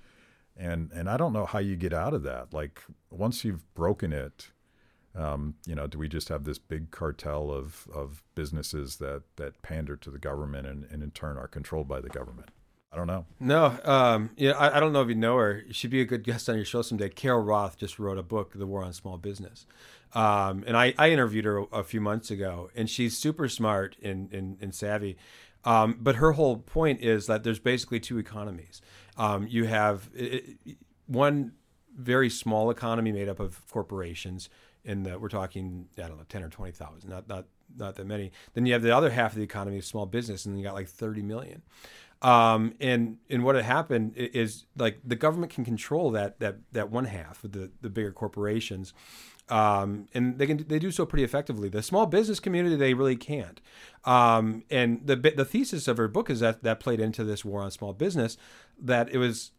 and 0.58 0.92
and 0.94 1.10
I 1.10 1.18
don't 1.18 1.34
know 1.34 1.46
how 1.46 1.60
you 1.60 1.76
get 1.76 1.94
out 1.94 2.14
of 2.14 2.24
that. 2.24 2.54
Like 2.54 2.82
once 3.10 3.44
you've 3.44 3.74
broken 3.74 4.14
it, 4.14 4.52
um, 5.14 5.56
you 5.66 5.76
know, 5.76 5.88
do 5.88 5.98
we 5.98 6.08
just 6.08 6.30
have 6.30 6.44
this 6.44 6.58
big 6.58 6.92
cartel 6.92 7.52
of 7.52 7.88
of 7.94 8.24
businesses 8.36 8.98
that 8.98 9.24
that 9.36 9.62
pander 9.62 9.96
to 9.98 10.10
the 10.10 10.20
government 10.20 10.68
and, 10.68 10.86
and 10.86 11.04
in 11.04 11.12
turn 11.12 11.38
are 11.38 11.48
controlled 11.48 11.88
by 11.88 12.00
the 12.00 12.10
government? 12.10 12.50
I 12.96 12.98
don't 12.98 13.08
know. 13.08 13.26
No, 13.42 13.78
um, 13.84 14.30
yeah, 14.38 14.52
I, 14.52 14.78
I 14.78 14.80
don't 14.80 14.94
know 14.94 15.02
if 15.02 15.10
you 15.10 15.16
know 15.16 15.36
her. 15.36 15.66
She'd 15.72 15.92
be 15.92 16.00
a 16.00 16.06
good 16.06 16.24
guest 16.24 16.48
on 16.48 16.56
your 16.56 16.64
show 16.64 16.82
someday. 16.82 17.10
Carol 17.10 17.42
Roth 17.42 17.78
just 17.78 18.00
wrote 18.00 18.18
a 18.18 18.24
book, 18.24 18.54
The 18.56 18.66
War 18.66 18.86
on 18.86 18.94
Small 18.94 19.18
Business, 19.18 19.66
um, 20.14 20.64
and 20.66 20.78
I, 20.78 20.94
I 20.98 21.10
interviewed 21.10 21.44
her 21.44 21.66
a, 21.74 21.84
few 21.84 22.00
months 22.00 22.32
ago, 22.32 22.70
and 22.74 22.90
she's 22.90 23.18
super 23.18 23.50
smart 23.50 23.98
and, 24.02 24.32
and, 24.32 24.58
and 24.62 24.74
savvy. 24.74 25.18
Um, 25.66 25.98
but 26.00 26.16
her 26.16 26.32
whole 26.34 26.56
point 26.56 27.02
is 27.02 27.28
that 27.28 27.44
there's 27.44 27.60
basically 27.60 28.00
two 28.00 28.18
economies. 28.18 28.82
Um, 29.18 29.46
you 29.46 29.66
have 29.66 30.10
it- 30.16 30.58
one 31.08 31.52
very 31.98 32.30
small 32.30 32.70
economy 32.70 33.12
made 33.12 33.28
up 33.28 33.42
of 33.42 33.62
corporations, 33.70 34.48
and 34.86 35.06
we're 35.20 35.28
talking 35.28 35.90
I 35.98 36.08
don't 36.08 36.16
know 36.18 36.26
ten 36.30 36.44
or 36.44 36.50
twenty 36.50 36.72
thousand, 36.72 37.10
not 37.10 37.28
not 37.28 37.46
not 37.78 37.96
that 37.96 38.08
many. 38.08 38.32
Then 38.54 38.66
you 38.66 38.74
have 38.74 38.84
the 38.84 38.96
other 38.96 39.10
half 39.10 39.32
of 39.32 39.38
the 39.38 39.44
economy 39.44 39.80
of 39.80 39.86
small 39.86 40.06
business, 40.06 40.46
and 40.46 40.58
you 40.58 40.64
got 40.64 40.76
like 40.76 40.88
thirty 40.88 41.22
million. 41.22 41.62
Um, 42.26 42.74
and 42.80 43.20
and 43.30 43.44
what 43.44 43.54
had 43.54 43.66
happened 43.66 44.14
is 44.16 44.66
like 44.76 44.98
the 45.06 45.16
government 45.16 45.54
can 45.54 45.64
control 45.64 46.10
that 46.12 46.40
that 46.40 46.58
that 46.72 46.90
one 46.90 47.06
half 47.06 47.44
of 47.44 47.52
the 47.52 47.70
the 47.82 47.90
bigger 47.90 48.12
corporations, 48.12 48.96
um, 49.48 50.08
and 50.12 50.40
they 50.40 50.48
can 50.48 50.66
they 50.68 50.80
do 50.80 50.90
so 50.90 51.06
pretty 51.06 51.24
effectively. 51.24 51.70
The 51.70 51.84
small 51.84 52.08
business 52.08 52.40
community 52.40 52.78
they 52.78 52.96
really 52.96 53.16
can't. 53.16 53.62
Um, 54.06 54.64
and 54.72 55.06
the 55.06 55.16
the 55.16 55.46
thesis 55.46 55.88
of 55.88 55.98
her 55.98 56.08
book 56.08 56.32
is 56.32 56.40
that 56.40 56.64
that 56.64 56.80
played 56.80 57.00
into 57.00 57.24
this 57.24 57.46
war 57.46 57.62
on 57.62 57.70
small 57.70 57.94
business, 57.94 58.38
that 58.82 59.14
it 59.14 59.20
was 59.20 59.52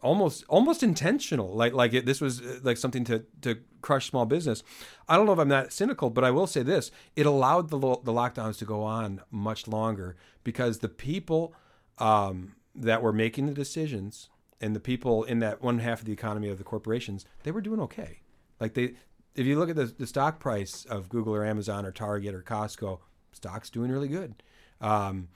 almost 0.00 0.44
almost 0.48 0.82
intentional 0.84 1.54
like 1.54 1.74
like 1.74 1.92
it, 1.92 2.06
this 2.06 2.22
was 2.22 2.40
uh, 2.40 2.58
like 2.62 2.78
something 2.78 3.04
to 3.04 3.22
to 3.42 3.58
crush 3.82 4.08
small 4.08 4.24
business 4.24 4.62
i 5.10 5.14
don't 5.14 5.26
know 5.26 5.32
if 5.34 5.38
i'm 5.38 5.50
that 5.50 5.74
cynical 5.74 6.08
but 6.08 6.24
i 6.24 6.30
will 6.30 6.46
say 6.46 6.62
this 6.62 6.90
it 7.16 7.26
allowed 7.26 7.68
the 7.68 7.76
lo- 7.76 8.00
the 8.02 8.12
lockdowns 8.12 8.56
to 8.56 8.64
go 8.64 8.82
on 8.82 9.20
much 9.30 9.68
longer 9.68 10.16
because 10.42 10.78
the 10.78 10.88
people 10.88 11.54
um, 12.00 12.54
that 12.74 13.02
were 13.02 13.12
making 13.12 13.46
the 13.46 13.52
decisions 13.52 14.28
and 14.60 14.74
the 14.74 14.80
people 14.80 15.24
in 15.24 15.38
that 15.40 15.62
one 15.62 15.78
half 15.78 16.00
of 16.00 16.06
the 16.06 16.12
economy 16.12 16.48
of 16.48 16.58
the 16.58 16.64
corporations 16.64 17.24
they 17.42 17.50
were 17.50 17.60
doing 17.60 17.80
okay. 17.80 18.20
Like 18.58 18.74
they 18.74 18.94
if 19.34 19.46
you 19.46 19.58
look 19.58 19.70
at 19.70 19.76
the, 19.76 19.86
the 19.86 20.06
stock 20.06 20.40
price 20.40 20.84
of 20.86 21.08
google 21.08 21.34
or 21.34 21.44
amazon 21.44 21.86
or 21.86 21.92
target 21.92 22.34
or 22.34 22.42
costco 22.42 22.98
stock's 23.32 23.70
doing 23.70 23.90
really 23.90 24.08
good. 24.08 24.42
Um, 24.80 25.28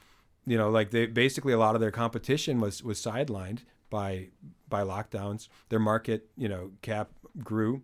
you 0.47 0.59
know 0.59 0.71
like 0.71 0.91
they 0.91 1.07
basically 1.07 1.53
a 1.53 1.59
lot 1.59 1.75
of 1.75 1.81
their 1.81 1.91
competition 1.91 2.61
was 2.61 2.83
was 2.83 3.01
sidelined 3.01 3.61
by 3.91 4.29
by 4.69 4.83
lockdowns. 4.83 5.49
Their 5.69 5.79
market 5.79 6.29
you 6.37 6.49
know 6.49 6.73
cap 6.83 7.11
grew 7.39 7.83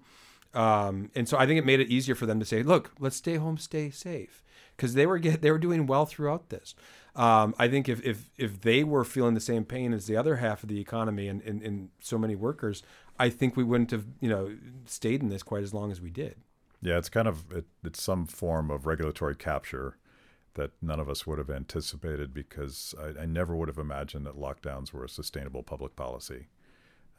um, 0.55 1.11
and 1.15 1.29
so 1.29 1.39
i 1.39 1.47
think 1.47 1.59
it 1.59 1.67
made 1.67 1.81
it 1.81 1.89
easier 1.89 2.15
for 2.15 2.27
them 2.27 2.41
to 2.41 2.47
say 2.47 2.63
look 2.63 2.93
let's 2.99 3.17
stay 3.17 3.37
home 3.37 3.59
stay 3.59 3.91
safe. 3.91 4.43
Because 4.77 4.95
they 4.95 5.05
were 5.05 5.19
get 5.19 5.43
they 5.43 5.51
were 5.51 5.59
doing 5.59 5.87
well 5.87 6.07
throughout 6.07 6.49
this. 6.49 6.75
Um, 7.15 7.55
i 7.59 7.69
think 7.69 7.89
if, 7.89 8.03
if 8.05 8.31
if 8.39 8.63
they 8.63 8.83
were 8.83 9.05
feeling 9.05 9.35
the 9.35 9.41
same 9.41 9.65
pain 9.65 9.93
as 9.93 10.07
the 10.07 10.17
other 10.17 10.37
half 10.37 10.63
of 10.63 10.71
the 10.71 10.81
economy 10.81 11.29
and, 11.29 11.43
and, 11.43 11.63
and 11.63 11.91
so 12.01 12.17
many 12.17 12.35
workers 12.35 12.83
i 13.19 13.29
think 13.29 13.57
we 13.57 13.65
wouldn't 13.65 13.91
have 13.91 14.07
you 14.21 14.29
know 14.29 14.57
stayed 14.87 15.23
in 15.23 15.29
this 15.29 15.43
quite 15.43 15.63
as 15.63 15.75
long 15.75 15.93
as 15.93 16.01
we 16.01 16.11
did. 16.11 16.37
Yeah, 16.83 16.97
it's 16.97 17.11
kind 17.11 17.29
of 17.29 17.53
it, 17.53 17.67
it's 17.85 18.03
some 18.03 18.27
form 18.27 18.71
of 18.71 18.87
regulatory 18.87 19.37
capture 19.37 19.97
that 20.55 20.73
none 20.83 20.99
of 20.99 21.09
us 21.09 21.27
would 21.27 21.39
have 21.39 21.51
anticipated 21.51 22.35
because 22.35 22.95
I, 23.01 23.23
I 23.23 23.27
never 23.27 23.55
would 23.55 23.69
have 23.69 23.79
imagined 23.79 24.27
that 24.27 24.37
lockdowns 24.37 24.93
were 24.93 25.05
a 25.05 25.09
sustainable 25.09 25.63
public 25.63 25.95
policy. 25.95 26.49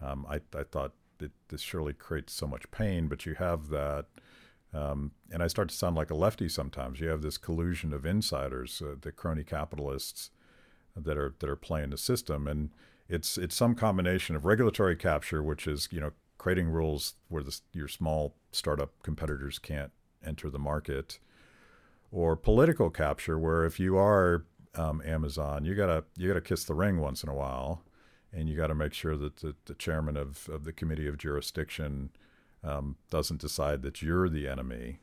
Um, 0.01 0.25
I, 0.29 0.41
I 0.57 0.63
thought 0.63 0.93
that 1.21 1.31
this 1.47 1.61
surely 1.61 1.93
creates 1.93 2.33
so 2.33 2.45
much 2.45 2.69
pain, 2.71 3.07
but 3.07 3.25
you 3.25 3.35
have 3.35 3.69
that, 3.69 4.05
um, 4.73 5.11
and 5.31 5.41
I 5.41 5.47
start 5.47 5.69
to 5.69 5.75
sound 5.75 5.95
like 5.95 6.11
a 6.11 6.15
lefty 6.15 6.49
sometimes. 6.49 6.99
You 6.99 7.07
have 7.07 7.21
this 7.21 7.37
collusion 7.37 7.93
of 7.93 8.05
insiders, 8.05 8.81
uh, 8.81 8.95
the 8.99 9.11
crony 9.11 9.43
capitalists 9.43 10.31
that 10.95 11.17
are 11.17 11.33
that 11.39 11.49
are 11.49 11.55
playing 11.55 11.91
the 11.91 11.97
system, 11.97 12.47
and 12.47 12.71
it's 13.07 13.37
it's 13.37 13.55
some 13.55 13.75
combination 13.75 14.35
of 14.35 14.45
regulatory 14.45 14.95
capture, 14.95 15.41
which 15.41 15.67
is 15.67 15.87
you 15.91 16.01
know 16.01 16.11
creating 16.37 16.69
rules 16.69 17.15
where 17.29 17.43
the, 17.43 17.57
your 17.71 17.87
small 17.87 18.35
startup 18.51 18.91
competitors 19.03 19.59
can't 19.59 19.91
enter 20.25 20.49
the 20.49 20.59
market, 20.59 21.19
or 22.11 22.35
political 22.35 22.89
capture, 22.89 23.37
where 23.37 23.65
if 23.65 23.79
you 23.79 23.97
are 23.97 24.45
um, 24.75 25.01
Amazon, 25.05 25.65
you 25.65 25.75
gotta 25.75 26.03
you 26.17 26.27
gotta 26.27 26.41
kiss 26.41 26.63
the 26.63 26.73
ring 26.73 26.99
once 26.99 27.23
in 27.23 27.29
a 27.29 27.35
while, 27.35 27.83
and 28.33 28.49
you 28.49 28.55
got 28.55 28.67
to 28.67 28.75
make 28.75 28.93
sure 28.93 29.17
that 29.17 29.37
the, 29.37 29.55
the, 29.65 29.73
chairman 29.73 30.15
of, 30.15 30.47
of 30.49 30.63
the 30.63 30.71
committee 30.71 31.07
of 31.07 31.17
jurisdiction 31.17 32.09
um, 32.63 32.95
doesn't 33.09 33.41
decide 33.41 33.81
that 33.81 34.01
you're 34.01 34.29
the 34.29 34.47
enemy. 34.47 34.99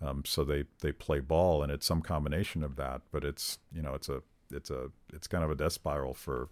Um, 0.00 0.24
so 0.24 0.44
they, 0.44 0.64
they 0.80 0.92
play 0.92 1.20
ball, 1.20 1.62
and 1.62 1.70
it's 1.72 1.86
some 1.86 2.02
combination 2.02 2.62
of 2.62 2.76
that. 2.76 3.02
But 3.12 3.24
it's 3.24 3.58
you 3.72 3.82
know 3.82 3.94
it's 3.94 4.08
a 4.08 4.22
it's 4.50 4.70
a 4.70 4.90
it's 5.12 5.26
kind 5.26 5.42
of 5.42 5.50
a 5.50 5.54
death 5.54 5.72
spiral 5.72 6.12
for 6.12 6.48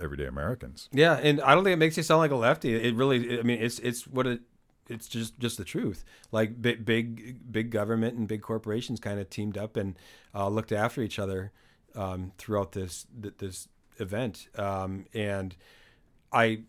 everyday 0.00 0.26
Americans. 0.26 0.88
Yeah, 0.92 1.14
and 1.14 1.40
I 1.40 1.54
don't 1.54 1.64
think 1.64 1.74
it 1.74 1.78
makes 1.78 1.96
you 1.96 2.02
sound 2.02 2.18
like 2.18 2.30
a 2.30 2.36
lefty. 2.36 2.74
It 2.74 2.94
really, 2.94 3.38
I 3.38 3.42
mean, 3.42 3.60
it's 3.60 3.78
it's 3.78 4.06
what 4.06 4.26
it 4.26 4.40
it's 4.88 5.06
just 5.06 5.38
just 5.38 5.58
the 5.58 5.64
truth. 5.64 6.04
Like 6.32 6.60
big 6.60 6.84
big 6.84 7.52
big 7.52 7.70
government 7.70 8.16
and 8.16 8.26
big 8.26 8.42
corporations 8.42 9.00
kind 9.00 9.20
of 9.20 9.30
teamed 9.30 9.56
up 9.56 9.76
and 9.76 9.96
uh, 10.34 10.48
looked 10.48 10.72
after 10.72 11.02
each 11.02 11.18
other 11.18 11.52
um, 11.94 12.32
throughout 12.38 12.72
this 12.72 13.06
this 13.12 13.68
event, 13.98 14.48
um, 14.56 15.06
and 15.14 15.56
I 16.32 16.62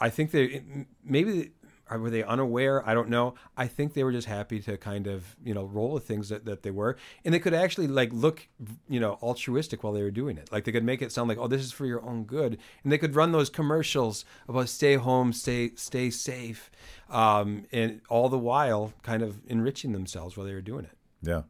I 0.00 0.10
think 0.10 0.30
they 0.30 0.62
maybe 1.04 1.52
were 1.96 2.10
they 2.10 2.22
unaware? 2.22 2.86
I 2.86 2.92
don't 2.92 3.08
know. 3.08 3.34
I 3.56 3.66
think 3.66 3.94
they 3.94 4.04
were 4.04 4.12
just 4.12 4.26
happy 4.26 4.60
to 4.60 4.76
kind 4.76 5.06
of 5.06 5.36
you 5.42 5.54
know 5.54 5.64
roll 5.64 5.92
with 5.92 6.04
things 6.04 6.28
that, 6.28 6.44
that 6.44 6.62
they 6.62 6.70
were, 6.70 6.96
and 7.24 7.32
they 7.32 7.38
could 7.38 7.54
actually 7.54 7.86
like 7.86 8.10
look 8.12 8.48
you 8.88 9.00
know 9.00 9.18
altruistic 9.22 9.82
while 9.82 9.92
they 9.92 10.02
were 10.02 10.10
doing 10.10 10.36
it. 10.36 10.52
Like 10.52 10.64
they 10.64 10.72
could 10.72 10.84
make 10.84 11.00
it 11.00 11.12
sound 11.12 11.28
like 11.28 11.38
oh 11.38 11.46
this 11.46 11.62
is 11.62 11.72
for 11.72 11.86
your 11.86 12.02
own 12.02 12.24
good, 12.24 12.58
and 12.82 12.92
they 12.92 12.98
could 12.98 13.14
run 13.14 13.32
those 13.32 13.48
commercials 13.48 14.24
about 14.48 14.68
stay 14.68 14.96
home, 14.96 15.32
stay 15.32 15.70
stay 15.76 16.10
safe, 16.10 16.70
um, 17.08 17.64
and 17.72 18.00
all 18.08 18.28
the 18.28 18.38
while 18.38 18.92
kind 19.02 19.22
of 19.22 19.40
enriching 19.46 19.92
themselves 19.92 20.36
while 20.36 20.46
they 20.46 20.54
were 20.54 20.60
doing 20.60 20.84
it. 20.84 20.96
Yeah. 21.22 21.42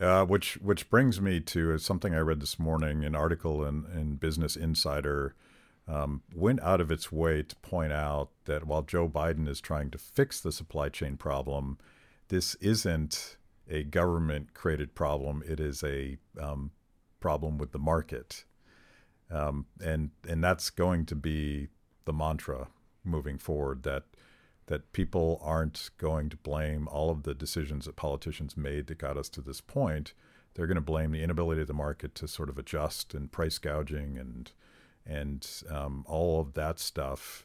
Uh, 0.00 0.24
which 0.24 0.54
which 0.54 0.88
brings 0.88 1.20
me 1.20 1.38
to 1.38 1.76
something 1.78 2.14
I 2.14 2.18
read 2.18 2.40
this 2.40 2.58
morning, 2.58 3.04
an 3.04 3.14
article 3.14 3.64
in, 3.64 3.84
in 3.94 4.16
Business 4.16 4.56
Insider 4.56 5.34
um, 5.86 6.22
went 6.34 6.60
out 6.62 6.80
of 6.80 6.90
its 6.90 7.12
way 7.12 7.42
to 7.42 7.56
point 7.56 7.92
out 7.92 8.30
that 8.46 8.66
while 8.66 8.82
Joe 8.82 9.08
Biden 9.08 9.46
is 9.46 9.60
trying 9.60 9.90
to 9.90 9.98
fix 9.98 10.40
the 10.40 10.52
supply 10.52 10.88
chain 10.88 11.16
problem, 11.16 11.78
this 12.28 12.54
isn't 12.56 13.36
a 13.68 13.82
government 13.82 14.54
created 14.54 14.94
problem. 14.94 15.42
It 15.46 15.60
is 15.60 15.82
a 15.82 16.16
um, 16.40 16.70
problem 17.20 17.58
with 17.58 17.72
the 17.72 17.78
market. 17.78 18.44
Um, 19.30 19.66
and 19.82 20.10
and 20.28 20.42
that's 20.42 20.70
going 20.70 21.06
to 21.06 21.14
be 21.14 21.68
the 22.04 22.12
mantra 22.12 22.68
moving 23.04 23.38
forward 23.38 23.82
that 23.82 24.04
that 24.66 24.92
people 24.92 25.40
aren't 25.42 25.90
going 25.98 26.28
to 26.30 26.36
blame 26.36 26.88
all 26.88 27.10
of 27.10 27.24
the 27.24 27.34
decisions 27.34 27.86
that 27.86 27.96
politicians 27.96 28.56
made 28.56 28.86
that 28.86 28.98
got 28.98 29.16
us 29.16 29.28
to 29.30 29.40
this 29.40 29.60
point. 29.60 30.14
They're 30.54 30.66
going 30.66 30.76
to 30.76 30.80
blame 30.80 31.12
the 31.12 31.22
inability 31.22 31.62
of 31.62 31.66
the 31.66 31.74
market 31.74 32.14
to 32.16 32.28
sort 32.28 32.48
of 32.48 32.58
adjust 32.58 33.14
and 33.14 33.30
price 33.30 33.58
gouging 33.58 34.18
and 34.18 34.50
and 35.04 35.48
um, 35.68 36.04
all 36.06 36.40
of 36.40 36.54
that 36.54 36.78
stuff. 36.78 37.44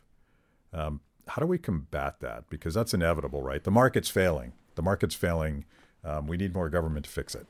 Um, 0.72 1.02
how 1.28 1.40
do 1.40 1.48
we 1.48 1.58
combat 1.58 2.20
that? 2.20 2.50
Because 2.50 2.76
that's 2.76 2.94
inevitable, 2.94 3.42
right? 3.42 3.64
The 3.64 3.72
market's 3.72 4.10
failing. 4.10 4.54
The 4.76 4.84
market's 4.84 5.16
failing. 5.16 5.66
Um, 6.04 6.28
we 6.28 6.38
need 6.38 6.54
more 6.54 6.70
government 6.70 7.06
to 7.06 7.12
fix 7.12 7.34
it. 7.34 7.48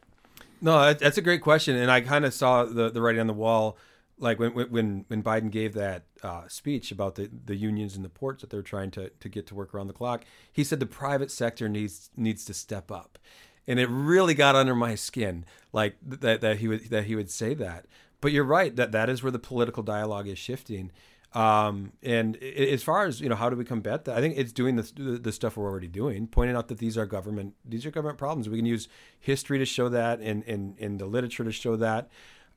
No, 0.62 0.94
that's 0.94 1.18
a 1.18 1.22
great 1.22 1.42
question, 1.42 1.76
and 1.76 1.92
I 1.92 2.02
kind 2.02 2.26
of 2.26 2.34
saw 2.34 2.64
the 2.66 2.90
the 2.90 3.02
writing 3.02 3.22
on 3.22 3.28
the 3.28 3.34
wall, 3.34 3.78
like 4.20 4.40
when 4.40 4.52
when 4.52 5.06
when 5.08 5.24
Biden 5.24 5.52
gave 5.52 5.74
that 5.74 6.04
uh, 6.24 6.48
speech 6.48 6.92
about 6.92 7.16
the, 7.16 7.30
the 7.46 7.56
unions 7.56 7.96
and 7.96 8.04
the 8.04 8.10
ports 8.10 8.42
that 8.42 8.50
they're 8.50 8.62
trying 8.62 8.92
to 8.92 9.10
to 9.10 9.30
get 9.30 9.48
to 9.48 9.56
work 9.56 9.74
around 9.74 9.88
the 9.88 9.94
clock. 9.94 10.26
He 10.52 10.64
said 10.64 10.80
the 10.80 10.86
private 10.86 11.32
sector 11.32 11.70
needs 11.70 12.10
needs 12.16 12.46
to 12.46 12.54
step 12.54 12.92
up, 12.92 13.20
and 13.68 13.80
it 13.80 13.90
really 13.90 14.34
got 14.34 14.56
under 14.56 14.76
my 14.76 14.96
skin, 14.96 15.46
like 15.72 15.96
that 16.02 16.42
that 16.42 16.58
he 16.58 16.68
would 16.68 16.90
that 16.90 17.06
he 17.06 17.16
would 17.16 17.30
say 17.30 17.54
that 17.56 17.86
but 18.22 18.32
you're 18.32 18.44
right 18.44 18.76
that 18.76 18.92
that 18.92 19.10
is 19.10 19.24
where 19.24 19.32
the 19.32 19.40
political 19.40 19.84
dialogue 19.84 20.28
is 20.28 20.38
shifting. 20.38 20.92
Um, 21.34 21.92
and 22.02 22.38
as 22.38 22.84
far 22.84 23.06
as 23.06 23.22
you 23.22 23.30
know, 23.30 23.36
how 23.36 23.50
do 23.50 23.56
we 23.56 23.66
combat 23.66 24.06
that? 24.06 24.18
I 24.18 24.22
think 24.22 24.38
it's 24.38 24.54
doing 24.54 24.76
the, 24.76 25.20
the 25.22 25.32
stuff 25.32 25.58
we're 25.58 25.70
already 25.70 25.90
doing, 25.90 26.26
pointing 26.28 26.56
out 26.56 26.68
that 26.70 26.80
these 26.80 26.98
are 26.98 27.06
government 27.06 27.54
these 27.66 27.86
are 27.86 27.92
government 27.92 28.18
problems. 28.18 28.50
We 28.50 28.58
can 28.58 28.66
use 28.66 28.88
history 29.20 29.60
to 29.60 29.66
show 29.66 29.90
that, 29.90 30.20
and 30.20 30.44
in 30.44 30.76
in 30.78 30.98
the 30.98 31.06
literature 31.06 31.44
to 31.44 31.52
show 31.52 31.76
that. 31.76 32.10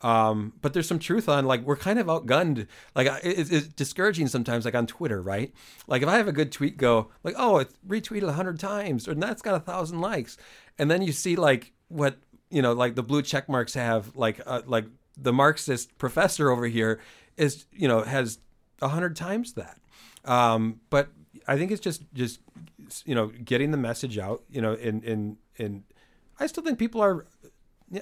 Um, 0.03 0.55
but 0.63 0.73
there's 0.73 0.89
some 0.89 0.99
truth 0.99 1.29
on 1.29 1.45
like 1.45 1.63
we're 1.63 1.77
kind 1.77 1.99
of 1.99 2.07
outgunned. 2.07 2.67
Like 2.95 3.09
it's, 3.23 3.51
it's, 3.51 3.67
discouraging 3.69 4.29
sometimes, 4.29 4.65
like 4.65 4.75
on 4.75 4.87
Twitter, 4.87 5.21
right? 5.21 5.53
Like 5.87 6.03
if 6.03 6.09
I 6.09 6.17
have 6.17 6.29
a 6.29 6.33
good 6.33 6.53
tweet 6.53 6.77
go 6.77 7.11
like, 7.23 7.35
oh, 7.37 7.59
it's 7.59 7.75
retweeted 7.87 8.29
a 8.29 8.33
hundred 8.33 8.59
times, 8.59 9.07
and 9.07 9.23
that's 9.23 9.43
got 9.43 9.55
a 9.55 9.61
thousand 9.61 10.01
likes, 10.01 10.39
and 10.79 10.91
then 10.91 11.03
you 11.03 11.13
see 11.13 11.37
like 11.37 11.73
what 11.89 12.19
you 12.51 12.63
know, 12.63 12.73
like 12.73 12.95
the 12.95 13.03
blue 13.03 13.23
check 13.23 13.49
marks 13.49 13.75
have 13.75 14.17
like 14.17 14.41
uh, 14.47 14.63
like 14.67 14.87
the 15.17 15.33
Marxist 15.33 15.97
professor 15.99 16.51
over 16.51 16.67
here 16.67 17.01
is, 17.37 17.67
you 17.73 17.89
know, 17.89 18.03
has 18.03 18.39
a 18.81 18.89
hundred 18.89 19.17
times 19.17 19.55
that. 19.55 19.79
Um, 20.25 20.81
but 20.91 21.09
I 21.47 21.57
think 21.57 21.71
it's 21.71 21.81
just, 21.81 22.03
just, 22.13 22.41
you 23.05 23.15
know, 23.15 23.29
getting 23.29 23.71
the 23.71 23.77
message 23.77 24.19
out, 24.19 24.43
you 24.51 24.61
know, 24.61 24.73
and, 24.73 25.05
and, 25.05 25.37
and 25.59 25.85
I 26.39 26.47
still 26.47 26.63
think 26.63 26.79
people 26.79 27.01
are, 27.01 27.27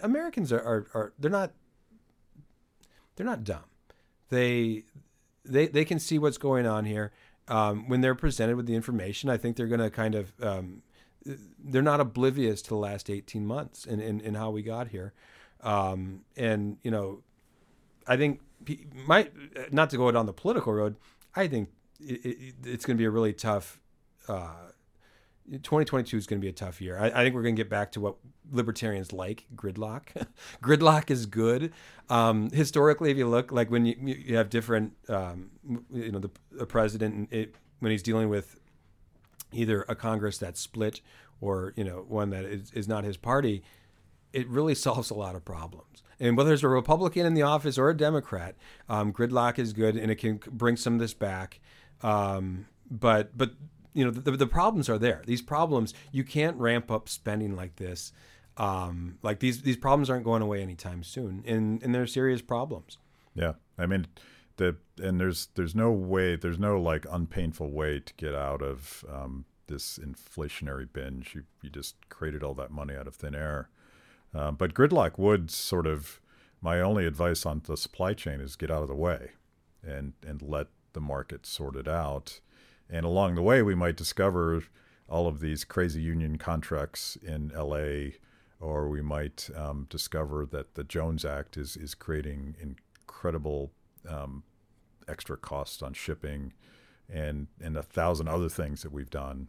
Americans 0.03 0.53
are, 0.53 0.61
are, 0.61 0.86
are 0.94 1.12
they're 1.18 1.30
not, 1.30 1.53
they're 3.19 3.27
not 3.27 3.43
dumb. 3.43 3.64
They, 4.31 4.85
they, 5.45 5.66
they 5.66 5.85
can 5.85 5.99
see 5.99 6.19
what's 6.19 6.39
going 6.39 6.66
on 6.66 6.85
here. 6.85 7.12
Um, 7.49 7.89
when 7.89 8.01
they're 8.01 8.14
presented 8.14 8.57
with 8.57 8.66
the 8.66 8.77
information, 8.77 9.29
I 9.29 9.37
think 9.37 9.57
they're 9.57 9.66
going 9.66 9.81
to 9.81 9.91
kind 9.91 10.14
of, 10.14 10.33
um, 10.41 10.83
they're 11.59 11.83
not 11.83 11.99
oblivious 11.99 12.62
to 12.62 12.69
the 12.69 12.77
last 12.77 13.11
18 13.11 13.45
months 13.45 13.85
and, 13.85 14.01
and, 14.01 14.37
how 14.37 14.51
we 14.51 14.62
got 14.62 14.89
here. 14.89 15.14
Um, 15.62 16.21
and 16.37 16.77
you 16.83 16.91
know, 16.91 17.23
I 18.07 18.16
think 18.16 18.41
might 18.95 19.33
not 19.73 19.91
to 19.91 19.97
go 19.97 20.11
down 20.12 20.27
the 20.27 20.33
political 20.33 20.73
road. 20.73 20.97
I 21.35 21.49
think 21.49 21.71
it, 22.01 22.25
it, 22.25 22.55
it's 22.64 22.85
going 22.85 22.97
to 22.97 22.99
be 22.99 23.07
a 23.07 23.11
really 23.11 23.33
tough. 23.33 23.81
Uh, 24.29 24.71
2022 25.51 26.16
is 26.16 26.26
going 26.26 26.40
to 26.40 26.44
be 26.44 26.49
a 26.49 26.53
tough 26.53 26.80
year. 26.80 26.99
I, 26.99 27.07
I 27.07 27.24
think 27.24 27.34
we're 27.34 27.42
going 27.42 27.57
to 27.57 27.61
get 27.61 27.70
back 27.70 27.92
to 27.92 28.01
what 28.01 28.16
libertarians 28.51 29.12
like 29.12 29.46
gridlock. 29.55 30.26
gridlock 30.62 31.11
is 31.11 31.26
good. 31.26 31.72
Um, 32.09 32.51
historically, 32.51 33.11
if 33.11 33.16
you 33.16 33.28
look, 33.28 33.53
like 33.53 33.70
when 33.70 33.86
you, 33.86 33.96
you 34.01 34.36
have 34.36 34.51
different, 34.51 34.94
um, 35.09 35.51
you 35.90 36.12
know, 36.12 36.18
the, 36.18 36.30
the 36.53 36.66
president 36.66 37.32
it, 37.32 37.55
when 37.80 37.92
he's 37.92 38.03
dealing 38.03 38.28
with 38.28 38.59
either 39.53 39.84
a 39.88 39.94
Congress 39.94 40.38
that's 40.38 40.61
split 40.61 41.01
or 41.40 41.72
you 41.76 41.84
know 41.84 42.05
one 42.09 42.30
that 42.30 42.44
is, 42.44 42.70
is 42.72 42.88
not 42.88 43.05
his 43.05 43.16
party, 43.16 43.62
it 44.32 44.49
really 44.49 44.74
solves 44.86 45.11
a 45.11 45.14
lot 45.14 45.34
of 45.34 45.44
problems. 45.44 46.03
And 46.20 46.36
whether 46.36 46.53
it's 46.53 46.64
a 46.64 46.68
Republican 46.68 47.26
in 47.26 47.34
the 47.34 47.42
office 47.42 47.78
or 47.78 47.90
a 47.90 47.96
Democrat, 47.96 48.57
um, 48.88 49.12
gridlock 49.12 49.59
is 49.59 49.72
good 49.72 49.96
and 49.96 50.11
it 50.11 50.16
can 50.16 50.40
bring 50.51 50.76
some 50.76 50.94
of 50.94 51.01
this 51.01 51.14
back. 51.14 51.61
Um, 52.03 52.66
but 52.90 53.36
but 53.36 53.53
you 53.99 54.05
know 54.05 54.12
the, 54.12 54.30
the 54.30 54.46
problems 54.46 54.88
are 54.88 54.96
there. 54.96 55.22
These 55.26 55.42
problems 55.42 55.92
you 56.12 56.22
can't 56.22 56.57
ramp 56.57 56.88
up 56.88 57.09
spending 57.09 57.57
like 57.57 57.76
this. 57.76 58.12
Um, 58.57 59.18
like 59.24 59.40
these 59.40 59.62
these 59.62 59.76
problems 59.76 60.09
aren't 60.09 60.24
going 60.24 60.40
away 60.40 60.62
anytime 60.62 61.03
soon, 61.03 61.42
and 61.44 61.82
and 61.82 61.92
they're 61.92 62.07
serious 62.07 62.40
problems. 62.40 62.99
Yeah, 63.34 63.55
I 63.76 63.86
mean, 63.86 64.07
the 64.57 64.76
and 65.03 65.20
there's 65.20 65.49
there's 65.57 65.74
no 65.74 65.90
way 65.90 66.36
there's 66.36 66.61
no 66.61 66.80
like 66.80 67.07
unpainful 67.11 67.72
way 67.72 67.99
to 67.99 68.14
get 68.14 68.36
out 68.36 68.62
of 68.62 69.05
um, 69.12 69.46
this 69.66 69.99
inflationary 69.99 70.86
binge. 70.92 71.34
You 71.34 71.42
you 71.61 71.68
just 71.68 71.96
created 72.09 72.44
all 72.44 72.55
that 72.55 72.70
money 72.70 72.94
out 72.94 73.09
of 73.09 73.16
thin 73.16 73.34
air. 73.34 73.68
Uh, 74.32 74.53
but 74.53 74.74
gridlock 74.74 75.18
would 75.18 75.51
sort 75.51 75.88
of 75.88 76.20
my 76.61 76.80
only 76.80 77.05
advice 77.05 77.44
on 77.44 77.62
the 77.64 77.76
supply 77.76 78.14
chain 78.14 78.40
is 78.40 78.55
get 78.55 78.70
out 78.70 78.82
of 78.82 78.88
the 78.88 78.94
way 78.94 79.32
and 79.84 80.12
and 80.24 80.40
let 80.40 80.68
the 80.92 81.01
market 81.01 81.46
sort 81.46 81.74
it 81.74 81.88
out. 81.88 82.38
And 82.91 83.05
along 83.05 83.34
the 83.34 83.43
way, 83.43 83.62
we 83.62 83.74
might 83.74 83.97
discover 83.97 84.62
all 85.09 85.26
of 85.26 85.41
these 85.41 85.64
crazy 85.64 86.01
union 86.01 86.39
contracts 86.39 87.16
in 87.16 87.51
LA, 87.55 88.16
or 88.61 88.89
we 88.89 89.03
might 89.03 89.49
um, 89.57 89.86
discover 89.89 90.47
that 90.47 90.74
the 90.74 90.84
Jones 90.84 91.24
Act 91.24 91.57
is 91.57 91.76
is 91.76 91.95
creating 91.95 92.57
incredible 92.61 93.72
um, 94.09 94.43
extra 95.07 95.36
costs 95.36 95.82
on 95.82 95.93
shipping, 95.93 96.53
and 97.09 97.49
and 97.61 97.76
a 97.76 97.82
thousand 97.82 98.28
other 98.28 98.49
things 98.49 98.82
that 98.82 98.93
we've 98.93 99.11
done. 99.11 99.49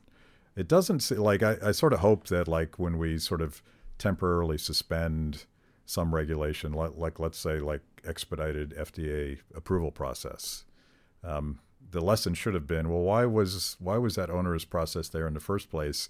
It 0.55 0.67
doesn't 0.67 1.09
like 1.11 1.43
I, 1.43 1.57
I 1.63 1.71
sort 1.71 1.93
of 1.93 1.99
hope 1.99 2.27
that 2.27 2.47
like 2.47 2.79
when 2.79 2.97
we 2.97 3.17
sort 3.17 3.41
of 3.41 3.61
temporarily 3.97 4.57
suspend 4.57 5.45
some 5.85 6.13
regulation, 6.13 6.71
like, 6.71 6.91
like 6.95 7.19
let's 7.19 7.37
say 7.37 7.59
like 7.59 7.81
expedited 8.05 8.75
FDA 8.77 9.39
approval 9.55 9.91
process. 9.91 10.65
Um, 11.23 11.59
the 11.91 12.01
lesson 12.01 12.33
should 12.33 12.53
have 12.53 12.67
been, 12.67 12.89
well, 12.89 13.01
why 13.01 13.25
was 13.25 13.75
why 13.79 13.97
was 13.97 14.15
that 14.15 14.29
onerous 14.29 14.65
process 14.65 15.09
there 15.09 15.27
in 15.27 15.33
the 15.33 15.39
first 15.39 15.69
place? 15.69 16.09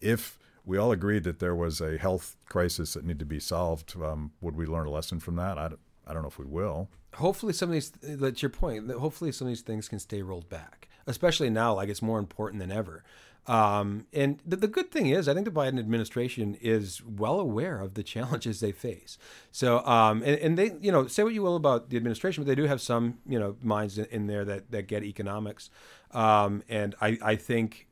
If 0.00 0.38
we 0.64 0.76
all 0.78 0.92
agreed 0.92 1.24
that 1.24 1.38
there 1.38 1.54
was 1.54 1.80
a 1.80 1.98
health 1.98 2.36
crisis 2.46 2.94
that 2.94 3.04
needed 3.04 3.20
to 3.20 3.24
be 3.24 3.40
solved, 3.40 3.94
um, 4.02 4.32
would 4.40 4.56
we 4.56 4.66
learn 4.66 4.86
a 4.86 4.90
lesson 4.90 5.18
from 5.20 5.36
that? 5.36 5.58
I 5.58 5.68
don't, 5.68 5.80
I 6.06 6.12
don't 6.12 6.22
know 6.22 6.28
if 6.28 6.38
we 6.38 6.44
will. 6.44 6.88
Hopefully, 7.14 7.52
some 7.52 7.70
of 7.70 7.72
these, 7.72 7.90
that's 8.02 8.42
your 8.42 8.50
point. 8.50 8.90
Hopefully, 8.90 9.32
some 9.32 9.46
of 9.46 9.50
these 9.50 9.62
things 9.62 9.88
can 9.88 9.98
stay 9.98 10.22
rolled 10.22 10.48
back, 10.48 10.88
especially 11.06 11.50
now, 11.50 11.74
like 11.74 11.88
it's 11.88 12.02
more 12.02 12.18
important 12.18 12.60
than 12.60 12.70
ever. 12.70 13.02
Um, 13.48 14.06
and 14.12 14.40
the, 14.46 14.56
the 14.56 14.68
good 14.68 14.90
thing 14.90 15.06
is, 15.06 15.26
I 15.26 15.32
think 15.32 15.46
the 15.46 15.50
Biden 15.50 15.78
administration 15.78 16.56
is 16.60 17.02
well 17.02 17.40
aware 17.40 17.80
of 17.80 17.94
the 17.94 18.02
challenges 18.02 18.60
they 18.60 18.72
face. 18.72 19.16
So, 19.50 19.84
um, 19.86 20.22
and, 20.22 20.38
and 20.38 20.58
they, 20.58 20.72
you 20.80 20.92
know, 20.92 21.06
say 21.06 21.22
what 21.24 21.32
you 21.32 21.42
will 21.42 21.56
about 21.56 21.88
the 21.88 21.96
administration, 21.96 22.44
but 22.44 22.48
they 22.48 22.54
do 22.54 22.68
have 22.68 22.80
some, 22.82 23.18
you 23.26 23.38
know, 23.38 23.56
minds 23.62 23.96
in, 23.96 24.04
in 24.06 24.26
there 24.26 24.44
that, 24.44 24.70
that 24.70 24.86
get 24.86 25.02
economics. 25.02 25.70
Um, 26.12 26.62
and 26.68 26.94
I, 27.00 27.18
I 27.22 27.36
think, 27.36 27.88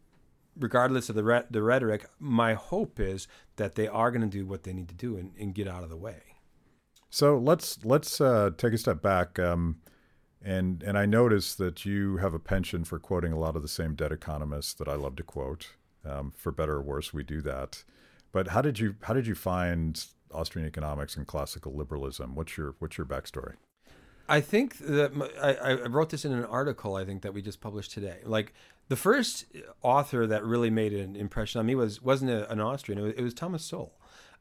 regardless 0.58 1.08
of 1.08 1.14
the, 1.14 1.24
re- 1.24 1.44
the 1.50 1.62
rhetoric, 1.62 2.04
my 2.20 2.52
hope 2.52 3.00
is 3.00 3.26
that 3.56 3.74
they 3.74 3.88
are 3.88 4.10
going 4.10 4.28
to 4.28 4.38
do 4.38 4.44
what 4.44 4.64
they 4.64 4.74
need 4.74 4.88
to 4.88 4.94
do 4.94 5.16
and, 5.16 5.32
and 5.40 5.54
get 5.54 5.66
out 5.66 5.82
of 5.82 5.88
the 5.88 5.96
way. 5.96 6.20
So 7.08 7.38
let's 7.38 7.82
let's 7.82 8.20
uh, 8.20 8.50
take 8.58 8.74
a 8.74 8.78
step 8.78 9.00
back. 9.00 9.38
Um, 9.38 9.80
and 10.42 10.82
and 10.82 10.96
I 10.98 11.06
noticed 11.06 11.58
that 11.58 11.84
you 11.84 12.18
have 12.18 12.34
a 12.34 12.38
penchant 12.38 12.86
for 12.86 12.98
quoting 12.98 13.32
a 13.32 13.38
lot 13.38 13.56
of 13.56 13.62
the 13.62 13.68
same 13.68 13.94
dead 13.94 14.12
economists 14.12 14.74
that 14.74 14.88
I 14.88 14.94
love 14.94 15.16
to 15.16 15.22
quote. 15.22 15.70
Um, 16.04 16.32
for 16.36 16.52
better 16.52 16.74
or 16.74 16.82
worse, 16.82 17.12
we 17.12 17.24
do 17.24 17.40
that. 17.42 17.82
But 18.32 18.48
how 18.48 18.62
did 18.62 18.78
you 18.78 18.96
how 19.02 19.14
did 19.14 19.26
you 19.26 19.34
find 19.34 20.04
Austrian 20.30 20.68
economics 20.68 21.16
and 21.16 21.26
classical 21.26 21.74
liberalism? 21.74 22.34
What's 22.34 22.56
your 22.56 22.74
what's 22.78 22.98
your 22.98 23.06
backstory? 23.06 23.54
I 24.28 24.40
think 24.40 24.78
that 24.78 25.12
I, 25.40 25.54
I 25.54 25.86
wrote 25.86 26.10
this 26.10 26.24
in 26.24 26.32
an 26.32 26.44
article 26.44 26.96
I 26.96 27.04
think 27.04 27.22
that 27.22 27.32
we 27.32 27.42
just 27.42 27.60
published 27.60 27.92
today. 27.92 28.18
Like 28.24 28.52
the 28.88 28.96
first 28.96 29.46
author 29.82 30.26
that 30.26 30.44
really 30.44 30.70
made 30.70 30.92
an 30.92 31.16
impression 31.16 31.60
on 31.60 31.66
me 31.66 31.74
was 31.74 32.02
wasn't 32.02 32.30
a, 32.30 32.50
an 32.50 32.60
Austrian. 32.60 32.98
It 32.98 33.02
was, 33.02 33.12
it 33.14 33.22
was 33.22 33.34
Thomas 33.34 33.64
Sowell, 33.64 33.92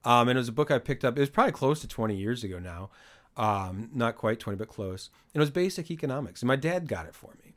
um, 0.03 0.27
and 0.27 0.37
it 0.37 0.39
was 0.39 0.49
a 0.49 0.53
book 0.53 0.71
I 0.71 0.79
picked 0.79 1.05
up. 1.05 1.17
It 1.17 1.21
was 1.21 1.29
probably 1.29 1.53
close 1.53 1.79
to 1.81 1.87
twenty 1.87 2.15
years 2.15 2.43
ago 2.43 2.59
now 2.59 2.89
um, 3.37 3.89
not 3.93 4.15
quite 4.15 4.39
20, 4.39 4.57
but 4.57 4.67
close. 4.67 5.09
And 5.33 5.41
it 5.41 5.43
was 5.43 5.51
basic 5.51 5.91
economics. 5.91 6.41
And 6.41 6.47
my 6.47 6.55
dad 6.55 6.87
got 6.87 7.05
it 7.05 7.15
for 7.15 7.31
me. 7.43 7.55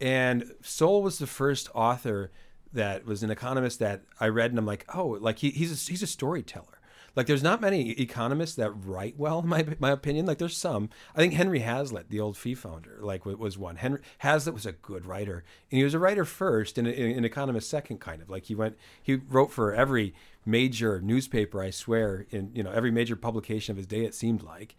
And 0.00 0.52
Sowell 0.62 1.02
was 1.02 1.18
the 1.18 1.26
first 1.26 1.68
author 1.74 2.30
that 2.72 3.04
was 3.04 3.22
an 3.22 3.30
economist 3.30 3.78
that 3.80 4.02
I 4.18 4.28
read, 4.28 4.50
and 4.50 4.58
I'm 4.58 4.66
like, 4.66 4.86
oh, 4.94 5.18
like 5.20 5.40
he, 5.40 5.50
he's 5.50 5.72
a, 5.72 5.90
he's 5.90 6.02
a 6.02 6.06
storyteller. 6.06 6.80
Like 7.16 7.26
there's 7.26 7.42
not 7.42 7.60
many 7.60 7.90
economists 7.92 8.54
that 8.54 8.70
write 8.70 9.18
well, 9.18 9.40
in 9.40 9.48
my 9.48 9.66
my 9.78 9.90
opinion. 9.90 10.26
Like 10.26 10.38
there's 10.38 10.56
some. 10.56 10.90
I 11.14 11.18
think 11.18 11.34
Henry 11.34 11.58
Hazlitt, 11.58 12.08
the 12.08 12.20
old 12.20 12.36
FEE 12.36 12.54
founder, 12.54 12.98
like 13.00 13.26
was 13.26 13.58
one. 13.58 13.76
Henry 13.76 14.00
Hazlitt 14.18 14.54
was 14.54 14.66
a 14.66 14.72
good 14.72 15.06
writer, 15.06 15.44
and 15.70 15.78
he 15.78 15.84
was 15.84 15.94
a 15.94 15.98
writer 15.98 16.24
first 16.24 16.78
and 16.78 16.86
an 16.86 17.24
economist 17.24 17.68
second, 17.68 17.98
kind 17.98 18.22
of. 18.22 18.30
Like 18.30 18.44
he 18.44 18.54
went, 18.54 18.76
he 19.02 19.16
wrote 19.16 19.50
for 19.50 19.74
every 19.74 20.14
major 20.46 21.00
newspaper, 21.00 21.60
I 21.60 21.70
swear, 21.70 22.26
in 22.30 22.52
you 22.54 22.62
know 22.62 22.70
every 22.70 22.92
major 22.92 23.16
publication 23.16 23.72
of 23.72 23.76
his 23.76 23.86
day. 23.86 24.04
It 24.04 24.14
seemed 24.14 24.42
like, 24.42 24.76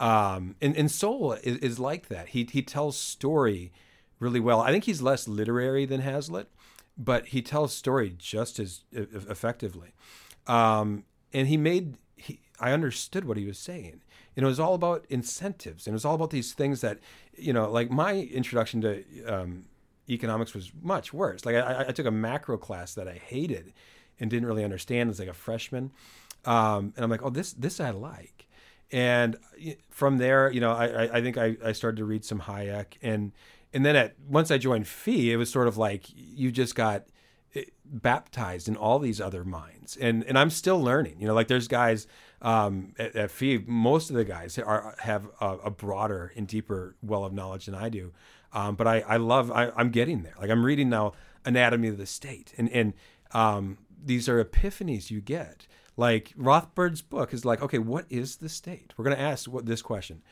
um, 0.00 0.56
and, 0.60 0.76
and 0.76 0.90
Sowell 0.90 1.34
is, 1.34 1.58
is 1.58 1.78
like 1.78 2.08
that. 2.08 2.28
He, 2.28 2.48
he 2.50 2.62
tells 2.62 2.96
story 2.96 3.72
really 4.18 4.40
well. 4.40 4.60
I 4.60 4.70
think 4.72 4.84
he's 4.84 5.02
less 5.02 5.28
literary 5.28 5.84
than 5.84 6.00
Hazlitt, 6.00 6.48
but 6.96 7.26
he 7.26 7.42
tells 7.42 7.72
story 7.74 8.14
just 8.16 8.58
as 8.58 8.82
effectively. 8.92 9.92
Um, 10.46 11.04
and 11.32 11.48
he 11.48 11.56
made, 11.56 11.96
he, 12.16 12.40
I 12.60 12.72
understood 12.72 13.24
what 13.24 13.36
he 13.36 13.44
was 13.44 13.58
saying. 13.58 14.02
And 14.36 14.44
it 14.44 14.48
was 14.48 14.60
all 14.60 14.74
about 14.74 15.04
incentives. 15.08 15.86
And 15.86 15.92
it 15.92 15.96
was 15.96 16.04
all 16.04 16.14
about 16.14 16.30
these 16.30 16.52
things 16.52 16.80
that, 16.80 16.98
you 17.36 17.52
know, 17.52 17.70
like 17.70 17.90
my 17.90 18.14
introduction 18.14 18.80
to 18.80 19.04
um, 19.26 19.66
economics 20.08 20.54
was 20.54 20.72
much 20.82 21.12
worse. 21.12 21.44
Like 21.44 21.56
I, 21.56 21.86
I, 21.88 21.92
took 21.92 22.06
a 22.06 22.10
macro 22.10 22.56
class 22.56 22.94
that 22.94 23.06
I 23.06 23.14
hated 23.14 23.72
and 24.18 24.30
didn't 24.30 24.46
really 24.46 24.64
understand 24.64 25.10
as 25.10 25.18
like 25.18 25.28
a 25.28 25.34
freshman. 25.34 25.92
Um, 26.44 26.92
and 26.96 27.04
I'm 27.04 27.10
like, 27.10 27.22
oh, 27.22 27.30
this, 27.30 27.52
this 27.52 27.78
I 27.78 27.90
like 27.90 28.48
and 28.92 29.36
from 29.88 30.18
there, 30.18 30.52
you 30.52 30.60
know, 30.60 30.72
I, 30.72 31.16
I 31.16 31.22
think 31.22 31.38
I, 31.38 31.56
I 31.64 31.72
started 31.72 31.96
to 31.96 32.04
read 32.04 32.24
some 32.24 32.40
Hayek, 32.40 32.98
and 33.00 33.32
and 33.72 33.86
then 33.86 33.96
at 33.96 34.14
once 34.28 34.50
I 34.50 34.58
joined 34.58 34.86
FEE, 34.86 35.32
it 35.32 35.36
was 35.36 35.50
sort 35.50 35.66
of 35.66 35.78
like 35.78 36.04
you 36.14 36.52
just 36.52 36.74
got 36.74 37.06
eh, 37.54 37.64
baptized 37.86 38.68
in 38.68 38.76
all 38.76 38.98
these 38.98 39.18
other 39.18 39.44
minds, 39.44 39.96
and 39.96 40.22
and 40.24 40.38
I'm 40.38 40.50
still 40.50 40.80
learning. 40.80 41.16
You 41.18 41.26
know, 41.26 41.34
like 41.34 41.48
there's 41.48 41.68
guys 41.68 42.06
um, 42.42 42.92
at, 42.98 43.16
at 43.16 43.30
FEE, 43.30 43.64
most 43.66 44.10
of 44.10 44.16
the 44.16 44.26
guys 44.26 44.58
are 44.58 44.94
have 44.98 45.26
a, 45.40 45.56
a, 45.64 45.70
broader 45.70 46.32
and 46.36 46.46
deeper 46.46 46.96
well 47.02 47.24
of 47.24 47.32
knowledge 47.32 47.66
than 47.66 47.74
I 47.74 47.88
do, 47.88 48.12
um, 48.52 48.74
but 48.74 48.86
I 48.86 49.00
I 49.00 49.16
love 49.16 49.50
I, 49.50 49.72
I'm 49.74 49.88
getting 49.88 50.22
there. 50.22 50.34
Like 50.38 50.50
I'm 50.50 50.66
reading 50.66 50.90
now 50.90 51.14
Anatomy 51.46 51.88
of 51.88 51.96
the 51.96 52.06
State, 52.06 52.52
and 52.58 52.70
and 52.70 52.92
um, 53.32 53.78
these 54.04 54.28
are 54.28 54.44
epiphanies 54.44 55.10
you 55.10 55.22
get 55.22 55.66
like 55.96 56.32
Rothbard's 56.36 57.02
book 57.02 57.32
is 57.34 57.44
like, 57.44 57.62
okay, 57.62 57.78
what 57.78 58.06
is 58.08 58.36
the 58.36 58.48
state? 58.48 58.92
We're 58.96 59.04
going 59.04 59.16
to 59.16 59.22
ask 59.22 59.50
what 59.50 59.66
this 59.66 59.82
question. 59.82 60.22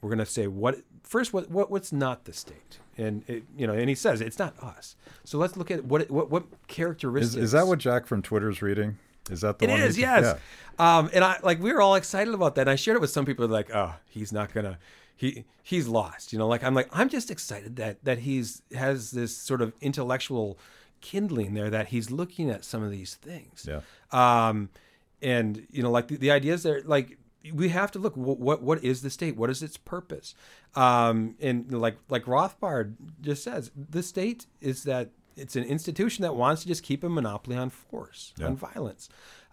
We're 0.00 0.10
going 0.10 0.18
to 0.18 0.26
say 0.26 0.46
what 0.46 0.78
first. 1.02 1.32
What, 1.32 1.50
what 1.50 1.70
what's 1.70 1.92
not 1.92 2.24
the 2.24 2.32
state? 2.32 2.78
And 2.96 3.24
it, 3.26 3.44
you 3.56 3.66
know, 3.66 3.72
and 3.72 3.88
he 3.88 3.94
says 3.94 4.20
it's 4.20 4.38
not 4.38 4.54
us. 4.62 4.96
So 5.24 5.38
let's 5.38 5.56
look 5.56 5.70
at 5.70 5.84
what 5.84 6.10
what 6.10 6.30
what 6.30 6.44
characteristics. 6.66 7.36
Is, 7.36 7.44
is 7.44 7.52
that 7.52 7.66
what 7.66 7.78
Jack 7.78 8.06
from 8.06 8.20
Twitter's 8.20 8.60
reading? 8.60 8.98
Is 9.30 9.40
that 9.40 9.58
the 9.58 9.64
it 9.64 9.70
one? 9.70 9.80
It 9.80 9.86
is. 9.86 9.98
Yes. 9.98 10.38
Yeah. 10.78 10.98
Um, 10.98 11.10
and 11.14 11.24
I 11.24 11.38
like 11.42 11.62
we 11.62 11.72
were 11.72 11.80
all 11.80 11.94
excited 11.94 12.34
about 12.34 12.54
that. 12.56 12.62
And 12.62 12.70
I 12.70 12.76
shared 12.76 12.96
it 12.96 13.00
with 13.00 13.10
some 13.10 13.24
people. 13.24 13.46
Like, 13.48 13.74
oh, 13.74 13.94
he's 14.08 14.32
not 14.32 14.52
gonna. 14.52 14.78
He 15.16 15.44
he's 15.62 15.88
lost. 15.88 16.32
You 16.32 16.38
know, 16.38 16.48
like 16.48 16.62
I'm 16.62 16.74
like 16.74 16.88
I'm 16.92 17.08
just 17.08 17.30
excited 17.30 17.76
that 17.76 18.04
that 18.04 18.18
he's 18.18 18.60
has 18.74 19.10
this 19.10 19.34
sort 19.34 19.62
of 19.62 19.72
intellectual 19.80 20.58
kindling 21.00 21.54
there 21.54 21.70
that 21.70 21.88
he's 21.88 22.10
looking 22.10 22.50
at 22.50 22.64
some 22.64 22.82
of 22.82 22.90
these 22.90 23.14
things. 23.14 23.66
Yeah. 23.68 23.80
Um, 24.10 24.68
and 25.24 25.66
you 25.70 25.82
know 25.82 25.90
like 25.90 26.08
the, 26.08 26.16
the 26.16 26.30
idea 26.30 26.52
is 26.52 26.62
there 26.62 26.82
like 26.84 27.18
we 27.52 27.70
have 27.70 27.90
to 27.92 27.98
look 27.98 28.16
what, 28.16 28.38
what 28.38 28.62
what 28.62 28.84
is 28.84 29.02
the 29.02 29.10
state? 29.10 29.36
What 29.36 29.50
is 29.50 29.62
its 29.62 29.76
purpose? 29.76 30.34
Um 30.76 31.34
and 31.40 31.72
like 31.72 31.96
like 32.08 32.26
rothbard 32.26 32.94
just 33.20 33.42
says 33.42 33.72
the 33.74 34.02
state 34.02 34.46
is 34.60 34.84
that 34.84 35.10
it's 35.36 35.56
an 35.56 35.64
institution 35.64 36.22
that 36.22 36.36
wants 36.36 36.62
to 36.62 36.68
just 36.68 36.84
keep 36.84 37.02
a 37.02 37.08
monopoly 37.08 37.56
on 37.56 37.70
force 37.70 38.34
yeah. 38.36 38.46
on 38.46 38.56
violence. 38.56 39.08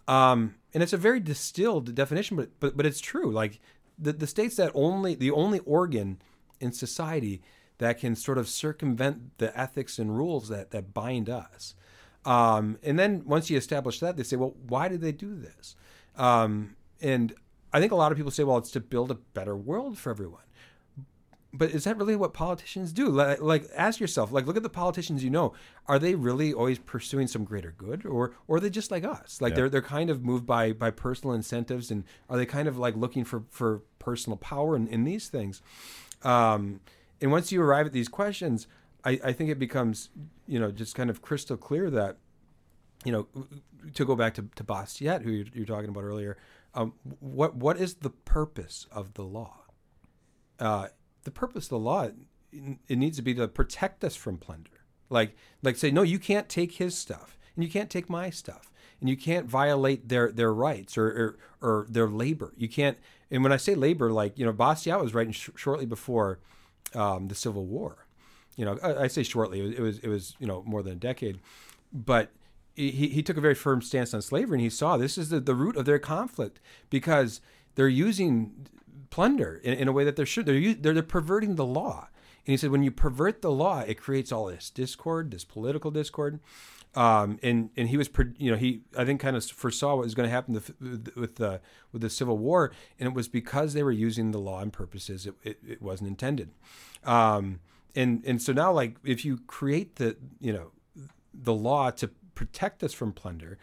Um 0.08 0.56
and 0.74 0.84
it's 0.84 0.94
a 0.94 0.98
very 0.98 1.20
distilled 1.20 1.96
definition 1.96 2.38
but 2.38 2.50
but 2.60 2.78
but 2.78 2.86
it's 2.86 3.02
true. 3.02 3.32
Like 3.32 3.60
the, 3.98 4.14
the 4.14 4.28
state's 4.28 4.58
that 4.58 4.72
only 4.74 5.16
the 5.16 5.32
only 5.32 5.60
organ 5.60 6.22
in 6.60 6.74
society 6.74 7.42
that 7.78 7.98
can 7.98 8.16
sort 8.16 8.38
of 8.38 8.48
circumvent 8.48 9.38
the 9.38 9.58
ethics 9.58 9.98
and 9.98 10.18
rules 10.18 10.50
that 10.50 10.72
that 10.72 10.94
bind 10.94 11.30
us 11.30 11.76
um, 12.26 12.78
and 12.84 13.00
then 13.00 13.24
once 13.26 13.50
you 13.50 13.58
establish 13.58 14.00
that, 14.00 14.18
they 14.18 14.24
say, 14.24 14.36
well, 14.36 14.56
why 14.68 14.88
did 14.88 15.02
they 15.02 15.12
do 15.12 15.36
this? 15.36 15.76
Um, 16.16 16.76
and 17.02 17.34
I 17.74 17.80
think 17.80 17.92
a 17.92 17.96
lot 17.96 18.12
of 18.12 18.18
people 18.18 18.32
say, 18.32 18.44
well, 18.44 18.58
it's 18.58 18.72
to 18.72 18.80
build 18.80 19.12
a 19.12 19.16
better 19.16 19.56
world 19.56 19.98
for 19.98 20.10
everyone. 20.12 20.42
But 21.54 21.72
is 21.72 21.84
that 21.84 21.98
really 21.98 22.16
what 22.16 22.34
politicians 22.34 22.94
do? 22.94 23.10
Like, 23.10 23.42
like, 23.42 23.70
ask 23.76 24.00
yourself, 24.00 24.32
like, 24.32 24.46
look 24.46 24.56
at 24.56 24.64
the 24.64 24.70
politicians 24.70 25.22
you 25.22 25.30
know. 25.30 25.54
Are 25.86 26.00
they 26.00 26.16
really 26.16 26.54
always 26.54 26.80
pursuing 26.80 27.28
some 27.28 27.44
greater 27.44 27.74
good, 27.78 28.06
or, 28.06 28.32
or 28.48 28.58
are 28.58 28.60
they 28.62 28.70
just 28.70 28.90
like 28.90 29.04
us? 29.04 29.42
Like, 29.42 29.52
yeah. 29.52 29.56
they're 29.56 29.70
they're 29.70 29.82
kind 29.82 30.10
of 30.10 30.24
moved 30.24 30.46
by 30.46 30.72
by 30.72 30.92
personal 30.92 31.36
incentives, 31.36 31.92
and 31.92 32.06
are 32.30 32.38
they 32.38 32.46
kind 32.46 32.70
of 32.70 32.78
like 32.78 32.96
looking 32.96 33.26
for 33.26 33.44
for 33.50 33.82
personal 34.00 34.38
power 34.38 34.78
in, 34.78 34.88
in 34.88 35.04
these 35.04 35.28
things? 35.28 35.62
Um, 36.24 36.80
and 37.20 37.32
once 37.32 37.52
you 37.52 37.62
arrive 37.62 37.86
at 37.86 37.92
these 37.92 38.08
questions, 38.08 38.68
I, 39.04 39.20
I 39.24 39.34
think 39.34 39.50
it 39.50 39.60
becomes, 39.60 40.10
you 40.48 40.60
know, 40.60 40.72
just 40.72 40.96
kind 40.96 41.10
of 41.10 41.22
crystal 41.22 41.58
clear 41.58 41.90
that, 41.90 42.18
you 43.04 43.12
know, 43.12 43.28
to 43.94 44.06
go 44.06 44.16
back 44.16 44.36
to, 44.36 44.48
to 44.56 44.64
Bastiat, 44.64 45.24
who 45.24 45.32
you're, 45.32 45.46
you're 45.54 45.66
talking 45.66 45.90
about 45.90 46.04
earlier, 46.04 46.38
um, 46.74 46.94
what 47.20 47.56
what 47.56 47.78
is 47.78 47.96
the 47.96 48.10
purpose 48.10 48.88
of 48.92 49.16
the 49.16 49.24
law? 49.24 49.62
Uh, 50.60 50.88
the 51.24 51.32
purpose 51.32 51.66
of 51.66 51.70
the 51.72 51.80
law, 51.80 52.10
it 52.88 52.98
needs 52.98 53.18
to 53.18 53.24
be 53.24 53.34
to 53.34 53.48
protect 53.48 54.04
us 54.04 54.16
from 54.16 54.38
plunder. 54.38 54.86
Like 55.10 55.36
like 55.64 55.78
say, 55.78 55.92
no, 55.92 56.04
you 56.04 56.20
can't 56.20 56.48
take 56.48 56.74
his 56.74 56.98
stuff, 56.98 57.38
and 57.56 57.64
you 57.64 57.70
can't 57.70 57.90
take 57.90 58.10
my 58.10 58.30
stuff, 58.30 58.72
and 59.00 59.10
you 59.10 59.18
can't 59.18 59.48
violate 59.48 60.08
their 60.08 60.32
their 60.32 60.54
rights 60.54 60.98
or 60.98 61.38
or, 61.62 61.70
or 61.70 61.86
their 61.90 62.08
labor. 62.08 62.54
You 62.56 62.70
can't. 62.70 62.98
And 63.30 63.44
when 63.44 63.52
I 63.52 63.58
say 63.58 63.76
labor, 63.76 64.12
like 64.12 64.38
you 64.38 64.46
know, 64.46 64.54
Bastiat 64.54 65.02
was 65.02 65.14
writing 65.14 65.34
sh- 65.34 65.50
shortly 65.56 65.86
before 65.86 66.40
um, 66.94 67.28
the 67.28 67.36
Civil 67.36 67.66
War 67.66 68.06
you 68.56 68.66
know, 68.66 68.78
I, 68.84 69.04
I 69.04 69.08
say 69.08 69.24
shortly. 69.24 69.60
It 69.60 69.64
was, 69.64 69.74
it 69.74 69.82
was, 69.82 70.00
it 70.00 70.08
was 70.08 70.36
you 70.40 70.48
know 70.48 70.64
more 70.66 70.84
than 70.84 70.94
a 70.94 70.98
decade, 70.98 71.40
but 71.92 72.32
he 72.76 72.92
he 72.92 73.24
took 73.24 73.38
a 73.38 73.42
very 73.42 73.56
firm 73.56 73.82
stance 73.82 74.14
on 74.14 74.22
slavery, 74.22 74.58
and 74.58 74.62
he 74.64 74.70
saw 74.70 74.98
this 74.98 75.18
is 75.18 75.30
the, 75.30 75.40
the 75.40 75.56
root 75.56 75.76
of 75.76 75.86
their 75.86 76.00
conflict 76.00 76.60
because 76.90 77.42
they're 77.76 77.88
using 77.88 78.68
plunder 79.10 79.60
in, 79.64 79.74
in 79.74 79.88
a 79.88 79.92
way 79.92 80.04
that 80.04 80.16
they 80.16 80.26
should. 80.26 80.46
They're, 80.46 80.74
they're 80.74 80.94
they're 80.94 81.04
perverting 81.04 81.56
the 81.56 81.66
law. 81.66 82.08
And 82.46 82.54
he 82.54 82.58
said, 82.58 82.72
when 82.72 82.82
you 82.82 82.90
pervert 82.90 83.44
the 83.44 83.52
law, 83.52 83.82
it 83.82 84.02
creates 84.02 84.32
all 84.32 84.48
this 84.48 84.72
discord, 84.72 85.30
this 85.30 85.44
political 85.44 85.92
discord. 85.92 86.40
Um, 86.96 87.38
and 87.44 87.70
and 87.78 87.88
he 87.88 87.98
was, 87.98 88.10
you 88.38 88.52
know, 88.52 88.58
he 88.58 88.82
I 88.98 89.06
think 89.06 89.22
kind 89.22 89.38
of 89.38 89.46
foresaw 89.46 89.96
what 89.96 90.04
was 90.04 90.16
going 90.16 90.28
to 90.28 90.34
happen 90.34 90.56
with 90.56 91.36
the 91.36 91.62
with 91.92 92.02
the 92.02 92.10
Civil 92.10 92.38
War, 92.38 92.74
and 93.00 93.08
it 93.08 93.14
was 93.14 93.28
because 93.28 93.74
they 93.74 93.84
were 93.84 93.92
using 93.92 94.32
the 94.32 94.40
law 94.40 94.60
and 94.62 94.74
purposes 94.74 95.26
it, 95.26 95.36
it, 95.44 95.60
it 95.66 95.82
wasn't 95.82 96.10
intended. 96.10 96.50
Um, 97.06 97.62
and 97.96 98.24
and 98.26 98.42
so 98.42 98.54
now 98.54 98.72
like 98.72 98.96
if 99.04 99.26
you 99.26 99.40
create 99.48 99.96
the 99.96 100.16
you 100.40 100.54
know 100.54 100.72
the 101.34 101.54
law 101.54 101.90
to 101.90 102.10
protect 102.36 102.84
us 102.84 102.94
from 102.94 103.12
plunder 103.12 103.58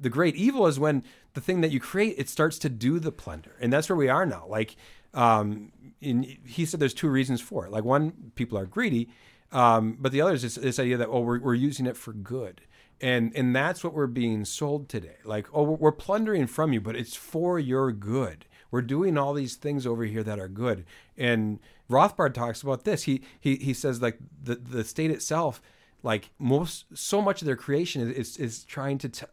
the 0.00 0.10
great 0.10 0.36
evil 0.36 0.66
is 0.66 0.78
when 0.78 1.02
the 1.34 1.40
thing 1.40 1.60
that 1.60 1.70
you 1.70 1.80
create 1.80 2.14
it 2.18 2.28
starts 2.28 2.58
to 2.58 2.68
do 2.68 2.98
the 2.98 3.12
plunder 3.12 3.56
and 3.60 3.72
that's 3.72 3.88
where 3.88 3.96
we 3.96 4.08
are 4.08 4.26
now 4.26 4.44
like 4.48 4.76
um 5.14 5.72
in, 6.00 6.22
he 6.46 6.64
said 6.64 6.78
there's 6.78 6.94
two 6.94 7.08
reasons 7.08 7.40
for 7.40 7.66
it 7.66 7.72
like 7.72 7.84
one 7.84 8.32
people 8.34 8.58
are 8.58 8.66
greedy 8.66 9.08
um, 9.50 9.96
but 9.98 10.12
the 10.12 10.20
other 10.20 10.34
is 10.34 10.42
this, 10.42 10.56
this 10.56 10.78
idea 10.78 10.98
that 10.98 11.08
oh 11.08 11.20
we're, 11.20 11.40
we're 11.40 11.54
using 11.54 11.86
it 11.86 11.96
for 11.96 12.12
good 12.12 12.60
and 13.00 13.32
and 13.34 13.54
that's 13.54 13.84
what 13.84 13.94
we're 13.94 14.06
being 14.06 14.44
sold 14.44 14.88
today. 14.88 15.16
Like, 15.24 15.46
oh, 15.52 15.62
we're 15.62 15.92
plundering 15.92 16.46
from 16.46 16.72
you, 16.72 16.80
but 16.80 16.96
it's 16.96 17.14
for 17.14 17.58
your 17.58 17.92
good. 17.92 18.46
We're 18.70 18.82
doing 18.82 19.16
all 19.16 19.34
these 19.34 19.54
things 19.54 19.86
over 19.86 20.04
here 20.04 20.22
that 20.24 20.38
are 20.38 20.48
good. 20.48 20.84
And 21.16 21.60
Rothbard 21.90 22.34
talks 22.34 22.62
about 22.62 22.84
this. 22.84 23.04
He 23.04 23.22
he 23.40 23.56
he 23.56 23.72
says 23.72 24.02
like 24.02 24.18
the 24.42 24.56
the 24.56 24.84
state 24.84 25.10
itself, 25.10 25.62
like 26.02 26.30
most 26.38 26.84
so 26.94 27.22
much 27.22 27.42
of 27.42 27.46
their 27.46 27.56
creation 27.56 28.10
is 28.12 28.36
is, 28.36 28.64
trying 28.64 28.98
to 28.98 29.08
t- 29.08 29.26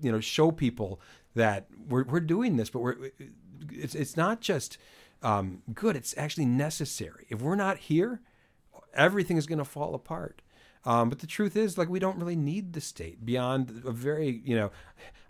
you 0.00 0.10
know 0.10 0.20
show 0.20 0.50
people 0.50 1.00
that 1.34 1.66
we're 1.88 2.04
we're 2.04 2.20
doing 2.20 2.56
this, 2.56 2.70
but 2.70 2.80
we're 2.80 2.96
it's 3.70 3.94
it's 3.94 4.16
not 4.16 4.40
just 4.40 4.78
um, 5.22 5.62
good. 5.74 5.96
It's 5.96 6.16
actually 6.16 6.46
necessary. 6.46 7.26
If 7.28 7.42
we're 7.42 7.56
not 7.56 7.78
here, 7.78 8.20
everything 8.94 9.36
is 9.36 9.46
going 9.46 9.58
to 9.58 9.64
fall 9.64 9.94
apart. 9.94 10.42
Um, 10.84 11.08
but 11.08 11.18
the 11.18 11.26
truth 11.26 11.56
is, 11.56 11.76
like, 11.76 11.88
we 11.88 11.98
don't 11.98 12.18
really 12.18 12.36
need 12.36 12.72
the 12.72 12.80
state 12.80 13.26
beyond 13.26 13.82
a 13.84 13.90
very, 13.90 14.40
you 14.44 14.56
know, 14.56 14.70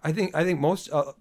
I 0.04 0.12
think 0.12 0.36
I 0.36 0.44
think 0.44 0.60
most 0.60 0.90
uh, 0.92 1.12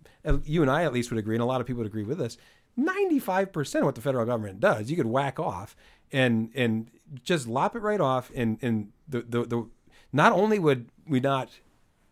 you 0.43 0.61
and 0.61 0.69
I 0.69 0.83
at 0.83 0.93
least 0.93 1.09
would 1.09 1.17
agree, 1.17 1.35
and 1.35 1.41
a 1.41 1.45
lot 1.45 1.61
of 1.61 1.67
people 1.67 1.79
would 1.79 1.87
agree 1.87 2.03
with 2.03 2.21
us. 2.21 2.37
Ninety-five 2.77 3.51
percent 3.51 3.83
of 3.83 3.87
what 3.87 3.95
the 3.95 4.01
federal 4.01 4.25
government 4.25 4.59
does, 4.59 4.89
you 4.89 4.95
could 4.95 5.07
whack 5.07 5.39
off 5.39 5.75
and 6.11 6.51
and 6.55 6.89
just 7.23 7.47
lop 7.47 7.75
it 7.75 7.81
right 7.81 7.99
off, 7.99 8.31
and 8.35 8.57
and 8.61 8.91
the 9.07 9.21
the, 9.21 9.43
the 9.45 9.69
not 10.13 10.31
only 10.31 10.59
would 10.59 10.89
we 11.07 11.19
not 11.19 11.49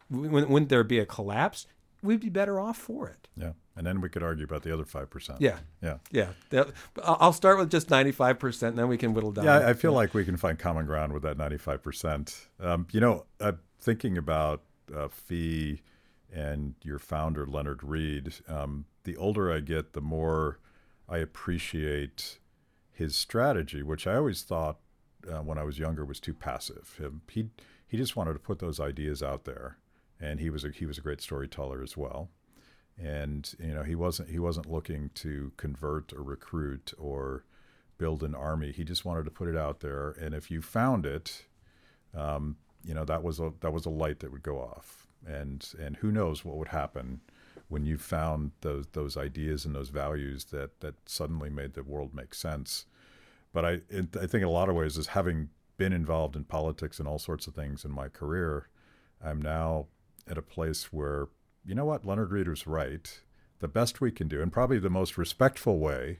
wouldn't 0.09 0.69
there 0.69 0.83
be 0.83 0.99
a 0.99 1.05
collapse, 1.05 1.67
we'd 2.01 2.19
be 2.19 2.29
better 2.29 2.59
off 2.59 2.77
for 2.77 3.07
it. 3.07 3.27
Yeah. 3.35 3.51
And 3.75 3.85
then 3.85 3.99
we 3.99 4.07
could 4.07 4.23
argue 4.23 4.45
about 4.45 4.63
the 4.63 4.73
other 4.73 4.85
5%. 4.85 5.37
Yeah. 5.39 5.57
Yeah. 5.81 5.97
Yeah. 6.11 6.63
I'll 7.03 7.33
start 7.33 7.57
with 7.57 7.69
just 7.69 7.89
95%, 7.89 8.69
and 8.69 8.77
then 8.77 8.87
we 8.87 8.97
can 8.97 9.13
whittle 9.13 9.31
down. 9.31 9.45
Yeah, 9.45 9.67
I 9.67 9.73
feel 9.73 9.91
like 9.91 10.13
we 10.13 10.23
can 10.23 10.37
find 10.37 10.57
common 10.57 10.85
ground 10.85 11.11
with 11.11 11.23
that 11.23 11.37
95%. 11.37 12.47
Um, 12.61 12.87
you 12.91 13.01
know, 13.01 13.25
uh, 13.41 13.53
thinking 13.81 14.17
about 14.17 14.61
uh, 14.95 15.09
FEE 15.09 15.81
and 16.33 16.75
your 16.83 16.99
founder, 16.99 17.45
Leonard 17.45 17.83
Read, 17.83 18.33
um, 18.47 18.85
the 19.05 19.17
older 19.17 19.51
I 19.51 19.61
get, 19.61 19.93
the 19.93 20.01
more 20.01 20.59
I 21.07 21.17
appreciate 21.17 22.39
his 22.91 23.15
strategy, 23.15 23.81
which 23.81 24.05
I 24.05 24.15
always 24.15 24.43
thought 24.43 24.77
uh, 25.31 25.41
when 25.41 25.57
I 25.57 25.63
was 25.63 25.79
younger 25.79 26.05
was 26.05 26.19
too 26.19 26.33
passive. 26.33 26.99
He, 27.31 27.49
he 27.87 27.97
just 27.97 28.15
wanted 28.15 28.33
to 28.33 28.39
put 28.39 28.59
those 28.59 28.79
ideas 28.79 29.23
out 29.23 29.45
there. 29.45 29.77
And 30.19 30.39
he 30.39 30.49
was 30.49 30.63
a, 30.63 30.69
he 30.69 30.85
was 30.85 30.97
a 30.97 31.01
great 31.01 31.21
storyteller 31.21 31.81
as 31.81 31.97
well 31.97 32.29
and 32.97 33.55
you 33.59 33.73
know 33.73 33.83
he 33.83 33.95
wasn't 33.95 34.29
he 34.29 34.39
wasn't 34.39 34.71
looking 34.71 35.09
to 35.15 35.51
convert 35.57 36.13
or 36.13 36.23
recruit 36.23 36.93
or 36.97 37.43
build 37.97 38.23
an 38.23 38.35
army. 38.35 38.71
He 38.71 38.83
just 38.83 39.05
wanted 39.05 39.25
to 39.25 39.31
put 39.31 39.47
it 39.47 39.57
out 39.57 39.79
there, 39.79 40.11
and 40.19 40.33
if 40.33 40.51
you 40.51 40.61
found 40.61 41.05
it, 41.05 41.45
um, 42.13 42.57
you 42.83 42.93
know 42.93 43.05
that 43.05 43.23
was 43.23 43.39
a 43.39 43.53
that 43.61 43.73
was 43.73 43.85
a 43.85 43.89
light 43.89 44.19
that 44.19 44.31
would 44.31 44.43
go 44.43 44.59
off, 44.59 45.07
and 45.25 45.67
and 45.79 45.97
who 45.97 46.11
knows 46.11 46.45
what 46.45 46.57
would 46.57 46.69
happen 46.69 47.21
when 47.67 47.85
you 47.85 47.97
found 47.97 48.51
those 48.61 48.87
those 48.93 49.17
ideas 49.17 49.65
and 49.65 49.75
those 49.75 49.89
values 49.89 50.45
that 50.45 50.79
that 50.81 50.95
suddenly 51.05 51.49
made 51.49 51.73
the 51.73 51.83
world 51.83 52.13
make 52.13 52.33
sense. 52.33 52.85
But 53.53 53.65
I 53.65 53.71
it, 53.89 54.15
I 54.15 54.27
think 54.27 54.35
in 54.35 54.43
a 54.43 54.49
lot 54.49 54.69
of 54.69 54.75
ways 54.75 54.97
is 54.97 55.07
having 55.07 55.49
been 55.77 55.93
involved 55.93 56.35
in 56.35 56.43
politics 56.45 56.99
and 56.99 57.07
all 57.07 57.19
sorts 57.19 57.47
of 57.47 57.55
things 57.55 57.83
in 57.83 57.91
my 57.91 58.07
career, 58.07 58.69
I'm 59.23 59.41
now 59.41 59.87
at 60.27 60.37
a 60.37 60.41
place 60.41 60.93
where 60.93 61.27
you 61.65 61.73
know 61.73 61.85
what, 61.85 62.05
Leonard 62.05 62.31
Read 62.31 62.47
was 62.47 62.67
right. 62.67 63.21
The 63.59 63.67
best 63.67 63.99
we 63.99 64.11
can 64.11 64.27
do, 64.27 64.41
and 64.41 64.51
probably 64.51 64.79
the 64.79 64.89
most 64.89 65.17
respectful 65.17 65.79
way 65.79 66.19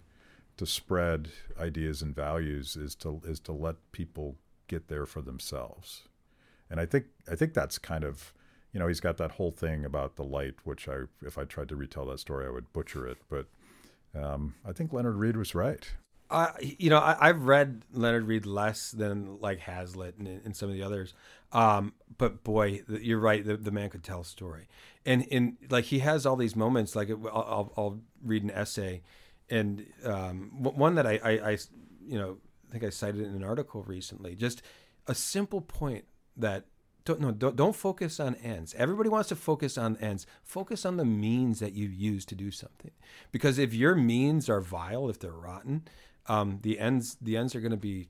to 0.58 0.66
spread 0.66 1.30
ideas 1.60 2.02
and 2.02 2.16
values 2.16 2.76
is 2.76 2.96
to 2.96 3.22
is 3.26 3.40
to 3.42 3.52
let 3.52 3.76
people 3.92 4.38
get 4.68 4.88
there 4.88 5.06
for 5.06 5.22
themselves. 5.22 6.04
And 6.70 6.80
I 6.80 6.86
think 6.86 7.06
I 7.30 7.36
think 7.36 7.54
that's 7.54 7.78
kind 7.78 8.04
of 8.04 8.34
you 8.76 8.80
know 8.80 8.88
he's 8.88 9.00
got 9.00 9.16
that 9.16 9.32
whole 9.32 9.52
thing 9.52 9.86
about 9.86 10.18
the 10.18 10.24
light, 10.24 10.56
which 10.66 10.90
I 10.90 11.04
if 11.26 11.38
I 11.38 11.46
tried 11.46 11.70
to 11.70 11.78
retell 11.78 12.06
that 12.08 12.20
story 12.20 12.46
I 12.46 12.50
would 12.50 12.74
butcher 12.74 13.08
it, 13.08 13.18
but 13.30 13.46
um, 14.14 14.56
I 14.68 14.74
think 14.74 14.92
Leonard 14.92 15.16
Read 15.16 15.38
was 15.38 15.56
right. 15.56 15.90
Uh, 16.30 16.52
you 16.60 16.90
know, 16.90 17.00
I, 17.00 17.28
have 17.28 17.44
read 17.44 17.84
Leonard 17.94 18.28
Read 18.28 18.46
less 18.46 18.92
than 18.92 19.40
like 19.40 19.60
Hazlitt 19.60 20.18
and, 20.18 20.28
and 20.28 20.56
some 20.58 20.68
of 20.68 20.76
the 20.76 20.84
others. 20.84 21.14
Um, 21.54 21.94
but 22.18 22.44
boy, 22.44 22.82
you're 22.90 23.20
right. 23.20 23.46
The, 23.46 23.56
the, 23.56 23.72
man 23.72 23.90
could 23.90 24.04
tell 24.04 24.22
a 24.22 24.26
story, 24.26 24.68
and 25.06 25.26
and 25.32 25.56
like 25.70 25.86
he 25.86 26.00
has 26.00 26.26
all 26.26 26.36
these 26.36 26.58
moments. 26.58 26.98
Like 26.98 27.10
I'll, 27.10 27.28
I'll, 27.34 27.74
I'll 27.78 28.00
read 28.26 28.44
an 28.44 28.52
essay, 28.52 29.04
and 29.50 29.86
um, 30.04 30.50
one 30.52 30.96
that 30.96 31.08
I, 31.08 31.20
I, 31.24 31.32
I, 31.52 31.58
you 32.06 32.18
know, 32.18 32.40
I 32.68 32.74
think 32.74 32.84
I 32.84 32.90
cited 32.90 33.22
in 33.22 33.36
an 33.36 33.44
article 33.44 33.84
recently. 33.84 34.36
Just 34.36 34.64
a 35.08 35.16
simple 35.16 35.62
point 35.62 36.04
that 36.36 36.66
don't 37.06 37.22
no 37.22 37.32
don't, 37.32 37.56
don't 37.56 37.76
focus 37.76 38.20
on 38.20 38.36
ends. 38.36 38.74
Everybody 38.78 39.10
wants 39.10 39.30
to 39.30 39.36
focus 39.36 39.78
on 39.78 39.96
ends. 39.98 40.26
Focus 40.44 40.86
on 40.86 40.98
the 40.98 41.06
means 41.06 41.60
that 41.60 41.74
you 41.74 41.88
use 41.88 42.26
to 42.26 42.36
do 42.36 42.52
something. 42.52 42.92
Because 43.32 43.58
if 43.58 43.74
your 43.74 43.96
means 43.96 44.50
are 44.50 44.62
vile, 44.62 45.10
if 45.10 45.20
they're 45.20 45.32
rotten, 45.32 45.84
um, 46.28 46.60
the 46.64 46.80
ends 46.80 47.18
the 47.22 47.38
ends 47.38 47.56
are 47.56 47.62
going 47.62 47.72
to 47.72 47.78
be 47.78 48.10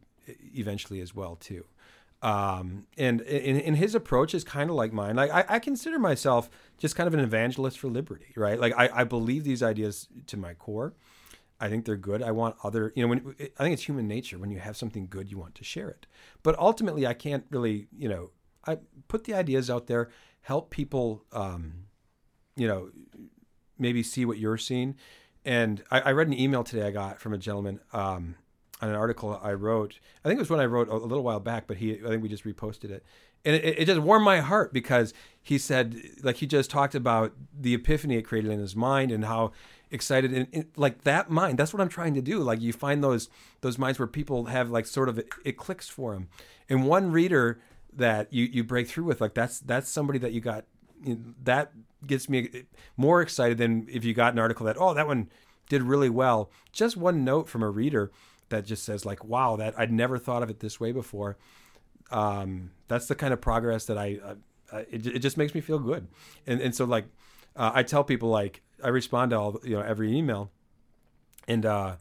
eventually 0.55 1.01
as 1.01 1.13
well 1.13 1.35
too. 1.35 1.65
Um, 2.21 2.87
and, 2.97 3.21
and, 3.21 3.75
his 3.77 3.93
approach 3.93 4.33
is 4.33 4.43
kind 4.43 4.71
of 4.71 4.75
like 4.75 4.91
mine. 4.91 5.15
Like 5.15 5.29
I, 5.29 5.45
I, 5.47 5.59
consider 5.59 5.99
myself 5.99 6.49
just 6.79 6.95
kind 6.95 7.05
of 7.05 7.13
an 7.13 7.19
evangelist 7.19 7.77
for 7.77 7.87
liberty, 7.87 8.33
right? 8.35 8.59
Like 8.59 8.73
I, 8.75 8.89
I 8.91 9.03
believe 9.03 9.43
these 9.43 9.61
ideas 9.61 10.07
to 10.27 10.37
my 10.37 10.55
core. 10.55 10.95
I 11.59 11.69
think 11.69 11.85
they're 11.85 11.97
good. 11.97 12.23
I 12.23 12.31
want 12.31 12.55
other, 12.63 12.91
you 12.95 13.03
know, 13.03 13.09
when 13.09 13.35
I 13.59 13.63
think 13.63 13.73
it's 13.73 13.83
human 13.83 14.07
nature. 14.07 14.39
When 14.39 14.49
you 14.49 14.57
have 14.57 14.75
something 14.75 15.07
good, 15.07 15.29
you 15.29 15.37
want 15.37 15.53
to 15.55 15.63
share 15.63 15.89
it. 15.89 16.07
But 16.41 16.57
ultimately, 16.57 17.05
I 17.05 17.13
can't 17.13 17.45
really, 17.51 17.87
you 17.95 18.09
know, 18.09 18.31
I 18.67 18.79
put 19.07 19.23
the 19.25 19.33
ideas 19.33 19.69
out 19.69 19.87
there, 19.87 20.09
help 20.41 20.69
people, 20.69 21.25
um, 21.31 21.85
you 22.55 22.67
know, 22.67 22.89
maybe 23.77 24.03
see 24.03 24.25
what 24.25 24.37
you're 24.37 24.57
seeing. 24.57 24.95
And 25.43 25.83
I, 25.91 26.01
I, 26.01 26.11
read 26.11 26.27
an 26.27 26.39
email 26.39 26.63
today 26.63 26.87
I 26.87 26.91
got 26.91 27.19
from 27.19 27.33
a 27.33 27.37
gentleman 27.37 27.79
um, 27.93 28.35
on 28.81 28.89
an 28.89 28.95
article 28.95 29.39
I 29.41 29.53
wrote. 29.53 29.99
I 30.23 30.27
think 30.27 30.39
it 30.39 30.41
was 30.41 30.49
one 30.49 30.59
I 30.59 30.65
wrote 30.65 30.89
a, 30.89 30.95
little 30.95 31.23
while 31.23 31.39
back, 31.39 31.67
but 31.67 31.77
he 31.77 31.93
I 32.03 32.09
think 32.09 32.23
we 32.23 32.29
just 32.29 32.45
reposted 32.45 32.89
it, 32.89 33.05
and 33.43 33.55
it, 33.55 33.79
it 33.79 33.85
just 33.85 34.01
warmed 34.01 34.25
my 34.25 34.39
heart 34.39 34.73
because 34.73 35.13
he 35.41 35.57
said 35.57 36.01
like 36.23 36.37
he 36.37 36.47
just 36.47 36.71
talked 36.71 36.95
about 36.95 37.33
the 37.57 37.75
epiphany 37.75 38.17
it 38.17 38.23
created 38.23 38.51
in 38.51 38.59
his 38.59 38.75
mind 38.75 39.11
and 39.11 39.25
how 39.25 39.51
excited 39.91 40.33
and, 40.51 40.65
like 40.75 41.03
that 41.03 41.29
mind. 41.29 41.59
That's 41.59 41.73
what 41.73 41.81
I'm 41.81 41.89
trying 41.89 42.15
to 42.15 42.21
do. 42.21 42.39
Like 42.39 42.59
you 42.59 42.73
find 42.73 43.03
those 43.03 43.29
those 43.61 43.77
minds 43.77 43.99
where 43.99 44.07
people 44.07 44.45
have 44.45 44.71
like 44.71 44.87
sort 44.87 45.09
of 45.09 45.19
it, 45.19 45.29
it 45.45 45.57
clicks 45.57 45.87
for 45.87 46.13
them, 46.13 46.29
and 46.67 46.87
one 46.87 47.11
reader 47.11 47.59
that 47.95 48.31
you 48.31 48.45
you 48.45 48.63
break 48.63 48.87
through 48.87 49.05
with 49.05 49.21
like 49.21 49.33
that's 49.33 49.59
that's 49.59 49.89
somebody 49.89 50.19
that 50.19 50.31
you 50.31 50.41
got 50.41 50.65
you 51.03 51.15
know, 51.15 51.21
that 51.43 51.71
gets 52.05 52.29
me 52.29 52.65
more 52.97 53.21
excited 53.21 53.57
than 53.57 53.87
if 53.89 54.03
you 54.03 54.13
got 54.13 54.33
an 54.33 54.39
article 54.39 54.65
that 54.65 54.77
oh 54.79 54.93
that 54.93 55.07
one 55.07 55.29
did 55.69 55.81
really 55.81 56.09
well. 56.09 56.51
Just 56.71 56.95
one 56.95 57.23
note 57.23 57.49
from 57.49 57.63
a 57.63 57.69
reader 57.69 58.11
that 58.49 58.65
just 58.65 58.83
says 58.83 59.05
like 59.05 59.23
wow 59.23 59.55
that 59.55 59.73
I'd 59.77 59.91
never 59.91 60.17
thought 60.17 60.43
of 60.43 60.49
it 60.49 60.59
this 60.59 60.79
way 60.79 60.91
before. 60.91 61.37
Um, 62.11 62.71
that's 62.87 63.07
the 63.07 63.15
kind 63.15 63.33
of 63.33 63.41
progress 63.41 63.85
that 63.85 63.97
I, 63.97 64.19
uh, 64.23 64.83
it, 64.91 65.07
it 65.07 65.19
just 65.19 65.37
makes 65.37 65.55
me 65.55 65.61
feel 65.61 65.79
good. 65.79 66.07
And 66.45 66.61
and 66.61 66.75
so 66.75 66.85
like 66.85 67.05
uh, 67.55 67.71
I 67.73 67.83
tell 67.83 68.03
people 68.03 68.29
like 68.29 68.61
I 68.83 68.89
respond 68.89 69.31
to 69.31 69.39
all 69.39 69.59
you 69.63 69.75
know 69.75 69.81
every 69.81 70.15
email, 70.15 70.51
and 71.47 71.65
uh, 71.65 71.95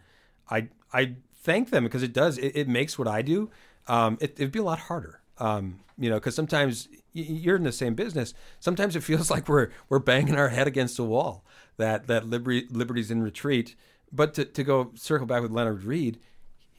I 0.51 0.68
I 0.92 1.16
thank 1.34 1.70
them 1.70 1.84
because 1.84 2.03
it 2.03 2.12
does 2.12 2.38
it, 2.38 2.57
it 2.57 2.68
makes 2.68 2.99
what 2.99 3.09
I 3.09 3.22
do. 3.22 3.51
Um, 3.86 4.18
it, 4.20 4.32
it'd 4.36 4.53
be 4.53 4.59
a 4.59 4.64
lot 4.64 4.80
harder. 4.80 5.20
Um, 5.39 5.80
you 5.99 6.11
know, 6.11 6.16
because 6.16 6.35
sometimes 6.35 6.89
you're 7.12 7.57
in 7.57 7.62
the 7.62 7.72
same 7.72 7.95
business. 7.95 8.35
Sometimes 8.61 8.97
it 8.97 9.03
feels 9.03 9.30
like 9.32 9.49
we're 9.49 9.70
we're 9.89 9.99
banging 9.99 10.37
our 10.37 10.49
head 10.49 10.66
against 10.66 10.99
a 10.99 11.05
wall. 11.05 11.45
That 11.76 12.07
that 12.07 12.26
liberty 12.26 12.66
liberty's 12.70 13.11
in 13.11 13.22
retreat. 13.22 13.74
But 14.12 14.35
to, 14.35 14.45
to 14.45 14.62
go 14.62 14.93
circle 14.95 15.26
back 15.26 15.43
with 15.43 15.51
Leonard 15.51 15.82
Read, 15.82 16.20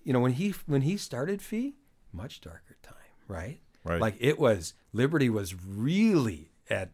you 0.04 0.14
know, 0.14 0.20
when 0.20 0.34
he 0.34 0.54
when 0.68 0.82
he 0.84 0.98
started 0.98 1.42
FEE, 1.42 1.76
much 2.14 2.42
darker 2.42 2.78
time, 2.82 2.96
right? 3.28 3.60
Right. 3.84 4.02
Like 4.02 4.16
it 4.20 4.40
was 4.40 4.74
liberty 4.94 5.30
was 5.30 5.54
really 5.54 6.52
at 6.70 6.90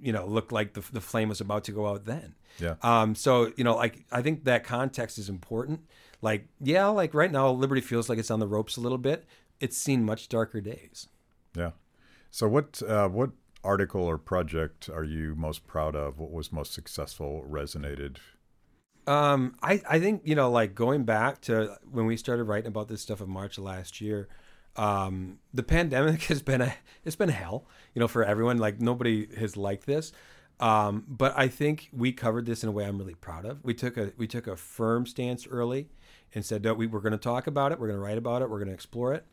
you 0.00 0.12
know 0.12 0.26
looked 0.26 0.52
like 0.52 0.74
the 0.74 0.82
the 0.92 1.00
flame 1.00 1.28
was 1.28 1.40
about 1.40 1.64
to 1.64 1.72
go 1.72 1.86
out 1.86 2.04
then. 2.04 2.34
Yeah. 2.58 2.74
Um. 2.82 3.14
So 3.14 3.52
you 3.56 3.64
know, 3.64 3.76
like 3.76 4.04
I 4.10 4.22
think 4.22 4.44
that 4.44 4.64
context 4.64 5.18
is 5.18 5.28
important. 5.28 5.80
Like 6.22 6.48
yeah, 6.60 6.86
like 6.86 7.14
right 7.14 7.30
now, 7.30 7.50
liberty 7.50 7.80
feels 7.80 8.08
like 8.08 8.18
it's 8.18 8.30
on 8.30 8.40
the 8.40 8.46
ropes 8.46 8.76
a 8.76 8.80
little 8.80 8.98
bit. 8.98 9.24
It's 9.60 9.76
seen 9.76 10.04
much 10.04 10.28
darker 10.28 10.60
days. 10.60 11.08
Yeah. 11.54 11.72
So 12.30 12.48
what 12.48 12.82
uh, 12.82 13.08
what 13.08 13.30
article 13.62 14.02
or 14.02 14.16
project 14.16 14.88
are 14.88 15.04
you 15.04 15.34
most 15.34 15.66
proud 15.66 15.94
of? 15.94 16.18
What 16.18 16.30
was 16.30 16.52
most 16.52 16.72
successful? 16.72 17.44
Resonated? 17.48 18.16
Um, 19.06 19.56
I 19.62 19.82
I 19.88 20.00
think 20.00 20.22
you 20.24 20.34
know 20.34 20.50
like 20.50 20.74
going 20.74 21.04
back 21.04 21.40
to 21.42 21.76
when 21.90 22.06
we 22.06 22.16
started 22.16 22.44
writing 22.44 22.68
about 22.68 22.88
this 22.88 23.02
stuff 23.02 23.20
in 23.20 23.30
March 23.30 23.58
of 23.58 23.64
last 23.64 24.00
year. 24.00 24.28
Um, 24.76 25.40
the 25.52 25.64
pandemic 25.64 26.22
has 26.24 26.42
been 26.42 26.60
a 26.60 26.74
it's 27.04 27.16
been 27.16 27.28
hell, 27.28 27.66
you 27.94 28.00
know, 28.00 28.08
for 28.08 28.24
everyone. 28.24 28.58
Like 28.58 28.80
nobody 28.80 29.26
has 29.36 29.56
liked 29.56 29.86
this. 29.86 30.12
Um, 30.60 31.04
but 31.08 31.32
I 31.38 31.48
think 31.48 31.88
we 31.90 32.12
covered 32.12 32.44
this 32.44 32.62
in 32.62 32.68
a 32.68 32.72
way 32.72 32.84
I'm 32.84 32.98
really 32.98 33.14
proud 33.14 33.46
of. 33.46 33.64
We 33.64 33.74
took 33.74 33.96
a 33.96 34.12
we 34.16 34.26
took 34.26 34.46
a 34.46 34.56
firm 34.56 35.06
stance 35.06 35.46
early 35.46 35.88
and 36.34 36.44
said, 36.44 36.62
no, 36.62 36.74
we, 36.74 36.86
we're 36.86 37.00
going 37.00 37.12
to 37.12 37.18
talk 37.18 37.46
about 37.46 37.72
it. 37.72 37.80
We're 37.80 37.88
going 37.88 37.98
to 37.98 38.04
write 38.04 38.18
about 38.18 38.42
it. 38.42 38.50
We're 38.50 38.58
going 38.58 38.68
to 38.68 38.74
explore 38.74 39.12
it 39.14 39.24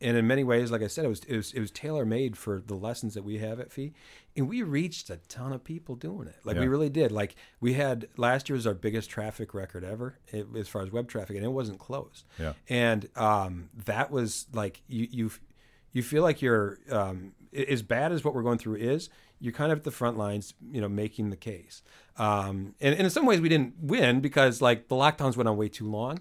and 0.00 0.16
in 0.16 0.26
many 0.26 0.44
ways, 0.44 0.70
like 0.70 0.82
I 0.82 0.88
said, 0.88 1.04
it 1.04 1.08
was 1.08 1.24
it 1.24 1.36
was, 1.36 1.52
it 1.52 1.60
was 1.60 1.70
tailor 1.70 2.04
made 2.04 2.36
for 2.36 2.62
the 2.64 2.74
lessons 2.74 3.14
that 3.14 3.24
we 3.24 3.38
have 3.38 3.60
at 3.60 3.72
FEE, 3.72 3.92
and 4.36 4.48
we 4.48 4.62
reached 4.62 5.08
a 5.08 5.16
ton 5.28 5.52
of 5.52 5.64
people 5.64 5.94
doing 5.94 6.28
it. 6.28 6.36
Like 6.44 6.58
we 6.58 6.68
really 6.68 6.90
did. 6.90 7.12
Like 7.12 7.34
we 7.60 7.74
had 7.74 8.08
last 8.16 8.48
year 8.48 8.56
was 8.56 8.66
our 8.66 8.74
biggest 8.74 9.08
traffic 9.08 9.54
record 9.54 9.84
ever 9.84 10.18
eh, 10.32 10.42
as 10.56 10.68
far 10.68 10.82
as 10.82 10.92
web 10.92 11.08
traffic, 11.08 11.36
and 11.36 11.44
it 11.44 11.50
wasn't 11.50 11.78
close. 11.78 12.24
Yeah. 12.38 12.52
And 12.68 13.08
um, 13.16 13.70
that 13.86 14.10
was 14.10 14.46
like 14.52 14.82
you 14.86 15.08
you 15.10 15.30
you 15.92 16.02
feel 16.02 16.22
like 16.22 16.42
you're 16.42 16.78
um, 16.90 17.32
as 17.54 17.82
bad 17.82 18.12
as 18.12 18.22
what 18.24 18.34
we're 18.34 18.42
going 18.42 18.58
through 18.58 18.76
is. 18.76 19.08
You're 19.38 19.52
kind 19.52 19.70
of 19.70 19.76
at 19.76 19.84
the 19.84 19.90
front 19.90 20.16
lines, 20.16 20.54
you 20.72 20.80
know, 20.80 20.88
making 20.88 21.28
the 21.28 21.36
case. 21.36 21.82
Um, 22.16 22.74
and, 22.80 22.94
and 22.94 23.02
in 23.02 23.10
some 23.10 23.26
ways, 23.26 23.38
we 23.38 23.50
didn't 23.50 23.74
win 23.82 24.20
because 24.22 24.62
like 24.62 24.88
the 24.88 24.94
lockdowns 24.94 25.36
went 25.36 25.46
on 25.46 25.58
way 25.58 25.68
too 25.68 25.86
long. 25.86 26.20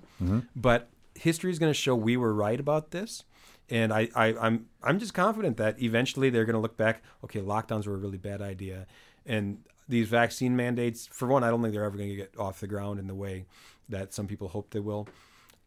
But 0.53 0.89
history 1.13 1.49
is 1.49 1.57
going 1.57 1.69
to 1.69 1.73
show 1.73 1.95
we 1.95 2.17
were 2.17 2.33
right 2.33 2.59
about 2.59 2.91
this. 2.91 3.23
And 3.69 3.91
I, 3.91 4.09
I, 4.15 4.35
I'm, 4.35 4.67
I'm 4.83 4.99
just 4.99 5.13
confident 5.13 5.57
that 5.57 5.81
eventually 5.81 6.29
they're 6.29 6.45
going 6.45 6.55
to 6.55 6.59
look 6.59 6.77
back. 6.77 7.01
Okay, 7.23 7.41
lockdowns 7.41 7.87
were 7.87 7.95
a 7.95 7.97
really 7.97 8.17
bad 8.17 8.41
idea, 8.41 8.85
and 9.25 9.59
these 9.87 10.07
vaccine 10.07 10.55
mandates. 10.55 11.07
For 11.07 11.27
one, 11.27 11.43
I 11.43 11.49
don't 11.49 11.61
think 11.61 11.73
they're 11.73 11.83
ever 11.83 11.97
going 11.97 12.09
to 12.09 12.15
get 12.15 12.37
off 12.37 12.59
the 12.59 12.67
ground 12.67 12.99
in 12.99 13.07
the 13.07 13.15
way 13.15 13.45
that 13.89 14.13
some 14.13 14.27
people 14.27 14.47
hope 14.49 14.69
they 14.71 14.79
will. 14.79 15.07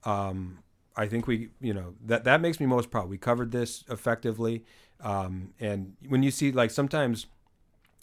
Um, 0.04 0.60
I 0.96 1.06
think 1.06 1.26
we, 1.26 1.50
you 1.60 1.74
know, 1.74 1.94
that 2.06 2.24
that 2.24 2.40
makes 2.40 2.60
me 2.60 2.66
most 2.66 2.90
proud. 2.90 3.08
We 3.08 3.18
covered 3.18 3.52
this 3.52 3.84
effectively, 3.88 4.64
um, 5.00 5.54
and 5.60 5.94
when 6.08 6.22
you 6.22 6.30
see 6.30 6.50
like 6.52 6.70
sometimes 6.70 7.26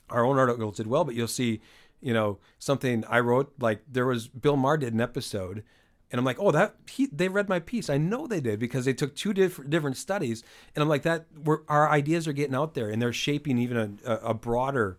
our 0.09 0.25
own 0.25 0.37
articles 0.37 0.77
did 0.77 0.87
well, 0.87 1.03
but 1.03 1.15
you'll 1.15 1.27
see, 1.27 1.61
you 2.01 2.13
know, 2.13 2.39
something 2.59 3.03
I 3.09 3.19
wrote 3.19 3.53
like 3.59 3.81
there 3.91 4.05
was 4.05 4.27
Bill 4.27 4.55
Maher 4.55 4.77
did 4.77 4.93
an 4.93 5.01
episode, 5.01 5.63
and 6.11 6.19
I'm 6.19 6.25
like, 6.25 6.37
oh, 6.39 6.51
that 6.51 6.75
he 6.89 7.07
they 7.07 7.27
read 7.27 7.49
my 7.49 7.59
piece. 7.59 7.89
I 7.89 7.97
know 7.97 8.27
they 8.27 8.39
did 8.39 8.59
because 8.59 8.85
they 8.85 8.93
took 8.93 9.15
two 9.15 9.33
different 9.33 9.69
different 9.69 9.97
studies, 9.97 10.43
and 10.75 10.81
I'm 10.81 10.89
like 10.89 11.03
that. 11.03 11.25
Our 11.67 11.89
ideas 11.89 12.27
are 12.27 12.33
getting 12.33 12.55
out 12.55 12.73
there, 12.73 12.89
and 12.89 13.01
they're 13.01 13.13
shaping 13.13 13.57
even 13.57 13.99
a, 14.05 14.13
a 14.17 14.33
broader, 14.33 14.97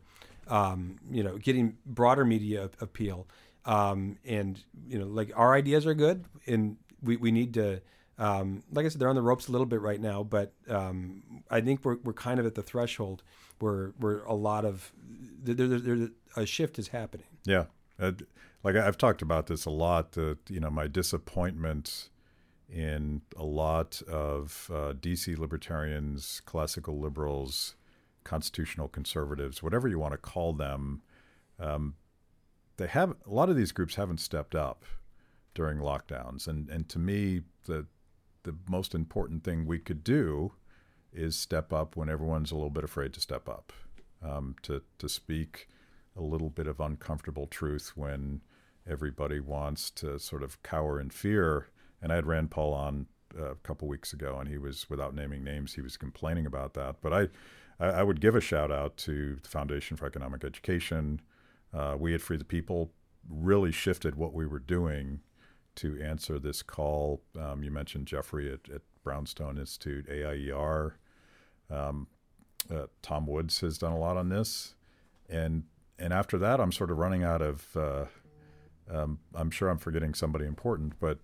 um, 0.48 0.96
you 1.10 1.22
know, 1.22 1.38
getting 1.38 1.76
broader 1.86 2.24
media 2.24 2.70
appeal. 2.80 3.26
Um, 3.64 4.18
and 4.24 4.62
you 4.88 4.98
know, 4.98 5.06
like 5.06 5.32
our 5.34 5.54
ideas 5.54 5.86
are 5.86 5.94
good, 5.94 6.24
and 6.46 6.76
we 7.02 7.16
we 7.16 7.30
need 7.30 7.54
to. 7.54 7.80
Um, 8.18 8.62
like 8.72 8.86
I 8.86 8.88
said, 8.88 8.98
they're 9.00 9.10
on 9.10 9.14
the 9.14 9.22
ropes 9.22 9.48
a 9.48 9.52
little 9.52 9.66
bit 9.66 9.82
right 9.82 10.00
now, 10.00 10.22
but 10.22 10.54
um, 10.70 11.42
I 11.50 11.60
think 11.60 11.84
we're, 11.84 11.98
we're 12.02 12.14
kind 12.14 12.40
of 12.40 12.46
at 12.46 12.54
the 12.54 12.62
threshold 12.62 13.22
where 13.58 13.92
where 13.98 14.20
a 14.20 14.32
lot 14.32 14.64
of 14.64 14.90
there, 15.42 15.54
there, 15.54 15.78
there, 15.78 16.08
a 16.34 16.46
shift 16.46 16.78
is 16.78 16.88
happening. 16.88 17.26
Yeah, 17.44 17.66
uh, 18.00 18.12
like 18.66 18.74
I've 18.74 18.98
talked 18.98 19.22
about 19.22 19.46
this 19.46 19.64
a 19.64 19.70
lot. 19.70 20.12
That 20.12 20.38
you 20.48 20.58
know, 20.58 20.70
my 20.70 20.88
disappointment 20.88 22.10
in 22.68 23.22
a 23.36 23.44
lot 23.44 24.02
of 24.08 24.68
uh, 24.74 24.92
DC 24.92 25.38
libertarians, 25.38 26.42
classical 26.46 26.98
liberals, 26.98 27.76
constitutional 28.24 28.88
conservatives, 28.88 29.62
whatever 29.62 29.86
you 29.86 30.00
want 30.00 30.14
to 30.14 30.18
call 30.18 30.52
them, 30.52 31.00
um, 31.60 31.94
they 32.76 32.88
have 32.88 33.14
a 33.24 33.30
lot 33.30 33.48
of 33.48 33.54
these 33.56 33.70
groups 33.70 33.94
haven't 33.94 34.18
stepped 34.18 34.56
up 34.56 34.84
during 35.54 35.78
lockdowns, 35.78 36.48
and 36.48 36.68
and 36.68 36.88
to 36.88 36.98
me, 36.98 37.42
the 37.66 37.86
the 38.42 38.56
most 38.68 38.96
important 38.96 39.44
thing 39.44 39.64
we 39.64 39.78
could 39.78 40.02
do 40.02 40.52
is 41.12 41.36
step 41.36 41.72
up 41.72 41.94
when 41.94 42.08
everyone's 42.08 42.50
a 42.50 42.56
little 42.56 42.70
bit 42.70 42.82
afraid 42.82 43.12
to 43.12 43.20
step 43.20 43.48
up, 43.48 43.72
um, 44.24 44.56
to 44.62 44.82
to 44.98 45.08
speak 45.08 45.68
a 46.16 46.22
little 46.22 46.50
bit 46.50 46.66
of 46.66 46.80
uncomfortable 46.80 47.46
truth 47.46 47.92
when 47.94 48.40
everybody 48.88 49.40
wants 49.40 49.90
to 49.90 50.18
sort 50.18 50.42
of 50.42 50.62
cower 50.62 51.00
in 51.00 51.10
fear. 51.10 51.68
And 52.00 52.12
I 52.12 52.16
had 52.16 52.26
Rand 52.26 52.50
Paul 52.50 52.74
on 52.74 53.06
uh, 53.38 53.52
a 53.52 53.54
couple 53.56 53.88
weeks 53.88 54.12
ago, 54.12 54.38
and 54.38 54.48
he 54.48 54.58
was, 54.58 54.88
without 54.88 55.14
naming 55.14 55.44
names, 55.44 55.74
he 55.74 55.80
was 55.80 55.96
complaining 55.96 56.46
about 56.46 56.74
that. 56.74 56.96
But 57.00 57.12
I, 57.12 57.28
I, 57.78 58.02
would 58.02 58.20
give 58.20 58.34
a 58.34 58.40
shout 58.40 58.70
out 58.70 58.96
to 58.98 59.36
the 59.42 59.48
Foundation 59.48 59.96
for 59.96 60.06
Economic 60.06 60.44
Education. 60.44 61.20
Uh, 61.74 61.96
we 61.98 62.14
at 62.14 62.20
Free 62.20 62.36
the 62.36 62.44
People 62.44 62.92
really 63.28 63.72
shifted 63.72 64.14
what 64.14 64.32
we 64.32 64.46
were 64.46 64.58
doing 64.58 65.20
to 65.76 66.00
answer 66.00 66.38
this 66.38 66.62
call. 66.62 67.22
Um, 67.38 67.62
you 67.62 67.70
mentioned 67.70 68.06
Jeffrey 68.06 68.50
at, 68.50 68.72
at 68.72 68.82
Brownstone 69.04 69.58
Institute, 69.58 70.08
AIER. 70.08 70.96
Um, 71.70 72.06
uh, 72.72 72.86
Tom 73.02 73.26
Woods 73.26 73.60
has 73.60 73.78
done 73.78 73.92
a 73.92 73.98
lot 73.98 74.16
on 74.16 74.28
this, 74.28 74.74
and 75.28 75.64
and 75.98 76.12
after 76.12 76.38
that, 76.38 76.60
I'm 76.60 76.72
sort 76.72 76.90
of 76.90 76.98
running 76.98 77.22
out 77.22 77.42
of. 77.42 77.76
Uh, 77.76 78.04
um, 78.90 79.18
I'm 79.34 79.50
sure 79.50 79.68
I'm 79.68 79.78
forgetting 79.78 80.14
somebody 80.14 80.44
important, 80.44 80.94
but 81.00 81.18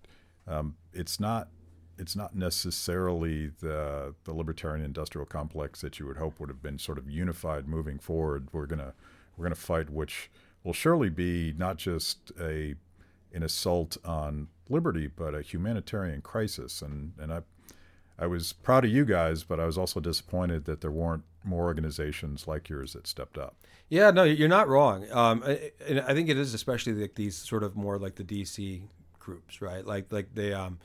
um, 0.47 0.75
it's 0.93 1.19
not. 1.19 1.49
It's 1.97 2.15
not 2.15 2.35
necessarily 2.35 3.51
the 3.59 4.15
the 4.23 4.33
libertarian 4.33 4.83
industrial 4.83 5.25
complex 5.27 5.81
that 5.81 5.99
you 5.99 6.07
would 6.07 6.17
hope 6.17 6.39
would 6.39 6.49
have 6.49 6.61
been 6.63 6.79
sort 6.79 6.97
of 6.97 7.09
unified 7.09 7.67
moving 7.67 7.99
forward. 7.99 8.47
We're 8.51 8.65
gonna 8.65 8.93
we're 9.37 9.45
gonna 9.45 9.55
fight, 9.55 9.89
which 9.89 10.31
will 10.63 10.73
surely 10.73 11.09
be 11.09 11.53
not 11.55 11.77
just 11.77 12.31
a 12.39 12.75
an 13.31 13.43
assault 13.43 13.97
on 14.03 14.47
liberty, 14.69 15.07
but 15.07 15.35
a 15.35 15.41
humanitarian 15.41 16.21
crisis. 16.21 16.81
And 16.81 17.13
and 17.19 17.31
I 17.31 17.41
I 18.17 18.27
was 18.27 18.53
proud 18.53 18.85
of 18.85 18.91
you 18.91 19.05
guys, 19.05 19.43
but 19.43 19.59
I 19.59 19.65
was 19.65 19.77
also 19.77 19.99
disappointed 19.99 20.65
that 20.65 20.81
there 20.81 20.91
weren't 20.91 21.23
more 21.43 21.63
organizations 21.65 22.47
like 22.47 22.69
yours 22.69 22.93
that 22.93 23.07
stepped 23.07 23.37
up. 23.37 23.55
Yeah, 23.89 24.11
no, 24.11 24.23
you're 24.23 24.47
not 24.47 24.67
wrong. 24.67 25.09
Um, 25.11 25.43
I- 25.45 25.71
I 26.07 26.13
think 26.13 26.29
it 26.29 26.37
is 26.37 26.53
especially 26.53 26.93
like 26.93 27.15
these 27.15 27.35
sort 27.35 27.63
of 27.63 27.75
more 27.75 27.97
like 27.99 28.15
the 28.15 28.23
DC 28.23 28.81
groups, 29.19 29.61
right? 29.61 29.85
Like 29.85 30.11
like 30.11 30.33
they 30.33 30.53
um, 30.53 30.79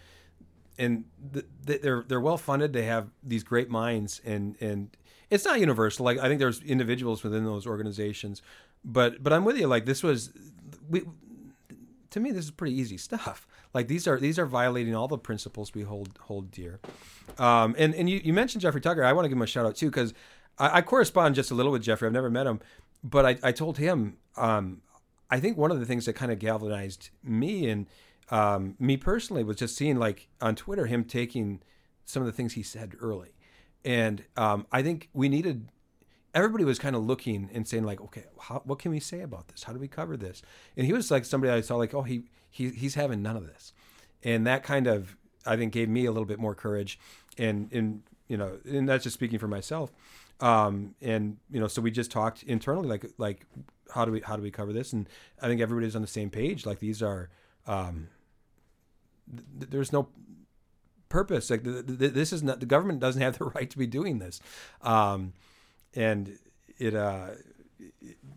and 0.78 1.04
th- 1.32 1.46
they're 1.82 2.04
they're 2.06 2.20
well 2.20 2.36
funded. 2.38 2.72
They 2.72 2.84
have 2.84 3.08
these 3.22 3.42
great 3.44 3.70
minds, 3.70 4.20
and 4.24 4.56
and 4.60 4.96
it's 5.30 5.44
not 5.44 5.58
universal. 5.60 6.04
Like 6.04 6.18
I 6.18 6.28
think 6.28 6.38
there's 6.40 6.60
individuals 6.62 7.22
within 7.22 7.44
those 7.44 7.66
organizations, 7.66 8.42
but 8.84 9.22
but 9.22 9.32
I'm 9.32 9.44
with 9.44 9.58
you. 9.58 9.66
Like 9.66 9.86
this 9.86 10.02
was 10.02 10.32
we 10.88 11.02
to 12.10 12.20
me 12.20 12.30
this 12.32 12.44
is 12.46 12.50
pretty 12.50 12.74
easy 12.78 12.96
stuff. 12.98 13.46
Like 13.74 13.86
these 13.88 14.06
are 14.08 14.18
these 14.18 14.38
are 14.38 14.46
violating 14.46 14.94
all 14.94 15.08
the 15.08 15.18
principles 15.18 15.74
we 15.74 15.82
hold 15.82 16.18
hold 16.22 16.50
dear. 16.50 16.80
Um, 17.38 17.74
and 17.78 17.94
and 17.94 18.08
you, 18.08 18.20
you 18.24 18.32
mentioned 18.32 18.62
Jeffrey 18.62 18.80
Tucker. 18.80 19.04
I 19.04 19.12
want 19.12 19.24
to 19.26 19.28
give 19.28 19.36
him 19.36 19.42
a 19.42 19.46
shout 19.46 19.66
out 19.66 19.76
too 19.76 19.90
because 19.90 20.14
I, 20.58 20.78
I 20.78 20.82
correspond 20.82 21.34
just 21.34 21.50
a 21.50 21.54
little 21.54 21.72
with 21.72 21.82
Jeffrey. 21.82 22.06
I've 22.06 22.12
never 22.12 22.30
met 22.30 22.46
him, 22.46 22.60
but 23.02 23.24
I, 23.24 23.38
I 23.42 23.52
told 23.52 23.78
him 23.78 24.16
um, 24.36 24.82
I 25.30 25.40
think 25.40 25.56
one 25.56 25.70
of 25.70 25.80
the 25.80 25.86
things 25.86 26.06
that 26.06 26.14
kind 26.14 26.32
of 26.32 26.38
galvanized 26.38 27.10
me 27.22 27.68
and 27.68 27.86
um, 28.30 28.76
me 28.78 28.96
personally 28.96 29.44
was 29.44 29.56
just 29.56 29.76
seeing 29.76 29.98
like 29.98 30.28
on 30.40 30.54
Twitter 30.54 30.86
him 30.86 31.04
taking 31.04 31.60
some 32.04 32.22
of 32.22 32.26
the 32.26 32.32
things 32.32 32.54
he 32.54 32.62
said 32.62 32.94
early, 33.00 33.30
and 33.84 34.24
um, 34.36 34.66
I 34.72 34.82
think 34.82 35.08
we 35.12 35.28
needed 35.28 35.68
everybody 36.34 36.64
was 36.64 36.78
kind 36.78 36.94
of 36.94 37.02
looking 37.04 37.50
and 37.52 37.66
saying 37.66 37.84
like, 37.84 38.00
okay, 38.00 38.24
how, 38.40 38.62
what 38.64 38.78
can 38.78 38.90
we 38.90 39.00
say 39.00 39.22
about 39.22 39.48
this? 39.48 39.64
How 39.64 39.72
do 39.72 39.78
we 39.78 39.88
cover 39.88 40.16
this? 40.16 40.42
And 40.76 40.86
he 40.86 40.92
was 40.92 41.10
like 41.10 41.24
somebody 41.24 41.52
I 41.52 41.60
saw 41.62 41.76
like, 41.76 41.94
oh, 41.94 42.02
he, 42.02 42.24
he 42.50 42.70
he's 42.70 42.94
having 42.94 43.22
none 43.22 43.36
of 43.36 43.46
this, 43.46 43.72
and 44.22 44.46
that 44.46 44.62
kind 44.62 44.86
of 44.86 45.16
I 45.46 45.56
think 45.56 45.72
gave 45.72 45.88
me 45.88 46.04
a 46.06 46.12
little 46.12 46.26
bit 46.26 46.38
more 46.38 46.54
courage, 46.54 46.98
and 47.36 47.72
and 47.72 48.02
you 48.28 48.36
know, 48.36 48.58
and 48.64 48.88
that's 48.88 49.04
just 49.04 49.14
speaking 49.14 49.38
for 49.38 49.48
myself. 49.48 49.92
Um, 50.40 50.94
and 51.02 51.38
you 51.50 51.60
know, 51.60 51.66
so 51.66 51.82
we 51.82 51.90
just 51.90 52.10
talked 52.10 52.42
internally, 52.44 52.88
like 52.88 53.04
like 53.18 53.46
how 53.92 54.04
do 54.04 54.12
we 54.12 54.20
how 54.20 54.36
do 54.36 54.42
we 54.42 54.50
cover 54.50 54.72
this? 54.72 54.92
And 54.92 55.08
I 55.42 55.46
think 55.48 55.60
everybody's 55.60 55.96
on 55.96 56.02
the 56.02 56.08
same 56.08 56.30
page. 56.30 56.64
Like 56.66 56.78
these 56.78 57.02
are, 57.02 57.30
um, 57.66 58.08
th- 59.58 59.70
there's 59.70 59.92
no 59.92 60.08
purpose. 61.08 61.50
Like 61.50 61.64
th- 61.64 61.86
th- 61.86 62.12
this 62.12 62.32
is 62.32 62.42
not 62.42 62.60
the 62.60 62.66
government 62.66 63.00
doesn't 63.00 63.22
have 63.22 63.38
the 63.38 63.44
right 63.54 63.68
to 63.68 63.78
be 63.78 63.86
doing 63.86 64.18
this. 64.18 64.40
Um, 64.82 65.32
and 65.94 66.38
it 66.78 66.94
uh 66.94 67.28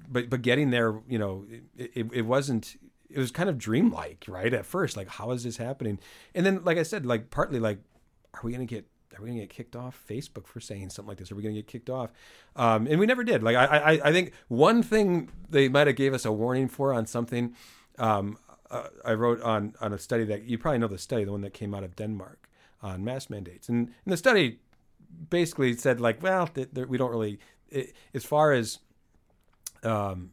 but 0.09 0.29
but 0.29 0.41
getting 0.41 0.69
there 0.71 0.99
you 1.07 1.17
know 1.17 1.45
it, 1.77 1.91
it, 1.95 2.07
it 2.13 2.21
wasn't 2.23 2.77
it 3.09 3.17
was 3.17 3.31
kind 3.31 3.49
of 3.49 3.57
dreamlike 3.57 4.25
right 4.27 4.53
at 4.53 4.65
first 4.65 4.95
like 4.97 5.07
how 5.07 5.31
is 5.31 5.43
this 5.43 5.57
happening 5.57 5.99
and 6.35 6.45
then 6.45 6.63
like 6.63 6.77
i 6.77 6.83
said 6.83 7.05
like 7.05 7.29
partly 7.29 7.59
like 7.59 7.79
are 8.33 8.41
we 8.43 8.51
gonna 8.51 8.65
get 8.65 8.87
are 9.17 9.21
we 9.21 9.29
gonna 9.29 9.41
get 9.41 9.49
kicked 9.49 9.75
off 9.75 10.01
facebook 10.09 10.47
for 10.47 10.59
saying 10.59 10.89
something 10.89 11.09
like 11.09 11.17
this? 11.17 11.31
Are 11.31 11.35
we 11.35 11.43
gonna 11.43 11.55
get 11.55 11.67
kicked 11.67 11.89
off? 11.89 12.11
Um 12.55 12.87
and 12.87 12.99
we 12.99 13.05
never 13.05 13.23
did. 13.23 13.43
Like 13.43 13.55
i 13.55 13.65
i, 13.65 13.91
I 14.09 14.11
think 14.11 14.33
one 14.47 14.83
thing 14.83 15.29
they 15.49 15.69
might 15.69 15.87
have 15.87 15.95
gave 15.95 16.13
us 16.13 16.25
a 16.25 16.31
warning 16.31 16.67
for 16.67 16.93
on 16.93 17.05
something 17.05 17.55
um 17.97 18.37
uh, 18.69 18.87
i 19.03 19.13
wrote 19.13 19.41
on 19.41 19.75
on 19.81 19.91
a 19.91 19.97
study 19.97 20.23
that 20.23 20.43
you 20.43 20.57
probably 20.57 20.79
know 20.79 20.87
the 20.87 20.97
study 20.97 21.25
the 21.25 21.31
one 21.31 21.41
that 21.41 21.53
came 21.53 21.73
out 21.73 21.83
of 21.83 21.95
denmark 21.95 22.47
on 22.83 23.03
mask 23.03 23.29
mandates. 23.29 23.69
And, 23.69 23.87
and 24.05 24.11
the 24.11 24.17
study 24.17 24.59
basically 25.29 25.75
said 25.75 25.99
like, 25.99 26.21
well, 26.21 26.47
th- 26.47 26.73
th- 26.73 26.87
we 26.87 26.97
don't 26.97 27.11
really, 27.11 27.39
it, 27.69 27.93
as 28.13 28.25
far 28.25 28.51
as 28.53 28.79
um, 29.83 30.31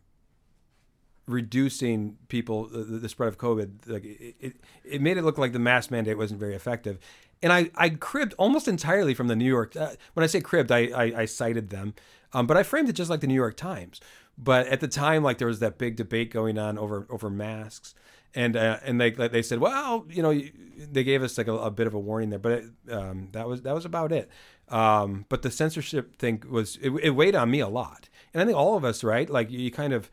reducing 1.27 2.17
people 2.29 2.69
the, 2.69 2.85
the 2.85 3.09
spread 3.09 3.29
of 3.29 3.39
COVID, 3.39 3.87
like 3.87 4.05
it, 4.05 4.37
it, 4.41 4.57
it 4.85 5.03
made 5.03 5.17
it 5.17 5.23
look 5.23 5.39
like 5.39 5.53
the 5.53 5.59
mask 5.59 5.91
mandate 5.91 6.17
wasn't 6.17 6.41
very 6.41 6.55
effective. 6.55 6.99
And 7.43 7.53
I, 7.53 7.71
I 7.77 7.91
cribbed 7.91 8.35
almost 8.37 8.67
entirely 8.69 9.15
from 9.15 9.29
the 9.29 9.37
New 9.37 9.45
York. 9.45 9.77
Uh, 9.77 9.93
when 10.15 10.25
I 10.25 10.27
say 10.27 10.41
cribbed, 10.41 10.73
I, 10.73 10.87
I, 10.87 11.21
I 11.21 11.25
cited 11.25 11.71
them, 11.71 11.95
um, 12.33 12.47
but 12.47 12.57
I 12.57 12.63
framed 12.63 12.89
it 12.89 12.95
just 12.95 13.11
like 13.11 13.21
the 13.21 13.27
New 13.27 13.35
York 13.35 13.57
Times. 13.57 14.01
But 14.37 14.67
at 14.69 14.81
the 14.81 14.89
time, 14.89 15.23
like 15.23 15.39
there 15.39 15.49
was 15.49 15.59
that 15.61 15.79
big 15.79 15.97
debate 15.97 16.31
going 16.31 16.59
on 16.59 16.79
over 16.79 17.07
over 17.11 17.29
masks, 17.29 17.95
and 18.35 18.57
uh, 18.57 18.79
and 18.85 19.01
they 19.01 19.11
they 19.11 19.43
said, 19.43 19.59
well, 19.59 20.07
you 20.09 20.23
know, 20.23 20.41
they 20.77 21.03
gave 21.03 21.23
us 21.23 21.37
like 21.37 21.49
a, 21.49 21.55
a 21.55 21.71
bit 21.71 21.89
of 21.89 21.95
a 21.95 21.99
warning 21.99 22.31
there, 22.31 22.39
but 22.39 22.53
it, 22.53 22.65
um, 22.91 23.29
that 23.33 23.49
was 23.49 23.63
that 23.63 23.75
was 23.75 23.85
about 23.85 24.13
it. 24.13 24.31
Um, 24.69 25.25
but 25.29 25.43
the 25.43 25.51
censorship 25.51 26.17
thing 26.19 26.43
was 26.49 26.77
it, 26.83 26.91
it, 27.03 27.11
weighed 27.11 27.35
on 27.35 27.51
me 27.51 27.59
a 27.61 27.69
lot, 27.69 28.09
and 28.33 28.41
I 28.41 28.47
think 28.47 28.57
all 28.57 28.77
of 28.77 28.85
us, 28.85 29.03
right? 29.03 29.29
Like 29.29 29.51
you 29.51 29.71
kind 29.73 29.93
of 29.93 30.11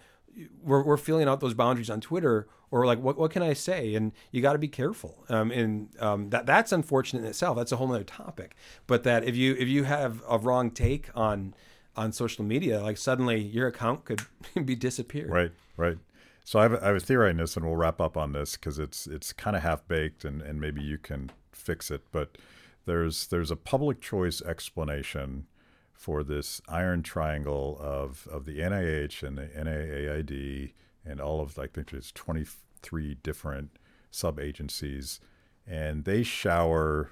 we're, 0.62 0.84
we're 0.84 0.98
feeling 0.98 1.28
out 1.28 1.40
those 1.40 1.54
boundaries 1.54 1.90
on 1.90 2.02
Twitter, 2.02 2.48
or 2.72 2.86
like 2.86 3.00
what 3.00 3.18
what 3.18 3.32
can 3.32 3.42
I 3.42 3.54
say? 3.54 3.96
And 3.96 4.12
you 4.32 4.42
got 4.42 4.54
to 4.54 4.60
be 4.60 4.68
careful. 4.68 5.26
Um, 5.30 5.52
and 5.52 5.90
um, 6.00 6.30
that 6.30 6.46
that's 6.46 6.72
unfortunate 6.72 7.22
in 7.22 7.26
itself. 7.26 7.58
That's 7.58 7.72
a 7.72 7.78
whole 7.78 7.92
other 7.92 8.04
topic. 8.04 8.56
But 8.88 9.04
that 9.04 9.24
if 9.24 9.36
you 9.36 9.56
if 9.58 9.68
you 9.68 9.84
have 9.86 10.22
a 10.28 10.38
wrong 10.38 10.72
take 10.72 11.10
on 11.16 11.54
on 11.96 12.12
social 12.12 12.44
media, 12.44 12.82
like 12.82 12.98
suddenly 12.98 13.40
your 13.40 13.68
account 13.68 14.06
could 14.06 14.22
be 14.66 14.76
disappeared. 14.76 15.30
Right, 15.30 15.52
right. 15.78 15.98
So 16.44 16.60
I 16.60 16.64
have, 16.64 16.84
I 16.84 16.88
have 16.88 16.96
a 16.98 17.00
theory 17.00 17.32
on 17.32 17.38
this, 17.38 17.56
and 17.56 17.66
we'll 17.66 17.76
wrap 17.76 18.00
up 18.00 18.18
on 18.18 18.34
this 18.34 18.56
because 18.56 18.78
it's 18.78 19.08
it's 19.08 19.34
kind 19.34 19.56
of 19.56 19.64
half 19.64 19.88
baked, 19.88 20.26
and, 20.26 20.42
and 20.42 20.60
maybe 20.60 20.82
you 20.82 20.98
can 20.98 21.32
fix 21.52 21.90
it. 21.90 22.04
But 22.12 22.38
there's 22.86 23.28
there's 23.28 23.52
a 23.52 23.56
public 23.56 24.02
choice 24.02 24.42
explanation 24.42 25.48
for 25.96 26.24
this 26.24 26.62
iron 26.68 27.04
triangle 27.04 27.78
of 27.80 28.28
of 28.32 28.46
the 28.46 28.60
NIH 28.60 29.24
and 29.24 29.38
the 29.38 29.48
NIAID 29.48 30.74
and 31.06 31.22
all 31.22 31.42
of 31.42 31.58
I 31.58 31.68
think 31.68 31.92
there's 31.92 32.12
23 32.12 33.16
different 33.24 33.78
sub 34.12 34.40
agencies, 34.40 35.20
and 35.68 36.06
they 36.06 36.24
shower 36.24 37.12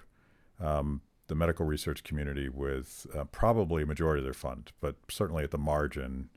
um, 0.60 1.02
the 1.28 1.36
medical 1.36 1.66
research 1.66 2.04
community 2.04 2.50
with 2.50 3.08
uh, 3.16 3.26
probably 3.26 3.84
a 3.84 3.86
majority 3.86 4.20
of 4.20 4.26
their 4.26 4.34
fund, 4.34 4.72
but 4.82 4.96
certainly 5.10 5.44
at 5.44 5.52
the 5.52 5.58
margin 5.58 6.30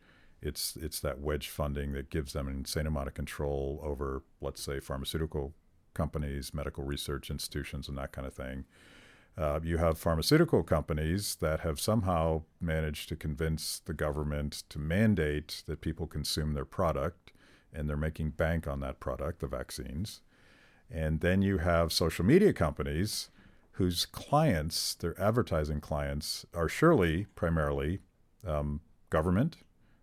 it's 0.42 0.76
it's 0.76 1.00
that 1.00 1.20
wedge 1.20 1.48
funding 1.48 1.92
that 1.92 2.10
gives 2.10 2.32
them 2.32 2.46
an 2.46 2.54
insane 2.54 2.86
amount 2.86 3.08
of 3.08 3.14
control 3.14 3.80
over, 3.82 4.22
let's 4.40 4.62
say, 4.62 4.80
pharmaceutical 4.80 5.54
companies, 5.94 6.52
medical 6.54 6.84
research 6.84 7.30
institutions, 7.30 7.88
and 7.88 7.96
that 7.98 8.12
kind 8.12 8.26
of 8.26 8.34
thing. 8.34 8.64
Uh, 9.38 9.60
you 9.62 9.76
have 9.76 9.98
pharmaceutical 9.98 10.62
companies 10.62 11.36
that 11.36 11.60
have 11.60 11.78
somehow 11.78 12.42
managed 12.60 13.08
to 13.08 13.16
convince 13.16 13.80
the 13.80 13.92
government 13.92 14.62
to 14.70 14.78
mandate 14.78 15.62
that 15.66 15.82
people 15.82 16.06
consume 16.06 16.54
their 16.54 16.64
product, 16.64 17.32
and 17.72 17.88
they're 17.88 17.96
making 17.96 18.30
bank 18.30 18.66
on 18.66 18.80
that 18.80 18.98
product, 18.98 19.40
the 19.40 19.46
vaccines. 19.46 20.22
And 20.90 21.20
then 21.20 21.42
you 21.42 21.58
have 21.58 21.92
social 21.92 22.24
media 22.24 22.52
companies 22.54 23.28
whose 23.72 24.06
clients, 24.06 24.94
their 24.94 25.20
advertising 25.20 25.80
clients, 25.80 26.46
are 26.54 26.68
surely 26.68 27.26
primarily 27.34 28.00
um, 28.46 28.80
government 29.10 29.58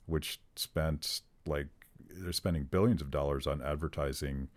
which 0.05 0.39
spent 0.55 1.21
like 1.45 1.67
they're 2.09 2.31
spending 2.31 2.63
billions 2.63 3.01
of 3.01 3.09
dollars 3.09 3.47
on 3.47 3.61
advertising 3.61 4.49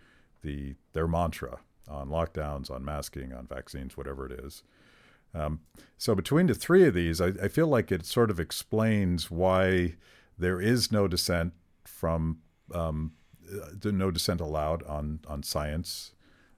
the 0.43 0.75
their 0.93 1.09
mantra 1.09 1.59
on 1.89 2.09
lockdowns, 2.09 2.71
on 2.71 2.85
masking, 2.85 3.33
on 3.33 3.47
vaccines, 3.47 3.97
whatever 3.97 4.27
it 4.27 4.33
is. 4.33 4.63
Um, 5.35 5.61
so 5.99 6.15
between 6.15 6.47
the 6.47 6.55
three 6.55 6.85
of 6.87 6.95
these, 6.95 7.21
I, 7.21 7.29
I, 7.43 7.49
feel 7.49 7.67
like 7.67 7.93
it 7.93 8.07
sort 8.07 8.31
of 8.31 8.41
explains 8.41 9.31
why 9.31 9.97
there 10.39 10.61
is 10.61 10.91
no 10.91 11.09
dissent 11.09 11.53
from 11.85 12.39
um, 12.73 13.13
uh, 13.53 13.91
no 13.91 14.11
dissent 14.11 14.41
allowed 14.41 14.83
on 14.85 15.21
on 15.27 15.43
science, 15.43 16.13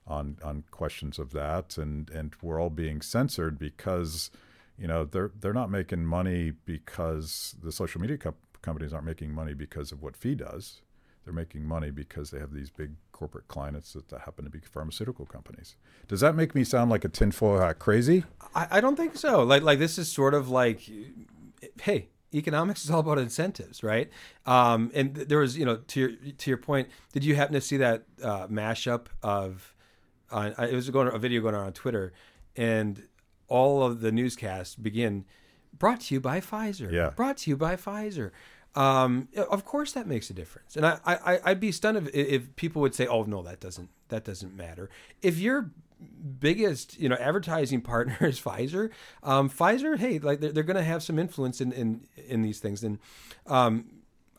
on 0.07 0.37
on 0.43 0.63
questions 0.71 1.19
of 1.19 1.31
that, 1.33 1.77
and 1.77 2.09
and 2.11 2.35
we're 2.41 2.59
all 2.59 2.69
being 2.69 3.01
censored 3.01 3.59
because 3.59 4.31
you 4.77 4.87
know 4.87 5.03
they're 5.03 5.31
they're 5.39 5.53
not 5.53 5.69
making 5.69 6.05
money 6.05 6.51
because 6.65 7.55
the 7.61 7.71
social 7.71 7.99
media 7.99 8.17
co- 8.17 8.35
companies 8.61 8.93
aren't 8.93 9.05
making 9.05 9.33
money 9.33 9.53
because 9.53 9.91
of 9.91 10.01
what 10.01 10.15
FEE 10.15 10.35
does. 10.35 10.81
They're 11.23 11.33
making 11.33 11.65
money 11.65 11.91
because 11.91 12.31
they 12.31 12.39
have 12.39 12.53
these 12.53 12.69
big 12.69 12.91
corporate 13.19 13.49
clients 13.49 13.91
that, 13.93 14.07
that 14.07 14.21
happen 14.21 14.45
to 14.45 14.49
be 14.49 14.59
pharmaceutical 14.59 15.25
companies. 15.25 15.75
Does 16.07 16.21
that 16.21 16.35
make 16.35 16.55
me 16.55 16.63
sound 16.63 16.89
like 16.89 17.03
a 17.03 17.09
tinfoil 17.09 17.59
hat 17.59 17.77
crazy? 17.77 18.23
I, 18.55 18.67
I 18.71 18.81
don't 18.81 18.95
think 18.95 19.17
so. 19.17 19.43
Like 19.43 19.61
like 19.61 19.77
this 19.77 19.97
is 19.97 20.09
sort 20.09 20.33
of 20.33 20.49
like, 20.49 20.89
hey, 21.81 22.07
economics 22.33 22.85
is 22.85 22.89
all 22.89 23.01
about 23.01 23.17
incentives, 23.19 23.83
right? 23.83 24.09
Um, 24.45 24.89
and 24.93 25.13
there 25.15 25.39
was, 25.39 25.57
you 25.57 25.65
know, 25.65 25.77
to 25.91 25.99
your 25.99 26.11
to 26.41 26.49
your 26.49 26.57
point, 26.57 26.87
did 27.11 27.25
you 27.25 27.35
happen 27.35 27.53
to 27.53 27.61
see 27.61 27.77
that 27.77 28.05
uh, 28.23 28.47
mashup 28.47 29.07
of? 29.21 29.75
Uh, 30.31 30.51
it 30.59 30.73
was 30.73 30.89
going 30.89 31.07
a 31.07 31.17
video 31.17 31.41
going 31.41 31.55
on 31.55 31.65
on 31.65 31.73
Twitter, 31.73 32.13
and 32.55 33.03
all 33.47 33.83
of 33.83 33.99
the 33.99 34.11
newscasts 34.11 34.75
begin 34.75 35.25
brought 35.77 36.01
to 36.01 36.13
you 36.13 36.21
by 36.21 36.39
Pfizer. 36.39 36.91
Yeah. 36.91 37.09
Brought 37.09 37.37
to 37.37 37.49
you 37.49 37.57
by 37.57 37.75
Pfizer. 37.75 38.31
Um, 38.75 39.29
of 39.35 39.65
course, 39.65 39.93
that 39.93 40.05
makes 40.07 40.29
a 40.29 40.33
difference, 40.33 40.75
and 40.75 40.85
I, 40.85 40.99
I 41.05 41.39
I'd 41.43 41.59
be 41.59 41.71
stunned 41.71 41.97
if, 41.97 42.13
if 42.13 42.55
people 42.55 42.81
would 42.83 42.93
say, 42.93 43.07
"Oh 43.07 43.23
no, 43.23 43.41
that 43.41 43.59
doesn't 43.59 43.89
that 44.09 44.23
doesn't 44.23 44.55
matter." 44.55 44.89
If 45.21 45.39
your 45.39 45.71
biggest 46.39 46.99
you 46.99 47.09
know 47.09 47.15
advertising 47.15 47.81
partner 47.93 48.17
is 48.21 48.39
Pfizer, 48.39 48.91
um, 49.23 49.49
Pfizer, 49.49 49.97
hey, 49.97 50.19
like 50.19 50.39
they're, 50.39 50.51
they're 50.51 50.63
going 50.63 50.77
to 50.77 50.83
have 50.83 51.01
some 51.03 51.17
influence 51.17 51.61
in 51.61 51.71
in 51.71 52.07
in 52.15 52.41
these 52.43 52.59
things, 52.59 52.83
and 52.83 52.99
um, 53.47 53.85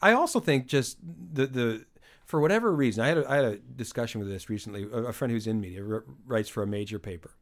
I 0.01 0.13
also 0.13 0.41
think 0.41 0.67
just 0.67 0.99
the 1.03 1.47
the 1.47 1.85
for 2.25 2.41
whatever 2.41 2.73
reason, 2.73 3.03
I 3.03 3.09
had 3.09 3.19
a, 3.19 3.31
I 3.31 3.37
had 3.37 3.45
a 3.45 3.57
discussion 3.57 4.21
with 4.21 4.29
this 4.29 4.49
recently. 4.49 4.85
A, 4.85 5.07
a 5.07 5.13
friend 5.13 5.33
who's 5.33 5.49
in 5.49 5.61
media 5.61 5.85
r- 5.85 6.05
writes 6.25 6.49
for 6.49 6.63
a 6.63 6.67
major 6.67 7.01
paper, 7.01 7.33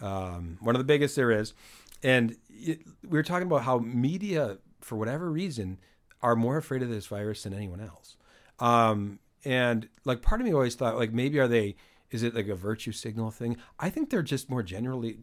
um, 0.00 0.58
one 0.60 0.74
of 0.74 0.80
the 0.80 0.84
biggest 0.84 1.16
there 1.16 1.30
is, 1.30 1.54
and 2.02 2.36
it, 2.50 2.82
we 3.02 3.18
were 3.18 3.22
talking 3.22 3.46
about 3.46 3.62
how 3.62 3.78
media, 3.78 4.58
for 4.82 4.96
whatever 4.96 5.30
reason, 5.30 5.78
are 6.22 6.36
more 6.36 6.56
afraid 6.56 6.82
of 6.82 6.88
this 6.88 7.06
virus 7.06 7.42
than 7.42 7.54
anyone 7.54 7.80
else. 7.80 8.16
Um, 8.58 9.18
and 9.44 9.88
like 10.04 10.22
part 10.22 10.40
of 10.40 10.46
me 10.46 10.52
always 10.52 10.74
thought, 10.74 10.96
like 10.96 11.12
maybe 11.12 11.38
are 11.38 11.48
they? 11.48 11.76
Is 12.10 12.22
it 12.22 12.34
like 12.34 12.48
a 12.48 12.54
virtue 12.54 12.92
signal 12.92 13.30
thing? 13.30 13.56
I 13.80 13.88
think 13.88 14.10
they're 14.10 14.22
just 14.22 14.50
more 14.50 14.62
generally, 14.62 15.18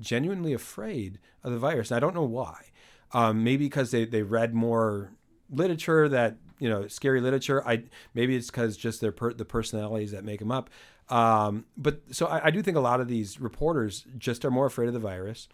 genuinely 0.00 0.52
afraid 0.52 1.18
of 1.42 1.52
the 1.52 1.58
virus, 1.58 1.90
and 1.90 1.96
I 1.96 2.00
don't 2.00 2.14
know 2.14 2.22
why. 2.24 2.66
Um, 3.12 3.42
maybe 3.42 3.66
because 3.66 3.90
they 3.90 4.04
they 4.04 4.22
read 4.22 4.54
more 4.54 5.10
literature 5.50 6.08
that 6.08 6.36
you 6.58 6.68
know 6.68 6.86
scary 6.86 7.20
literature. 7.20 7.66
I 7.66 7.84
maybe 8.14 8.36
it's 8.36 8.50
because 8.50 8.76
just 8.76 9.00
their 9.00 9.12
per, 9.12 9.32
the 9.32 9.44
personalities 9.44 10.12
that 10.12 10.24
make 10.24 10.38
them 10.38 10.52
up. 10.52 10.70
Um, 11.10 11.64
but 11.76 12.02
so 12.10 12.26
I, 12.26 12.46
I, 12.46 12.50
do 12.50 12.60
think 12.60 12.76
a 12.76 12.80
lot 12.80 13.00
of 13.00 13.08
these 13.08 13.40
reporters 13.40 14.04
just 14.18 14.44
are 14.44 14.50
more 14.50 14.66
afraid 14.66 14.88
of 14.88 14.92
the 14.92 15.00
virus 15.00 15.48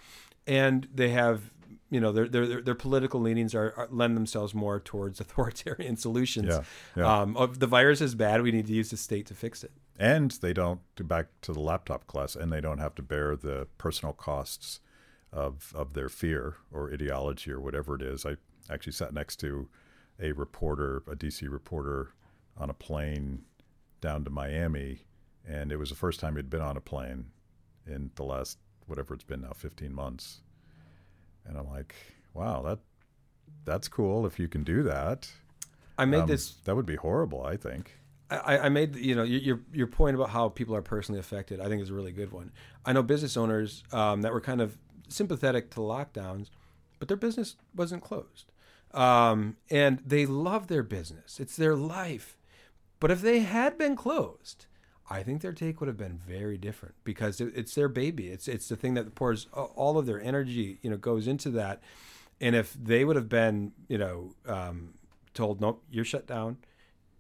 and 0.47 0.89
they 0.93 1.11
have 1.11 1.51
you 1.95 2.01
know 2.01 2.11
their 2.11 2.27
their 2.27 2.61
their 2.61 2.75
political 2.75 3.21
leanings 3.21 3.55
are, 3.55 3.73
are 3.77 3.89
lend 3.89 4.17
themselves 4.17 4.53
more 4.53 4.81
towards 4.81 5.21
authoritarian 5.25 5.97
solutions. 5.97 6.49
Yeah, 6.49 6.63
yeah. 6.97 7.21
Um, 7.21 7.37
of 7.37 7.61
the 7.61 7.69
virus 7.69 8.01
is 8.01 8.17
bad, 8.17 8.43
we 8.43 8.51
need 8.51 8.67
to 8.67 8.73
use 8.73 8.91
the 8.91 8.97
state 8.97 9.27
to 9.27 9.35
fix 9.35 9.63
it. 9.63 9.71
And 9.97 10.33
they 10.33 10.53
don't 10.53 10.81
back 11.07 11.29
to 11.43 11.53
the 11.53 11.61
laptop 11.61 12.09
class, 12.09 12.35
and 12.35 12.53
they 12.53 12.61
don't 12.61 12.79
have 12.79 12.97
to 12.97 13.03
bear 13.03 13.37
the 13.37 13.69
personal 13.79 14.13
costs 14.13 14.81
of 15.33 15.73
of 15.73 15.95
their 15.95 16.09
fear 16.09 16.57
or 16.73 16.93
ideology 16.93 17.53
or 17.53 17.61
whatever 17.61 17.95
it 17.95 18.03
is. 18.03 18.27
I 18.27 18.39
actually 18.69 18.95
sat 18.95 19.15
next 19.15 19.37
to 19.37 19.69
a 20.21 20.33
reporter, 20.33 21.05
a 21.07 21.15
DC 21.15 21.49
reporter, 21.49 22.11
on 22.57 22.71
a 22.71 22.75
plane 22.75 23.43
down 24.01 24.25
to 24.25 24.31
Miami, 24.31 25.05
and 25.47 25.71
it 25.71 25.77
was 25.77 25.91
the 25.91 25.97
first 25.97 26.19
time 26.19 26.35
he'd 26.35 26.51
been 26.51 26.61
on 26.61 26.77
a 26.77 26.81
plane 26.81 27.27
in 27.87 28.11
the 28.17 28.25
last 28.25 28.59
whatever 28.87 29.15
it's 29.15 29.25
been 29.25 29.43
now, 29.43 29.53
15 29.55 29.95
months. 29.95 30.41
And 31.47 31.59
I'm 31.59 31.69
like, 31.69 31.95
wow, 32.33 32.63
that 32.63 32.79
that's 33.65 33.89
cool 33.89 34.27
if 34.27 34.39
you 34.39 34.49
can 34.49 34.65
do 34.65 34.83
that. 34.85 35.31
I 35.99 36.05
made 36.05 36.21
um, 36.21 36.27
this. 36.27 36.55
That 36.65 36.77
would 36.77 36.87
be 36.87 36.97
horrible, 36.97 37.45
I 37.45 37.57
think. 37.57 37.99
I, 38.31 38.59
I 38.59 38.69
made 38.69 38.97
you 38.97 39.15
know 39.15 39.23
your 39.23 39.61
your 39.73 39.87
point 39.87 40.17
about 40.17 40.31
how 40.31 40.49
people 40.49 40.75
are 40.75 40.83
personally 40.83 41.21
affected. 41.21 41.61
I 41.61 41.69
think 41.69 41.83
is 41.83 41.91
a 41.91 41.95
really 41.95 42.13
good 42.13 42.33
one. 42.33 42.53
I 42.85 42.93
know 42.93 43.03
business 43.03 43.37
owners 43.37 43.85
um, 43.93 44.23
that 44.23 44.33
were 44.33 44.41
kind 44.41 44.61
of 44.61 44.77
sympathetic 45.09 45.71
to 45.73 45.81
lockdowns, 45.81 46.49
but 46.99 47.09
their 47.09 47.17
business 47.17 47.57
wasn't 47.75 48.03
closed, 48.03 48.51
um, 48.93 49.57
and 49.71 50.01
they 50.05 50.27
love 50.27 50.69
their 50.69 50.83
business. 50.83 51.39
It's 51.39 51.57
their 51.57 51.77
life. 51.77 52.37
But 52.99 53.11
if 53.11 53.21
they 53.21 53.41
had 53.41 53.77
been 53.77 53.97
closed, 53.97 54.67
I 55.11 55.23
think 55.23 55.43
their 55.43 55.53
take 55.53 55.81
would 55.81 55.89
have 55.89 55.97
been 55.97 56.19
very 56.27 56.57
different 56.57 56.95
because 57.05 57.41
it's 57.41 57.75
their 57.75 57.89
baby. 57.89 58.29
It's 58.29 58.49
it's 58.49 58.69
the 58.69 58.77
thing 58.77 58.95
that 58.95 59.15
pours 59.15 59.47
all 59.53 59.99
of 59.99 60.07
their 60.07 60.21
energy, 60.21 60.79
you 60.83 60.91
know, 60.91 60.97
goes 60.97 61.27
into 61.27 61.51
that. 61.51 61.83
And 62.41 62.57
if 62.57 62.73
they 62.75 63.05
would 63.05 63.17
have 63.17 63.29
been, 63.29 63.73
you 63.89 63.99
know, 63.99 64.35
um, 64.47 64.95
told, 65.35 65.61
nope, 65.61 65.83
you're 65.91 66.05
shut 66.05 66.27
down, 66.27 66.57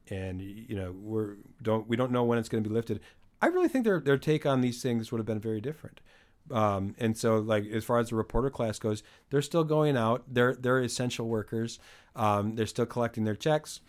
and 0.08 0.40
you 0.40 0.76
know, 0.76 0.92
we're 0.92 1.36
don't 1.62 1.86
we 1.86 1.96
don't 1.96 2.10
know 2.10 2.24
when 2.24 2.38
it's 2.38 2.48
going 2.48 2.64
to 2.64 2.68
be 2.68 2.74
lifted. 2.74 3.00
I 3.42 3.46
really 3.48 3.68
think 3.68 3.84
their 3.84 4.00
their 4.00 4.18
take 4.18 4.46
on 4.46 4.60
these 4.62 4.82
things 4.82 5.12
would 5.12 5.18
have 5.18 5.26
been 5.26 5.40
very 5.40 5.60
different. 5.60 6.00
Um, 6.50 6.94
and 6.98 7.16
so, 7.16 7.38
like 7.38 7.66
as 7.66 7.84
far 7.84 7.98
as 7.98 8.10
the 8.10 8.16
reporter 8.16 8.50
class 8.50 8.78
goes, 8.78 9.02
they're 9.30 9.42
still 9.42 9.64
going 9.64 9.96
out. 9.96 10.24
They're 10.26 10.54
they're 10.54 10.80
essential 10.80 11.28
workers. 11.28 11.78
Um, 12.16 12.54
they're 12.54 12.66
still 12.66 12.86
collecting 12.86 13.24
their 13.24 13.36
checks. 13.36 13.80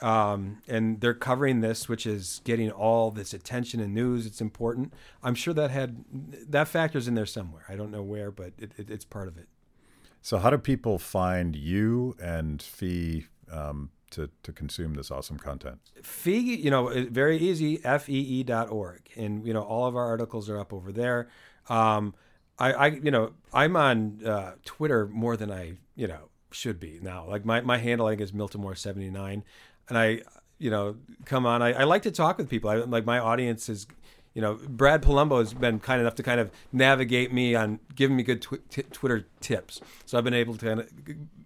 Um, 0.00 0.62
and 0.66 1.00
they're 1.00 1.12
covering 1.12 1.60
this, 1.60 1.88
which 1.88 2.06
is 2.06 2.40
getting 2.44 2.70
all 2.70 3.10
this 3.10 3.34
attention 3.34 3.80
and 3.80 3.92
news. 3.92 4.24
It's 4.24 4.40
important. 4.40 4.94
I'm 5.22 5.34
sure 5.34 5.52
that 5.54 5.70
had 5.70 6.04
that 6.48 6.68
factors 6.68 7.06
in 7.06 7.14
there 7.14 7.26
somewhere. 7.26 7.64
I 7.68 7.76
don't 7.76 7.90
know 7.90 8.02
where, 8.02 8.30
but 8.30 8.52
it, 8.58 8.72
it, 8.78 8.90
it's 8.90 9.04
part 9.04 9.28
of 9.28 9.36
it. 9.36 9.48
So, 10.22 10.38
how 10.38 10.50
do 10.50 10.58
people 10.58 10.98
find 10.98 11.54
you 11.54 12.16
and 12.20 12.62
FEE 12.62 13.26
um, 13.50 13.90
to 14.10 14.30
to 14.42 14.52
consume 14.52 14.94
this 14.94 15.10
awesome 15.10 15.38
content? 15.38 15.80
FEE, 16.02 16.56
you 16.56 16.70
know, 16.70 16.88
very 17.10 17.38
easy. 17.38 17.76
FEE 17.78 18.42
dot 18.44 18.70
org, 18.70 19.02
and 19.16 19.46
you 19.46 19.52
know 19.52 19.62
all 19.62 19.86
of 19.86 19.96
our 19.96 20.06
articles 20.06 20.48
are 20.48 20.58
up 20.58 20.72
over 20.72 20.92
there. 20.92 21.28
Um, 21.68 22.14
I, 22.58 22.72
I, 22.72 22.86
you 22.88 23.10
know, 23.10 23.32
I'm 23.54 23.74
on 23.74 24.20
uh, 24.24 24.52
Twitter 24.64 25.06
more 25.06 25.36
than 25.36 25.50
I, 25.50 25.74
you 25.96 26.06
know, 26.06 26.28
should 26.52 26.78
be 26.78 26.98
now. 27.02 27.26
Like 27.26 27.44
my 27.44 27.62
my 27.62 27.78
handle 27.78 28.06
I 28.06 28.10
think 28.10 28.20
is 28.20 28.32
Miltimore79, 28.32 29.42
and 29.90 29.98
I, 29.98 30.22
you 30.58 30.70
know, 30.70 30.96
come 31.26 31.44
on. 31.44 31.60
I, 31.60 31.72
I 31.72 31.84
like 31.84 32.02
to 32.02 32.10
talk 32.10 32.38
with 32.38 32.48
people. 32.48 32.70
I 32.70 32.76
like 32.76 33.04
my 33.04 33.18
audience 33.18 33.68
is 33.68 33.86
you 34.34 34.40
know, 34.40 34.58
Brad 34.68 35.02
Polumbo 35.02 35.38
has 35.38 35.52
been 35.54 35.80
kind 35.80 36.00
enough 36.00 36.14
to 36.16 36.22
kind 36.22 36.40
of 36.40 36.50
navigate 36.72 37.32
me 37.32 37.54
on 37.54 37.80
giving 37.94 38.16
me 38.16 38.22
good 38.22 38.40
tw- 38.40 38.68
t- 38.70 38.82
Twitter 38.84 39.26
tips. 39.40 39.80
So 40.06 40.16
I've 40.16 40.24
been 40.24 40.34
able 40.34 40.56
to 40.56 40.66
kind 40.66 40.80
of, 40.80 40.92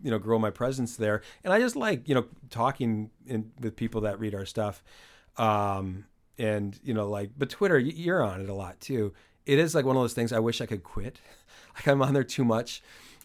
you 0.03 0.11
know, 0.11 0.19
grow 0.19 0.39
my 0.39 0.51
presence 0.51 0.97
there. 0.97 1.23
And 1.43 1.53
I 1.53 1.61
just 1.61 1.77
like, 1.77 2.09
you 2.09 2.15
know, 2.15 2.27
talking 2.51 3.11
in, 3.27 3.53
with 3.59 3.77
people 3.77 4.03
that 4.03 4.21
read 4.21 4.35
our 4.35 4.45
stuff. 4.45 4.83
Um, 5.39 6.05
and, 6.39 6.79
you 6.83 6.93
know, 6.93 7.09
like, 7.09 7.31
but 7.39 7.49
Twitter, 7.49 7.79
you're 7.79 8.23
on 8.23 8.43
it 8.43 8.51
a 8.51 8.55
lot 8.55 8.81
too. 8.81 9.15
It 9.47 9.59
is 9.59 9.75
like 9.75 9.87
one 9.87 9.97
of 9.97 10.03
those 10.03 10.15
things 10.15 10.33
I 10.33 10.41
wish 10.41 10.61
I 10.61 10.67
could 10.67 10.83
quit. 10.83 11.21
like 11.75 11.89
I'm 11.89 12.03
on 12.03 12.13
there 12.13 12.25
too 12.25 12.45
much. 12.45 12.83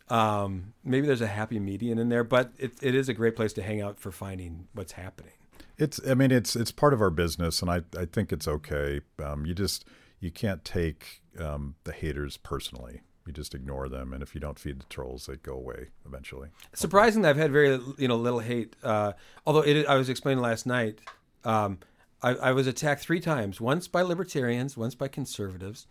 Um, 0.09 0.73
maybe 0.83 1.07
there's 1.07 1.21
a 1.21 1.27
happy 1.27 1.59
median 1.59 1.99
in 1.99 2.09
there, 2.09 2.23
but 2.23 2.51
it, 2.57 2.73
it 2.81 2.95
is 2.95 3.09
a 3.09 3.13
great 3.13 3.35
place 3.35 3.53
to 3.53 3.61
hang 3.61 3.81
out 3.81 3.99
for 3.99 4.11
finding 4.11 4.67
what's 4.73 4.93
happening. 4.93 5.33
It's, 5.77 5.99
I 6.07 6.13
mean, 6.13 6.31
it's 6.31 6.55
it's 6.55 6.71
part 6.71 6.93
of 6.93 7.01
our 7.01 7.09
business, 7.09 7.61
and 7.61 7.71
I 7.71 7.81
I 7.97 8.05
think 8.05 8.33
it's 8.33 8.47
okay. 8.47 9.01
Um, 9.23 9.45
you 9.45 9.53
just 9.53 9.85
you 10.19 10.31
can't 10.31 10.65
take 10.65 11.21
um, 11.39 11.75
the 11.83 11.93
haters 11.93 12.37
personally. 12.37 13.01
You 13.25 13.33
just 13.33 13.53
ignore 13.53 13.87
them, 13.87 14.11
and 14.11 14.23
if 14.23 14.33
you 14.33 14.41
don't 14.41 14.57
feed 14.57 14.79
the 14.79 14.85
trolls, 14.85 15.27
they 15.27 15.35
go 15.35 15.53
away 15.53 15.89
eventually. 16.05 16.49
Surprisingly, 16.73 17.29
I've 17.29 17.37
had 17.37 17.51
very 17.51 17.79
you 17.97 18.07
know 18.07 18.15
little 18.17 18.39
hate. 18.39 18.75
Uh, 18.83 19.13
although 19.45 19.61
it, 19.61 19.85
I 19.85 19.95
was 19.95 20.09
explaining 20.09 20.41
last 20.41 20.65
night, 20.65 20.99
um, 21.43 21.79
I, 22.21 22.31
I, 22.31 22.51
was 22.51 22.65
attacked 22.67 23.01
three 23.01 23.19
times: 23.19 23.61
once 23.61 23.87
by 23.87 24.01
libertarians, 24.01 24.75
once 24.75 24.95
by 24.95 25.07
conservatives, 25.07 25.85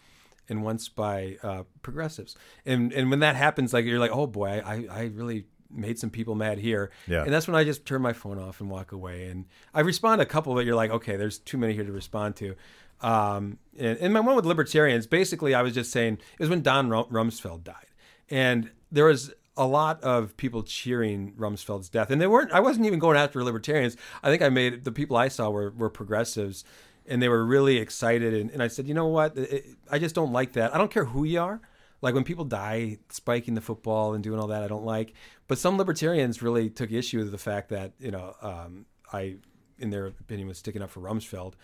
and 0.48 0.62
once 0.62 0.88
by 0.88 1.36
uh, 1.42 1.64
progressives. 1.82 2.36
And 2.64 2.92
and 2.92 3.10
when 3.10 3.20
that 3.20 3.36
happens, 3.36 3.72
like 3.72 3.84
you're 3.84 3.98
like, 3.98 4.12
oh 4.12 4.26
boy, 4.26 4.62
I 4.64 4.86
I 4.90 5.02
really 5.14 5.46
made 5.70 5.98
some 5.98 6.10
people 6.10 6.34
mad 6.34 6.58
here. 6.58 6.90
Yeah. 7.06 7.24
And 7.24 7.32
that's 7.32 7.46
when 7.46 7.54
I 7.54 7.64
just 7.64 7.84
turn 7.84 8.00
my 8.02 8.12
phone 8.12 8.38
off 8.38 8.60
and 8.60 8.70
walk 8.70 8.92
away. 8.92 9.26
And 9.26 9.44
I 9.74 9.80
respond 9.80 10.20
a 10.20 10.26
couple, 10.26 10.54
but 10.54 10.64
you're 10.64 10.74
like, 10.74 10.90
okay, 10.90 11.16
there's 11.16 11.38
too 11.38 11.58
many 11.58 11.74
here 11.74 11.84
to 11.84 11.92
respond 11.92 12.36
to. 12.36 12.54
Um, 13.00 13.58
and, 13.78 13.98
and 13.98 14.14
my 14.14 14.20
one 14.20 14.34
with 14.34 14.46
libertarians, 14.46 15.06
basically, 15.06 15.54
I 15.54 15.62
was 15.62 15.74
just 15.74 15.92
saying 15.92 16.14
it 16.14 16.40
was 16.40 16.48
when 16.48 16.62
Don 16.62 16.88
Rumsfeld 16.88 17.62
died, 17.62 17.86
and 18.28 18.70
there 18.90 19.04
was 19.04 19.32
a 19.56 19.66
lot 19.66 20.02
of 20.02 20.36
people 20.36 20.62
cheering 20.62 21.32
Rumsfeld's 21.32 21.88
death, 21.88 22.10
and 22.10 22.20
they 22.20 22.26
weren't. 22.26 22.52
I 22.52 22.60
wasn't 22.60 22.86
even 22.86 22.98
going 22.98 23.16
after 23.16 23.42
libertarians. 23.44 23.96
I 24.22 24.30
think 24.30 24.42
I 24.42 24.48
made 24.48 24.84
the 24.84 24.92
people 24.92 25.16
I 25.16 25.28
saw 25.28 25.50
were 25.50 25.70
were 25.70 25.90
progressives, 25.90 26.64
and 27.08 27.22
they 27.22 27.28
were 27.28 27.44
really 27.44 27.78
excited. 27.78 28.34
And, 28.34 28.50
and 28.50 28.62
I 28.62 28.68
said, 28.68 28.86
you 28.86 28.94
know 28.94 29.06
what? 29.06 29.36
It, 29.36 29.66
I 29.90 29.98
just 29.98 30.14
don't 30.14 30.32
like 30.32 30.52
that. 30.52 30.74
I 30.74 30.78
don't 30.78 30.90
care 30.90 31.06
who 31.06 31.24
you 31.24 31.40
are. 31.40 31.60
Like 32.00 32.14
when 32.14 32.24
people 32.24 32.44
die 32.44 32.98
spiking 33.08 33.54
the 33.54 33.60
football 33.60 34.14
and 34.14 34.22
doing 34.22 34.38
all 34.38 34.48
that, 34.48 34.62
I 34.62 34.68
don't 34.68 34.84
like. 34.84 35.14
But 35.48 35.58
some 35.58 35.76
libertarians 35.78 36.42
really 36.42 36.70
took 36.70 36.92
issue 36.92 37.18
with 37.18 37.32
the 37.32 37.38
fact 37.38 37.70
that 37.70 37.92
you 37.98 38.12
know 38.12 38.36
um, 38.40 38.86
I, 39.12 39.36
in 39.78 39.90
their 39.90 40.06
opinion, 40.06 40.46
was 40.46 40.58
sticking 40.58 40.82
up 40.82 40.90
for 40.90 41.00
Rumsfeld. 41.00 41.54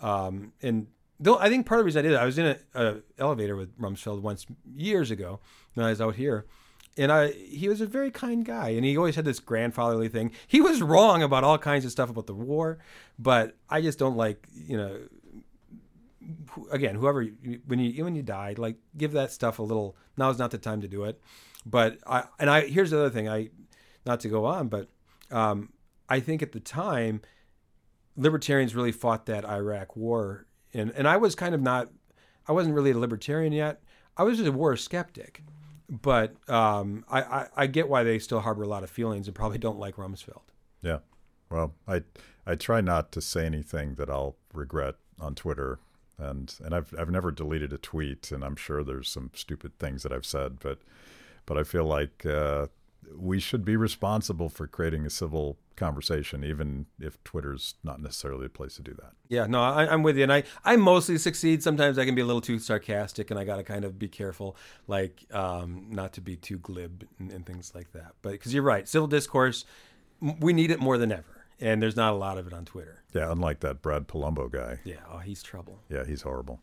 Um, 0.00 0.52
and 0.62 0.86
though 1.18 1.38
I 1.38 1.48
think 1.48 1.66
part 1.66 1.80
of 1.80 1.84
the 1.84 1.86
reason 1.86 2.00
I 2.00 2.02
did 2.02 2.12
it, 2.12 2.18
I 2.18 2.24
was 2.24 2.38
in 2.38 2.56
an 2.74 3.02
elevator 3.18 3.56
with 3.56 3.76
Rumsfeld 3.80 4.20
once 4.20 4.46
years 4.76 5.10
ago 5.10 5.40
when 5.74 5.86
I 5.86 5.90
was 5.90 6.00
out 6.00 6.14
here. 6.14 6.46
And 7.00 7.10
I, 7.10 7.30
he 7.32 7.68
was 7.68 7.80
a 7.80 7.86
very 7.86 8.10
kind 8.10 8.44
guy, 8.44 8.70
and 8.70 8.84
he 8.84 8.96
always 8.96 9.16
had 9.16 9.24
this 9.24 9.40
grandfatherly 9.40 10.08
thing. 10.08 10.32
He 10.46 10.60
was 10.60 10.82
wrong 10.82 11.22
about 11.22 11.44
all 11.44 11.56
kinds 11.56 11.86
of 11.86 11.90
stuff 11.90 12.10
about 12.10 12.26
the 12.26 12.34
war, 12.34 12.78
but 13.18 13.56
I 13.70 13.80
just 13.80 13.98
don't 13.98 14.16
like, 14.16 14.46
you 14.52 14.76
know, 14.76 15.00
again, 16.70 16.94
whoever 16.94 17.24
when 17.66 17.78
you 17.78 18.04
when 18.04 18.14
you 18.14 18.22
die, 18.22 18.54
like 18.58 18.76
give 18.96 19.12
that 19.12 19.32
stuff 19.32 19.58
a 19.58 19.62
little. 19.62 19.96
Now 20.16 20.28
is 20.28 20.38
not 20.38 20.50
the 20.50 20.58
time 20.58 20.82
to 20.82 20.88
do 20.88 21.04
it. 21.04 21.20
But 21.64 21.98
I 22.06 22.24
and 22.38 22.50
I 22.50 22.66
here's 22.66 22.90
the 22.90 22.98
other 22.98 23.10
thing. 23.10 23.28
I 23.28 23.48
not 24.04 24.20
to 24.20 24.28
go 24.28 24.44
on, 24.44 24.68
but 24.68 24.88
um, 25.30 25.72
I 26.08 26.20
think 26.20 26.42
at 26.42 26.52
the 26.52 26.60
time, 26.60 27.22
libertarians 28.16 28.74
really 28.74 28.92
fought 28.92 29.26
that 29.26 29.44
Iraq 29.44 29.96
war, 29.96 30.46
and 30.74 30.90
and 30.92 31.06
I 31.08 31.16
was 31.16 31.34
kind 31.34 31.54
of 31.54 31.60
not. 31.60 31.90
I 32.46 32.52
wasn't 32.52 32.74
really 32.74 32.90
a 32.90 32.98
libertarian 32.98 33.52
yet. 33.52 33.82
I 34.16 34.24
was 34.24 34.38
just 34.38 34.48
a 34.48 34.52
war 34.52 34.76
skeptic, 34.76 35.42
but 35.90 36.36
um, 36.48 37.04
I, 37.10 37.20
I 37.20 37.46
I 37.56 37.66
get 37.66 37.88
why 37.88 38.04
they 38.04 38.18
still 38.18 38.40
harbor 38.40 38.62
a 38.62 38.68
lot 38.68 38.84
of 38.84 38.90
feelings 38.90 39.26
and 39.26 39.34
probably 39.34 39.58
don't 39.58 39.78
like 39.78 39.96
Rumsfeld. 39.96 40.42
Yeah, 40.82 40.98
well, 41.50 41.74
I 41.86 42.02
I 42.46 42.54
try 42.54 42.80
not 42.80 43.12
to 43.12 43.20
say 43.20 43.44
anything 43.44 43.94
that 43.96 44.08
I'll 44.08 44.36
regret 44.54 44.94
on 45.18 45.34
Twitter 45.34 45.80
and 46.20 46.54
and 46.62 46.74
I've 46.74 46.94
I've 46.98 47.10
never 47.10 47.30
deleted 47.32 47.72
a 47.72 47.78
tweet, 47.78 48.30
and 48.30 48.44
I'm 48.44 48.56
sure 48.56 48.84
there's 48.84 49.08
some 49.08 49.30
stupid 49.34 49.78
things 49.78 50.02
that 50.02 50.12
I've 50.12 50.26
said, 50.26 50.58
but 50.60 50.78
but 51.46 51.58
I 51.58 51.64
feel 51.64 51.84
like 51.84 52.24
uh, 52.26 52.66
we 53.16 53.40
should 53.40 53.64
be 53.64 53.76
responsible 53.76 54.48
for 54.48 54.66
creating 54.66 55.06
a 55.06 55.10
civil 55.10 55.58
conversation, 55.76 56.44
even 56.44 56.86
if 57.00 57.22
Twitter's 57.24 57.74
not 57.82 58.00
necessarily 58.00 58.46
a 58.46 58.50
place 58.50 58.76
to 58.76 58.82
do 58.82 58.94
that. 58.94 59.12
Yeah, 59.28 59.46
no, 59.46 59.62
I, 59.62 59.92
am 59.92 60.02
with 60.02 60.16
you, 60.16 60.22
and 60.22 60.32
I 60.32 60.44
I 60.64 60.76
mostly 60.76 61.18
succeed. 61.18 61.62
Sometimes 61.62 61.98
I 61.98 62.04
can 62.04 62.14
be 62.14 62.22
a 62.22 62.26
little 62.26 62.40
too 62.40 62.58
sarcastic, 62.58 63.30
and 63.30 63.40
I 63.40 63.44
got 63.44 63.56
to 63.56 63.62
kind 63.62 63.84
of 63.84 63.98
be 63.98 64.08
careful, 64.08 64.56
like 64.86 65.24
um, 65.32 65.86
not 65.90 66.12
to 66.14 66.20
be 66.20 66.36
too 66.36 66.58
glib 66.58 67.06
and, 67.18 67.30
and 67.32 67.46
things 67.46 67.72
like 67.74 67.92
that. 67.92 68.12
But 68.22 68.32
because 68.32 68.54
you're 68.54 68.62
right, 68.62 68.88
civil 68.88 69.08
discourse, 69.08 69.64
we 70.20 70.52
need 70.52 70.70
it 70.70 70.80
more 70.80 70.98
than 70.98 71.12
ever 71.12 71.40
and 71.60 71.82
there's 71.82 71.96
not 71.96 72.12
a 72.12 72.16
lot 72.16 72.38
of 72.38 72.46
it 72.46 72.52
on 72.52 72.64
Twitter. 72.64 73.02
Yeah, 73.14 73.30
unlike 73.30 73.60
that 73.60 73.82
Brad 73.82 74.08
Polumbo 74.08 74.50
guy. 74.50 74.80
Yeah, 74.84 74.96
oh, 75.12 75.18
he's 75.18 75.42
trouble. 75.42 75.80
Yeah, 75.88 76.04
he's 76.04 76.22
horrible. 76.22 76.60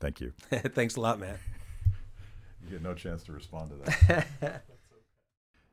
Thank 0.00 0.20
you. 0.20 0.32
Thanks 0.50 0.96
a 0.96 1.00
lot, 1.00 1.18
man. 1.18 1.36
You 2.64 2.70
get 2.70 2.82
no 2.82 2.94
chance 2.94 3.24
to 3.24 3.32
respond 3.32 3.70
to 3.70 3.76
that. 3.76 4.62